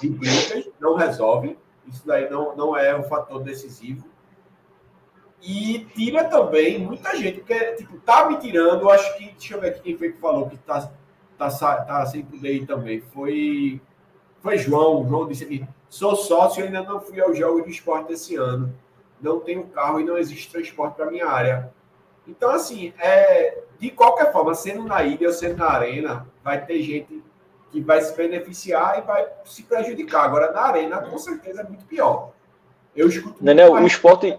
[0.00, 1.56] de não resolve
[1.86, 4.06] isso daí não, não é um fator decisivo.
[5.42, 9.68] E tira também muita gente, porque, tipo, tá me tirando, acho que, deixa eu ver
[9.68, 10.90] aqui quem foi que falou que tá,
[11.36, 13.02] tá, tá sem poder também.
[13.12, 13.80] Foi,
[14.40, 15.06] foi João.
[15.06, 18.74] João disse aqui: sou sócio e ainda não fui ao jogo de esporte esse ano.
[19.20, 21.72] Não tenho carro e não existe transporte para minha área.
[22.26, 26.80] Então, assim, é, de qualquer forma, sendo na ilha ou sendo na arena, vai ter
[26.82, 27.22] gente
[27.74, 30.24] que vai se beneficiar e vai se prejudicar.
[30.24, 32.30] Agora, na arena, com certeza é muito pior.
[32.94, 33.42] Eu escuto.
[33.42, 34.38] Nenel, o esporte.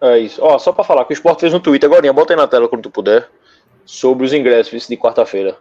[0.00, 0.42] É isso.
[0.42, 2.68] Ó, só para falar que o esporte fez no Twitter agora, bota aí na tela
[2.68, 3.30] quando tu puder,
[3.84, 5.56] sobre os ingressos de quarta-feira.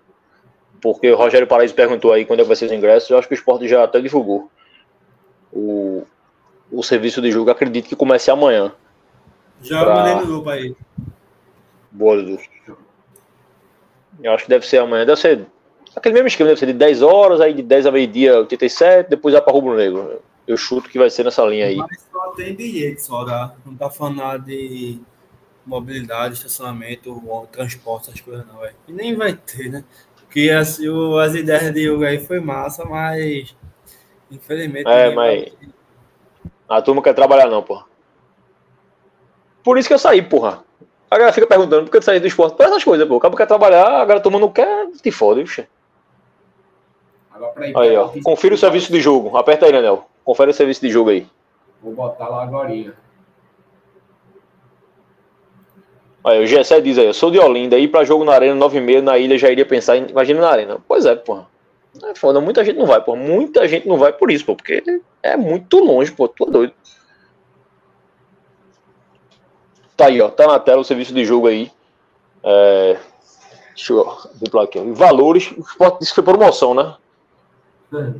[0.81, 3.07] Porque o Rogério Paraíso perguntou aí quando é que vai ser os ingressos.
[3.07, 4.49] Eu acho que o esporte já até divulgou
[5.53, 6.03] o,
[6.71, 7.51] o serviço de jogo.
[7.51, 8.73] Acredito que comece amanhã.
[9.61, 9.93] Já pra...
[9.93, 10.75] mandei no grupo aí.
[11.91, 12.39] Boa, Dudu.
[14.23, 15.05] Eu acho que deve ser amanhã.
[15.05, 15.45] Deve ser
[15.95, 19.33] Aquele mesmo esquema, deve ser de 10 horas, aí de 10 a meio-dia 87, depois
[19.33, 20.21] vai para Rubro Negro.
[20.47, 21.75] Eu chuto que vai ser nessa linha aí.
[21.75, 23.53] Mas só tem bilhete só, tá?
[23.65, 24.99] Não tá falando nada de
[25.65, 28.75] mobilidade, estacionamento, transporte, essas coisas não, velho.
[28.87, 29.83] E nem vai ter, né?
[30.15, 30.49] Porque
[30.87, 33.53] o, as ideias de Hugo aí foi massa, mas
[34.31, 34.87] infelizmente.
[34.87, 35.51] É, mas.
[36.69, 37.85] A turma quer trabalhar não, porra.
[39.61, 40.63] Por isso que eu saí, porra.
[41.09, 42.55] A galera fica perguntando por que tu saiu do esporte.
[42.55, 43.17] Por essas coisas, pô.
[43.17, 45.67] O cabo quer trabalhar, a galera tomando não quer, te fode, bicho.
[47.75, 48.09] Aí, ó.
[48.23, 49.35] Confira o serviço de jogo.
[49.37, 50.05] Aperta aí, Nenel.
[50.23, 51.27] Confere o serviço de jogo aí.
[51.81, 52.69] Vou botar lá agora.
[56.23, 58.77] Aí, o Gessé diz aí, eu sou de Olinda, ir pra jogo na arena 9
[58.77, 60.07] e meia na ilha já iria pensar em.
[60.07, 60.77] Imagina na arena.
[60.87, 61.47] Pois é, porra.
[62.03, 63.15] É foda, muita gente não vai, pô.
[63.15, 66.27] Muita gente não vai por isso, pô, porque é muito longe, pô.
[66.27, 66.73] Tu é doido.
[69.97, 70.29] Tá aí, ó.
[70.29, 71.71] Tá na tela o serviço de jogo aí.
[72.43, 72.97] É...
[73.75, 74.79] Deixa eu ver aqui.
[74.93, 75.51] Valores.
[75.51, 76.95] O esporte disse que foi promoção, né?
[77.93, 78.13] É.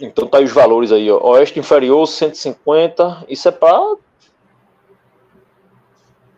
[0.00, 1.18] Então tá aí os valores aí, ó.
[1.32, 3.24] Oeste inferior 150.
[3.28, 3.94] Isso é pra.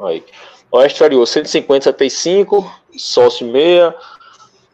[0.00, 0.24] Aí.
[0.70, 2.70] Oeste inferior 150, 75.
[2.96, 3.94] Sócio meia.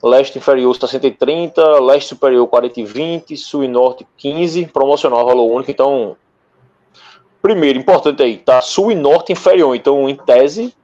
[0.03, 5.49] Leste inferior está 130, leste superior 40 e 20, sul e norte 15, promocional valor
[5.49, 5.71] único.
[5.71, 6.17] Então,
[7.41, 9.77] primeiro, importante aí, tá sul e norte inferior.
[9.77, 10.75] Então, em tese,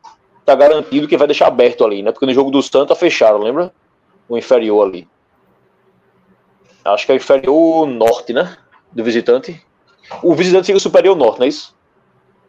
[0.45, 2.13] tá garantido que vai deixar aberto ali, né?
[2.13, 3.73] Porque no jogo do Santa fecharam, lembra?
[4.29, 5.09] O inferior ali.
[6.93, 8.57] Acho que é o inferior norte, né?
[8.93, 9.65] Do visitante.
[10.23, 11.77] O visitante fica superior norte, não é isso?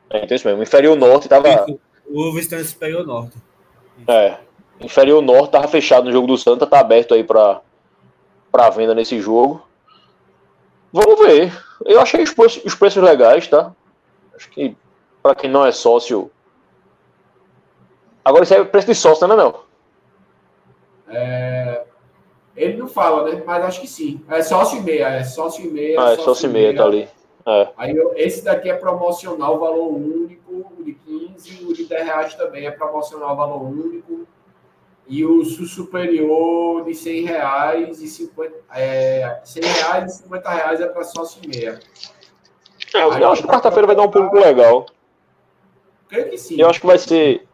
[0.10, 0.60] É, então é isso mesmo.
[0.60, 1.66] O inferior norte tava.
[2.08, 3.38] O visitante superior norte.
[4.08, 4.38] É.
[4.80, 7.62] Inferior Norte tava fechado no jogo do Santa, tá aberto aí para
[8.52, 9.68] para venda nesse jogo.
[10.92, 11.54] Vamos ver.
[11.86, 13.74] Eu achei os preços, os preços legais, tá?
[14.36, 14.76] Acho que
[15.22, 16.32] para quem não é sócio.
[18.26, 19.62] Agora isso é preço de sócio, né, não?
[21.10, 21.86] É...
[22.60, 23.42] Ele não fala, né?
[23.46, 24.22] Mas acho que sim.
[24.30, 26.02] É sócio e meia, é sócio e meia.
[26.02, 27.08] Ah, é sócio, e meia, tá ali.
[27.48, 27.70] É.
[27.78, 32.68] Aí esse daqui é promocional, valor único, o de 15, o de 10 reais também
[32.68, 34.28] é promocional, valor único
[35.10, 40.88] e o superior de 100 reais e 50, é, 100 reais e 50 reais é
[40.88, 41.80] para sócio e meia.
[42.94, 44.86] É, eu, eu acho que quarta-feira vai dar um público legal.
[46.08, 46.62] Creio que sim.
[46.62, 47.48] Eu acho que vai ser.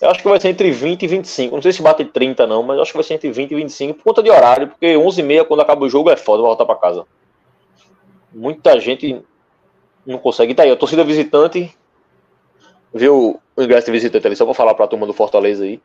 [0.00, 1.54] Eu acho que vai ser entre 20 e 25.
[1.54, 3.54] Não sei se bate 30, não, mas eu acho que vai ser entre 20 e
[3.54, 6.42] 25 por conta de horário, porque 11 e meia, quando acaba o jogo, é foda
[6.42, 7.06] voltar para casa.
[8.32, 9.22] Muita gente
[10.04, 10.54] não consegue.
[10.54, 11.74] Tá aí, a torcida visitante
[12.92, 15.80] viu o ingresso de visitante ali, só para falar para a turma do Fortaleza aí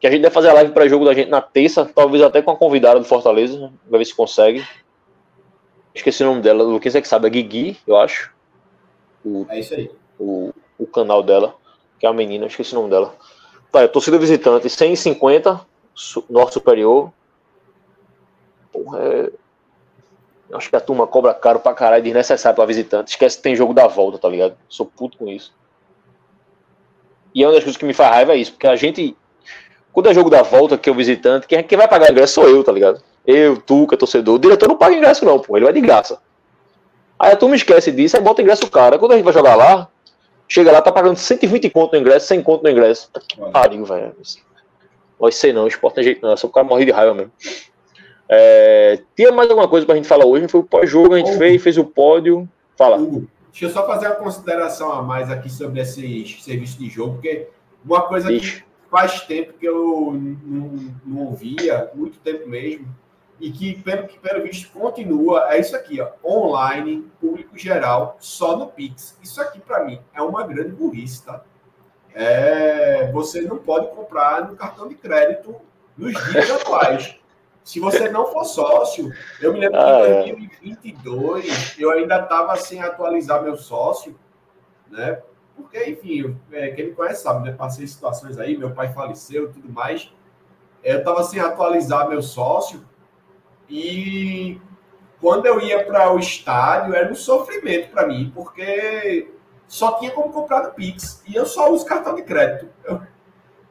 [0.00, 2.40] que a gente vai fazer a live para jogo da gente na terça, talvez até
[2.40, 4.66] com a convidada do Fortaleza, vai ver se consegue.
[5.94, 8.32] Esqueci o nome dela, o que você que sabe, é Guigui, eu acho.
[9.22, 9.90] O, é isso aí.
[10.18, 11.54] O, o canal dela,
[12.00, 13.14] que é a menina, esqueci o nome dela.
[13.70, 15.60] Tá, torcida visitante, 150,
[15.94, 17.12] su, norte superior.
[18.72, 19.30] Porra, é...
[20.52, 23.10] Acho que a turma cobra caro pra caralho, desnecessário pra visitante.
[23.10, 24.56] Esquece que tem jogo da volta, tá ligado?
[24.68, 25.54] Sou puto com isso.
[27.32, 29.16] E é uma das coisas que me faz raiva é isso, porque a gente
[29.92, 32.48] quando é jogo da volta, que é o visitante, quem, quem vai pagar ingresso sou
[32.48, 33.02] eu, tá ligado?
[33.26, 34.36] Eu, tu, que é torcedor.
[34.36, 35.56] O diretor não paga ingresso, não, pô.
[35.56, 36.18] Ele vai de graça.
[37.18, 38.98] Aí a turma esquece disso, aí bota ingresso cara.
[38.98, 39.88] Quando a gente vai jogar lá,
[40.50, 43.08] chega lá, tá pagando 120 conto no ingresso, 100 conto no ingresso.
[43.28, 44.12] Que pariu, velho.
[45.16, 46.90] Pode ser não, o esporte não é jeito não, é só o cara morrer de
[46.90, 47.32] raiva mesmo.
[48.28, 50.48] É, tinha mais alguma coisa pra gente falar hoje?
[50.48, 52.48] Foi o pós-jogo, a gente fez, fez o pódio.
[52.76, 52.98] Fala.
[52.98, 57.48] deixa eu só fazer uma consideração a mais aqui sobre esse serviço de jogo, porque
[57.84, 58.56] uma coisa Ixi.
[58.56, 60.12] que faz tempo que eu
[60.44, 62.86] não, não ouvia, muito tempo mesmo,
[63.40, 68.54] e que, pelo, que, pelo visto, continua, é isso aqui, ó, online, público geral, só
[68.54, 69.18] no Pix.
[69.22, 71.42] Isso aqui, para mim, é uma grande burrice, tá?
[72.14, 75.56] É, você não pode comprar no cartão de crédito
[75.96, 77.16] nos dias atuais.
[77.64, 79.10] Se você não for sócio,
[79.40, 81.82] eu me lembro ah, que em 2022 é.
[81.82, 84.18] eu ainda estava sem atualizar meu sócio,
[84.90, 85.22] né?
[85.56, 87.56] Porque, enfim, é, quem me conhece sabe, né?
[87.56, 90.12] Passei situações aí, meu pai faleceu e tudo mais.
[90.82, 92.84] Eu estava sem atualizar meu sócio
[93.70, 94.60] e
[95.20, 99.30] quando eu ia para o estádio era um sofrimento para mim, porque
[99.68, 102.68] só tinha como comprar no Pix e eu só uso cartão de crédito.
[102.84, 103.00] Eu...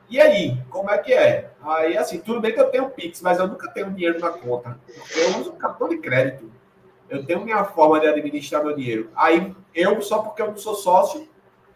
[0.09, 1.51] E aí, como é que é?
[1.61, 4.79] Aí, assim, tudo bem que eu tenho Pix, mas eu nunca tenho dinheiro na conta.
[5.15, 6.49] Eu uso cartão de crédito.
[7.09, 9.11] Eu tenho minha forma de administrar meu dinheiro.
[9.15, 11.27] Aí, eu, só porque eu não sou sócio,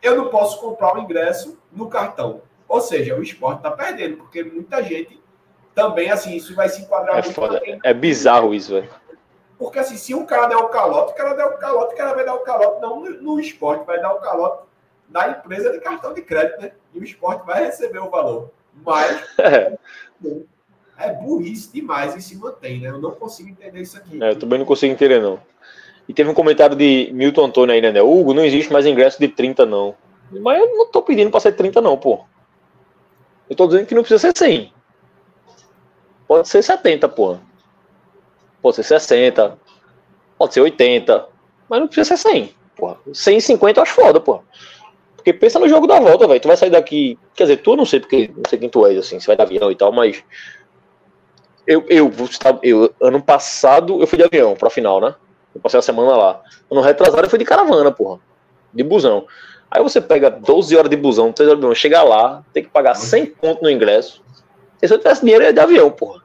[0.02, 2.42] eu não posso comprar o ingresso no cartão.
[2.68, 5.23] Ou seja, o esporte está perdendo, porque muita gente
[5.74, 7.34] também, assim, isso vai se enquadrar é muito.
[7.34, 7.62] Foda.
[7.84, 8.90] É bizarro isso, velho.
[9.58, 12.14] Porque, assim, se um cara der o calote, o cara der o calote, o cara
[12.14, 14.64] vai dar o calote, não no, esporte, vai dar o calote
[15.08, 16.72] da empresa de cartão de crédito, né?
[16.94, 18.52] E o esporte vai receber o valor.
[18.86, 19.24] Mas.
[19.40, 19.78] É.
[20.98, 22.90] é burrice demais e se mantém, né?
[22.90, 24.22] Eu não consigo entender isso aqui.
[24.22, 25.40] É, eu também não consigo entender, não.
[26.08, 28.02] E teve um comentário de Milton Antônio aí, né?
[28.02, 29.96] Hugo, não existe mais ingresso de 30, não.
[30.30, 32.26] Mas eu não tô pedindo pra ser 30, não, pô.
[33.50, 34.74] Eu tô dizendo que não precisa ser 100.
[36.28, 37.38] Pode ser 70, pô.
[38.62, 39.58] Pode ser 60.
[40.38, 41.28] Pode ser 80.
[41.70, 42.56] Mas não precisa ser 100.
[42.76, 42.98] Porra.
[43.14, 44.42] 150 eu acho foda, pô.
[45.16, 46.40] Porque pensa no jogo da volta, velho.
[46.40, 47.18] Tu vai sair daqui.
[47.34, 49.44] Quer dizer, tu não sei porque não sei quem tu és, assim, você vai dar
[49.44, 50.24] avião e tal, mas.
[51.66, 52.12] eu, eu,
[52.62, 55.16] eu, ano passado eu fui de avião pra final, né?
[55.56, 56.42] Eu passei a semana lá.
[56.70, 58.20] Ano retrasado eu fui de caravana, porra.
[58.74, 59.26] De busão.
[59.70, 62.70] Aí você pega 12 horas de busão, 3 horas de busão, chega lá, tem que
[62.70, 64.22] pagar 100 pontos no ingresso.
[64.88, 66.22] Se eu tivesse dinheiro, eu ia de avião, porra.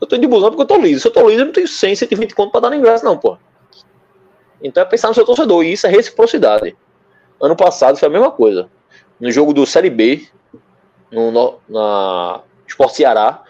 [0.00, 1.00] Eu tô de busão porque eu tô liso.
[1.00, 3.16] Se eu tô liso, eu não tenho 100, 120 conto pra dar no ingresso, não,
[3.16, 3.38] porra.
[4.62, 5.64] Então é pensar no seu torcedor.
[5.64, 6.76] E isso é reciprocidade.
[7.40, 8.68] Ano passado foi a mesma coisa.
[9.20, 10.26] No jogo do Série B,
[11.10, 13.42] no, no, na Esporte Ceará,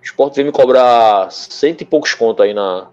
[0.00, 2.88] o Esporte veio me cobrar cento e poucos contos aí na,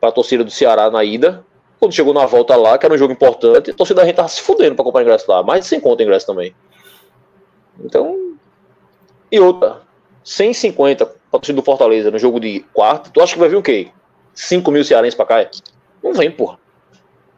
[0.00, 1.44] pra torcida do Ceará na ida.
[1.78, 4.28] Quando chegou na volta lá, que era um jogo importante, a torcida da gente tava
[4.28, 5.42] se fudendo pra comprar ingresso lá.
[5.42, 6.54] Mais de 100 conto ingresso também.
[7.80, 8.36] Então.
[9.30, 9.83] E outra.
[10.24, 13.10] 150 pra torcida do Fortaleza no jogo de quarto.
[13.10, 13.88] Tu acha que vai vir o quê?
[14.34, 15.50] 5 mil cearenses pra cá?
[16.02, 16.58] Não vem, porra.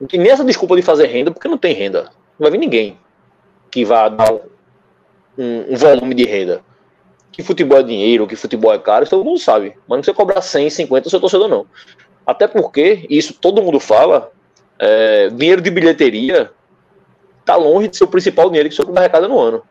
[0.00, 2.04] Não tem nem essa desculpa de fazer renda, porque não tem renda.
[2.38, 2.98] Não vai vir ninguém
[3.70, 6.62] que vá dar um, um volume de renda.
[7.32, 9.74] Que futebol é dinheiro, que futebol é caro, todo mundo sabe.
[9.86, 11.66] Mas não precisa cobrar 100, 50 o seu torcedor, não.
[12.26, 14.32] Até porque, isso todo mundo fala,
[14.78, 16.50] é, dinheiro de bilheteria
[17.40, 19.62] está longe de ser o principal dinheiro que o seu arrecada no ano.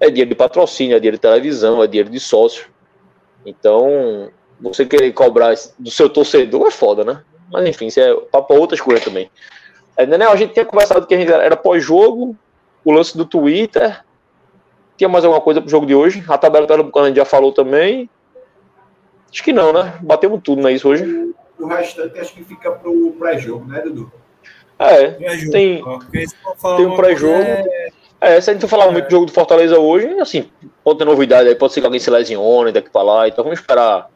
[0.00, 2.66] É dinheiro de patrocínio, é dinheiro de televisão, é dinheiro de sócio.
[3.44, 4.30] Então,
[4.60, 7.22] você querer cobrar do seu torcedor é foda, né?
[7.50, 9.30] Mas enfim, isso é papo outras coisas também.
[9.96, 12.36] É, Daniel, a gente tinha conversado que a gente era pós-jogo,
[12.84, 14.04] o lance do Twitter.
[14.96, 16.24] Tinha mais alguma coisa pro jogo de hoje?
[16.28, 18.08] A tabela pernambucana a gente já falou também.
[19.30, 19.98] Acho que não, né?
[20.02, 21.34] Batemos tudo, não é isso hoje?
[21.58, 24.12] O restante acho que fica pro pré-jogo, né, Dudu?
[24.78, 25.10] É,
[25.50, 27.42] tem, tem um pré-jogo.
[27.42, 27.88] É...
[28.20, 28.40] é...
[28.40, 28.90] se a gente for falar é.
[28.90, 30.50] muito do jogo do Fortaleza hoje, assim,
[30.82, 33.58] pode ter novidade aí, pode ser que alguém se lesione daqui pra lá, então vamos
[33.58, 34.10] esperar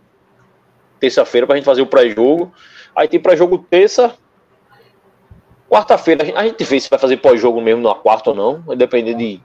[1.01, 2.53] terça-feira pra gente fazer o pré-jogo.
[2.95, 4.15] Aí tem pré-jogo terça,
[5.69, 9.15] quarta-feira, a gente vê se vai fazer pós-jogo mesmo na quarta ou não, vai depender
[9.15, 9.41] de,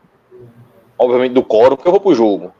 [0.97, 2.51] obviamente, do coro, porque eu vou pro jogo.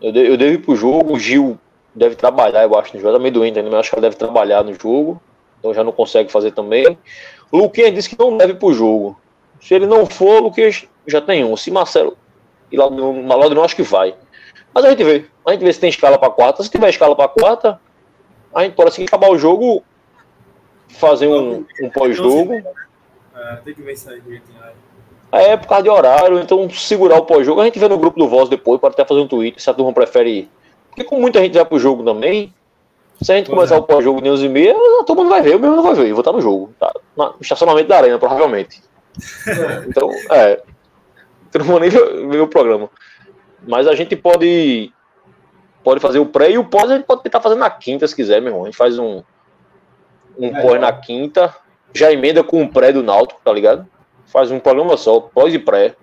[0.00, 1.58] Eu, de, eu devo ir pro jogo, o Gil
[1.94, 3.14] deve trabalhar, eu acho, no jogo.
[3.14, 5.20] Tá meio doente ainda, mas acho que ela deve trabalhar no jogo.
[5.58, 6.98] Então já não consegue fazer também.
[7.50, 9.18] O Luquinhas disse que não deve pro jogo.
[9.60, 11.56] Se ele não for, o Luquinhas já tem um.
[11.56, 12.16] Se Marcelo
[12.70, 14.14] e lá no Malado não acho que vai.
[14.74, 15.24] Mas a gente vê.
[15.46, 16.62] A gente vê se tem escala para quarta.
[16.62, 17.80] Se tiver escala para quarta,
[18.54, 19.82] a gente pode assim acabar o jogo,
[20.88, 22.54] fazer um, um pós-jogo.
[23.34, 24.20] É, tem que ver isso aí
[25.32, 27.60] É, por causa de horário, então segurar o pós-jogo.
[27.60, 29.74] A gente vê no grupo do Voz depois, pode até fazer um tweet se a
[29.74, 30.48] turma prefere
[30.96, 32.54] porque com muita gente vai pro jogo também,
[33.20, 33.78] se a gente começar é.
[33.78, 34.74] o pós-jogo de 11 e meia,
[35.04, 36.90] todo mundo vai ver, eu mesmo não vai ver, eu vou estar no jogo, tá?
[37.14, 38.82] no estacionamento da arena, provavelmente.
[39.88, 40.62] então, é.
[41.54, 42.90] Não vou nem ver, o programa.
[43.66, 44.92] Mas a gente pode
[45.82, 48.14] pode fazer o pré e o pós a gente pode tentar fazer na quinta, se
[48.14, 48.64] quiser, meu irmão.
[48.64, 49.22] A gente faz um,
[50.36, 51.54] um é, pós na quinta,
[51.94, 53.86] já emenda com o pré do Náutico, tá ligado?
[54.26, 55.94] Faz um programa só, pós e pré,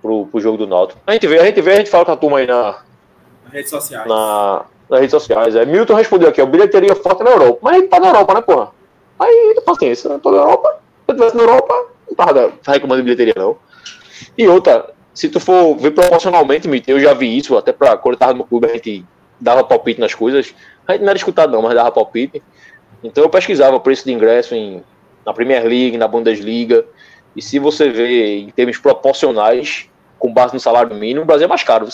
[0.00, 1.00] pro, pro jogo do Náutico.
[1.06, 2.78] A gente vê, a gente vê, a gente fala com a turma aí na,
[3.54, 4.06] redes sociais.
[4.06, 5.56] Na, nas redes sociais.
[5.56, 7.58] É, Milton respondeu aqui, o bilheteria forte na Europa.
[7.62, 8.72] Mas ele tá na Europa, né, porra?
[9.18, 10.78] Aí, paciência, eu tô na Europa.
[11.06, 13.56] Se eu tivesse na Europa, não tava reclamando de bilheteria, não.
[14.36, 18.18] E outra, se tu for ver proporcionalmente, eu já vi isso, até pra quando eu
[18.18, 19.04] tava no clube, a gente
[19.40, 20.54] dava palpite nas coisas.
[20.86, 22.42] A gente não era escutado, não, mas dava palpite.
[23.02, 24.82] Então eu pesquisava preço de ingresso em,
[25.24, 26.84] na Premier League, na Bundesliga.
[27.36, 31.48] E se você vê em termos proporcionais, com base no salário mínimo, o Brasil é
[31.48, 31.88] mais caro.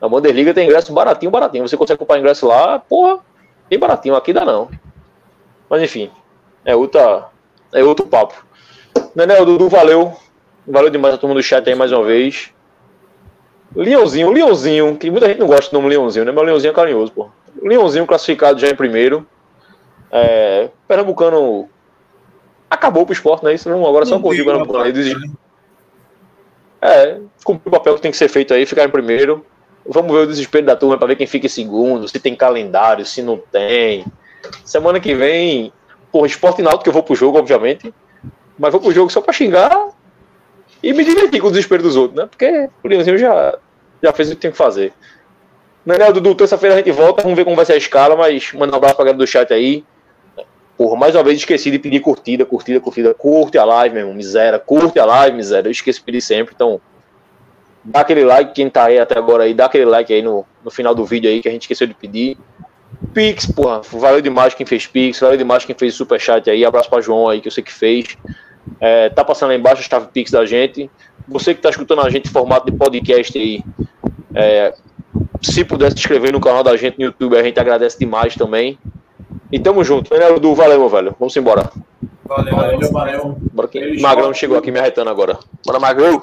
[0.00, 1.68] Na Bundesliga tem ingresso baratinho, baratinho.
[1.68, 3.20] Você consegue comprar ingresso lá, porra,
[3.68, 4.16] bem baratinho.
[4.16, 4.68] Aqui dá não.
[5.68, 6.10] Mas enfim,
[6.64, 7.28] é outra,
[7.72, 8.44] é outro papo.
[9.14, 10.14] Nenel, Dudu, valeu.
[10.66, 12.50] Valeu demais a turma do chat aí mais uma vez.
[13.74, 16.32] Leãozinho, Leãozinho, que muita gente não gosta do nome Leãozinho, né?
[16.32, 17.28] Mas o Leãozinho é carinhoso, pô.
[17.62, 19.26] Leãozinho classificado já em primeiro.
[20.10, 21.68] É, Pernambucano
[22.68, 23.54] acabou pro esporte, né?
[23.54, 25.14] Isso não, agora só corrigiu o Pernambucano aí.
[26.82, 29.44] É, cumpriu o papel que tem que ser feito aí, ficar em primeiro.
[29.86, 33.04] Vamos ver o desespero da turma para ver quem fica em segundo, se tem calendário,
[33.04, 34.04] se não tem.
[34.64, 35.72] Semana que vem,
[36.10, 37.92] porra, esporte náutico que eu vou pro jogo, obviamente.
[38.60, 39.88] Mas vou pro jogo só para xingar
[40.82, 42.28] e me divertir com o desespero dos outros, né?
[42.30, 43.58] Porque o Leãozinho já,
[44.02, 44.92] já fez o que tem que fazer.
[45.84, 48.70] Daniel, Dudu, terça-feira a gente volta, vamos ver como vai ser a escala, mas manda
[48.70, 49.82] um abraço pra galera do chat aí.
[50.76, 53.14] Porra, mais uma vez esqueci de pedir curtida, curtida, curtida.
[53.14, 54.58] Curte a live, meu irmão, miséria.
[54.58, 55.68] Curte a live, miséria.
[55.68, 56.82] Eu esqueço de pedir sempre, então
[57.82, 60.70] dá aquele like, quem tá aí até agora aí, dá aquele like aí no, no
[60.70, 62.36] final do vídeo aí que a gente esqueceu de pedir.
[63.14, 67.00] Pix, porra, valeu demais quem fez Pix, valeu demais quem fez Superchat aí, abraço pra
[67.00, 68.18] João aí, que eu sei que fez.
[68.80, 70.90] É, tá passando lá embaixo a chave Pix da gente.
[71.26, 73.62] Você que tá escutando a gente em formato de podcast aí,
[74.34, 74.74] é,
[75.40, 78.78] se puder se inscrever no canal da gente no YouTube, a gente agradece demais também.
[79.50, 80.12] E tamo junto.
[80.14, 81.14] Né, Edu, valeu, meu velho.
[81.18, 81.70] Vamos embora.
[82.24, 83.36] Valeu, valeu, valeu.
[83.52, 84.00] Bora que...
[84.00, 85.38] Magrão chegou aqui me arretando agora.
[85.66, 86.22] Bora, Magrão.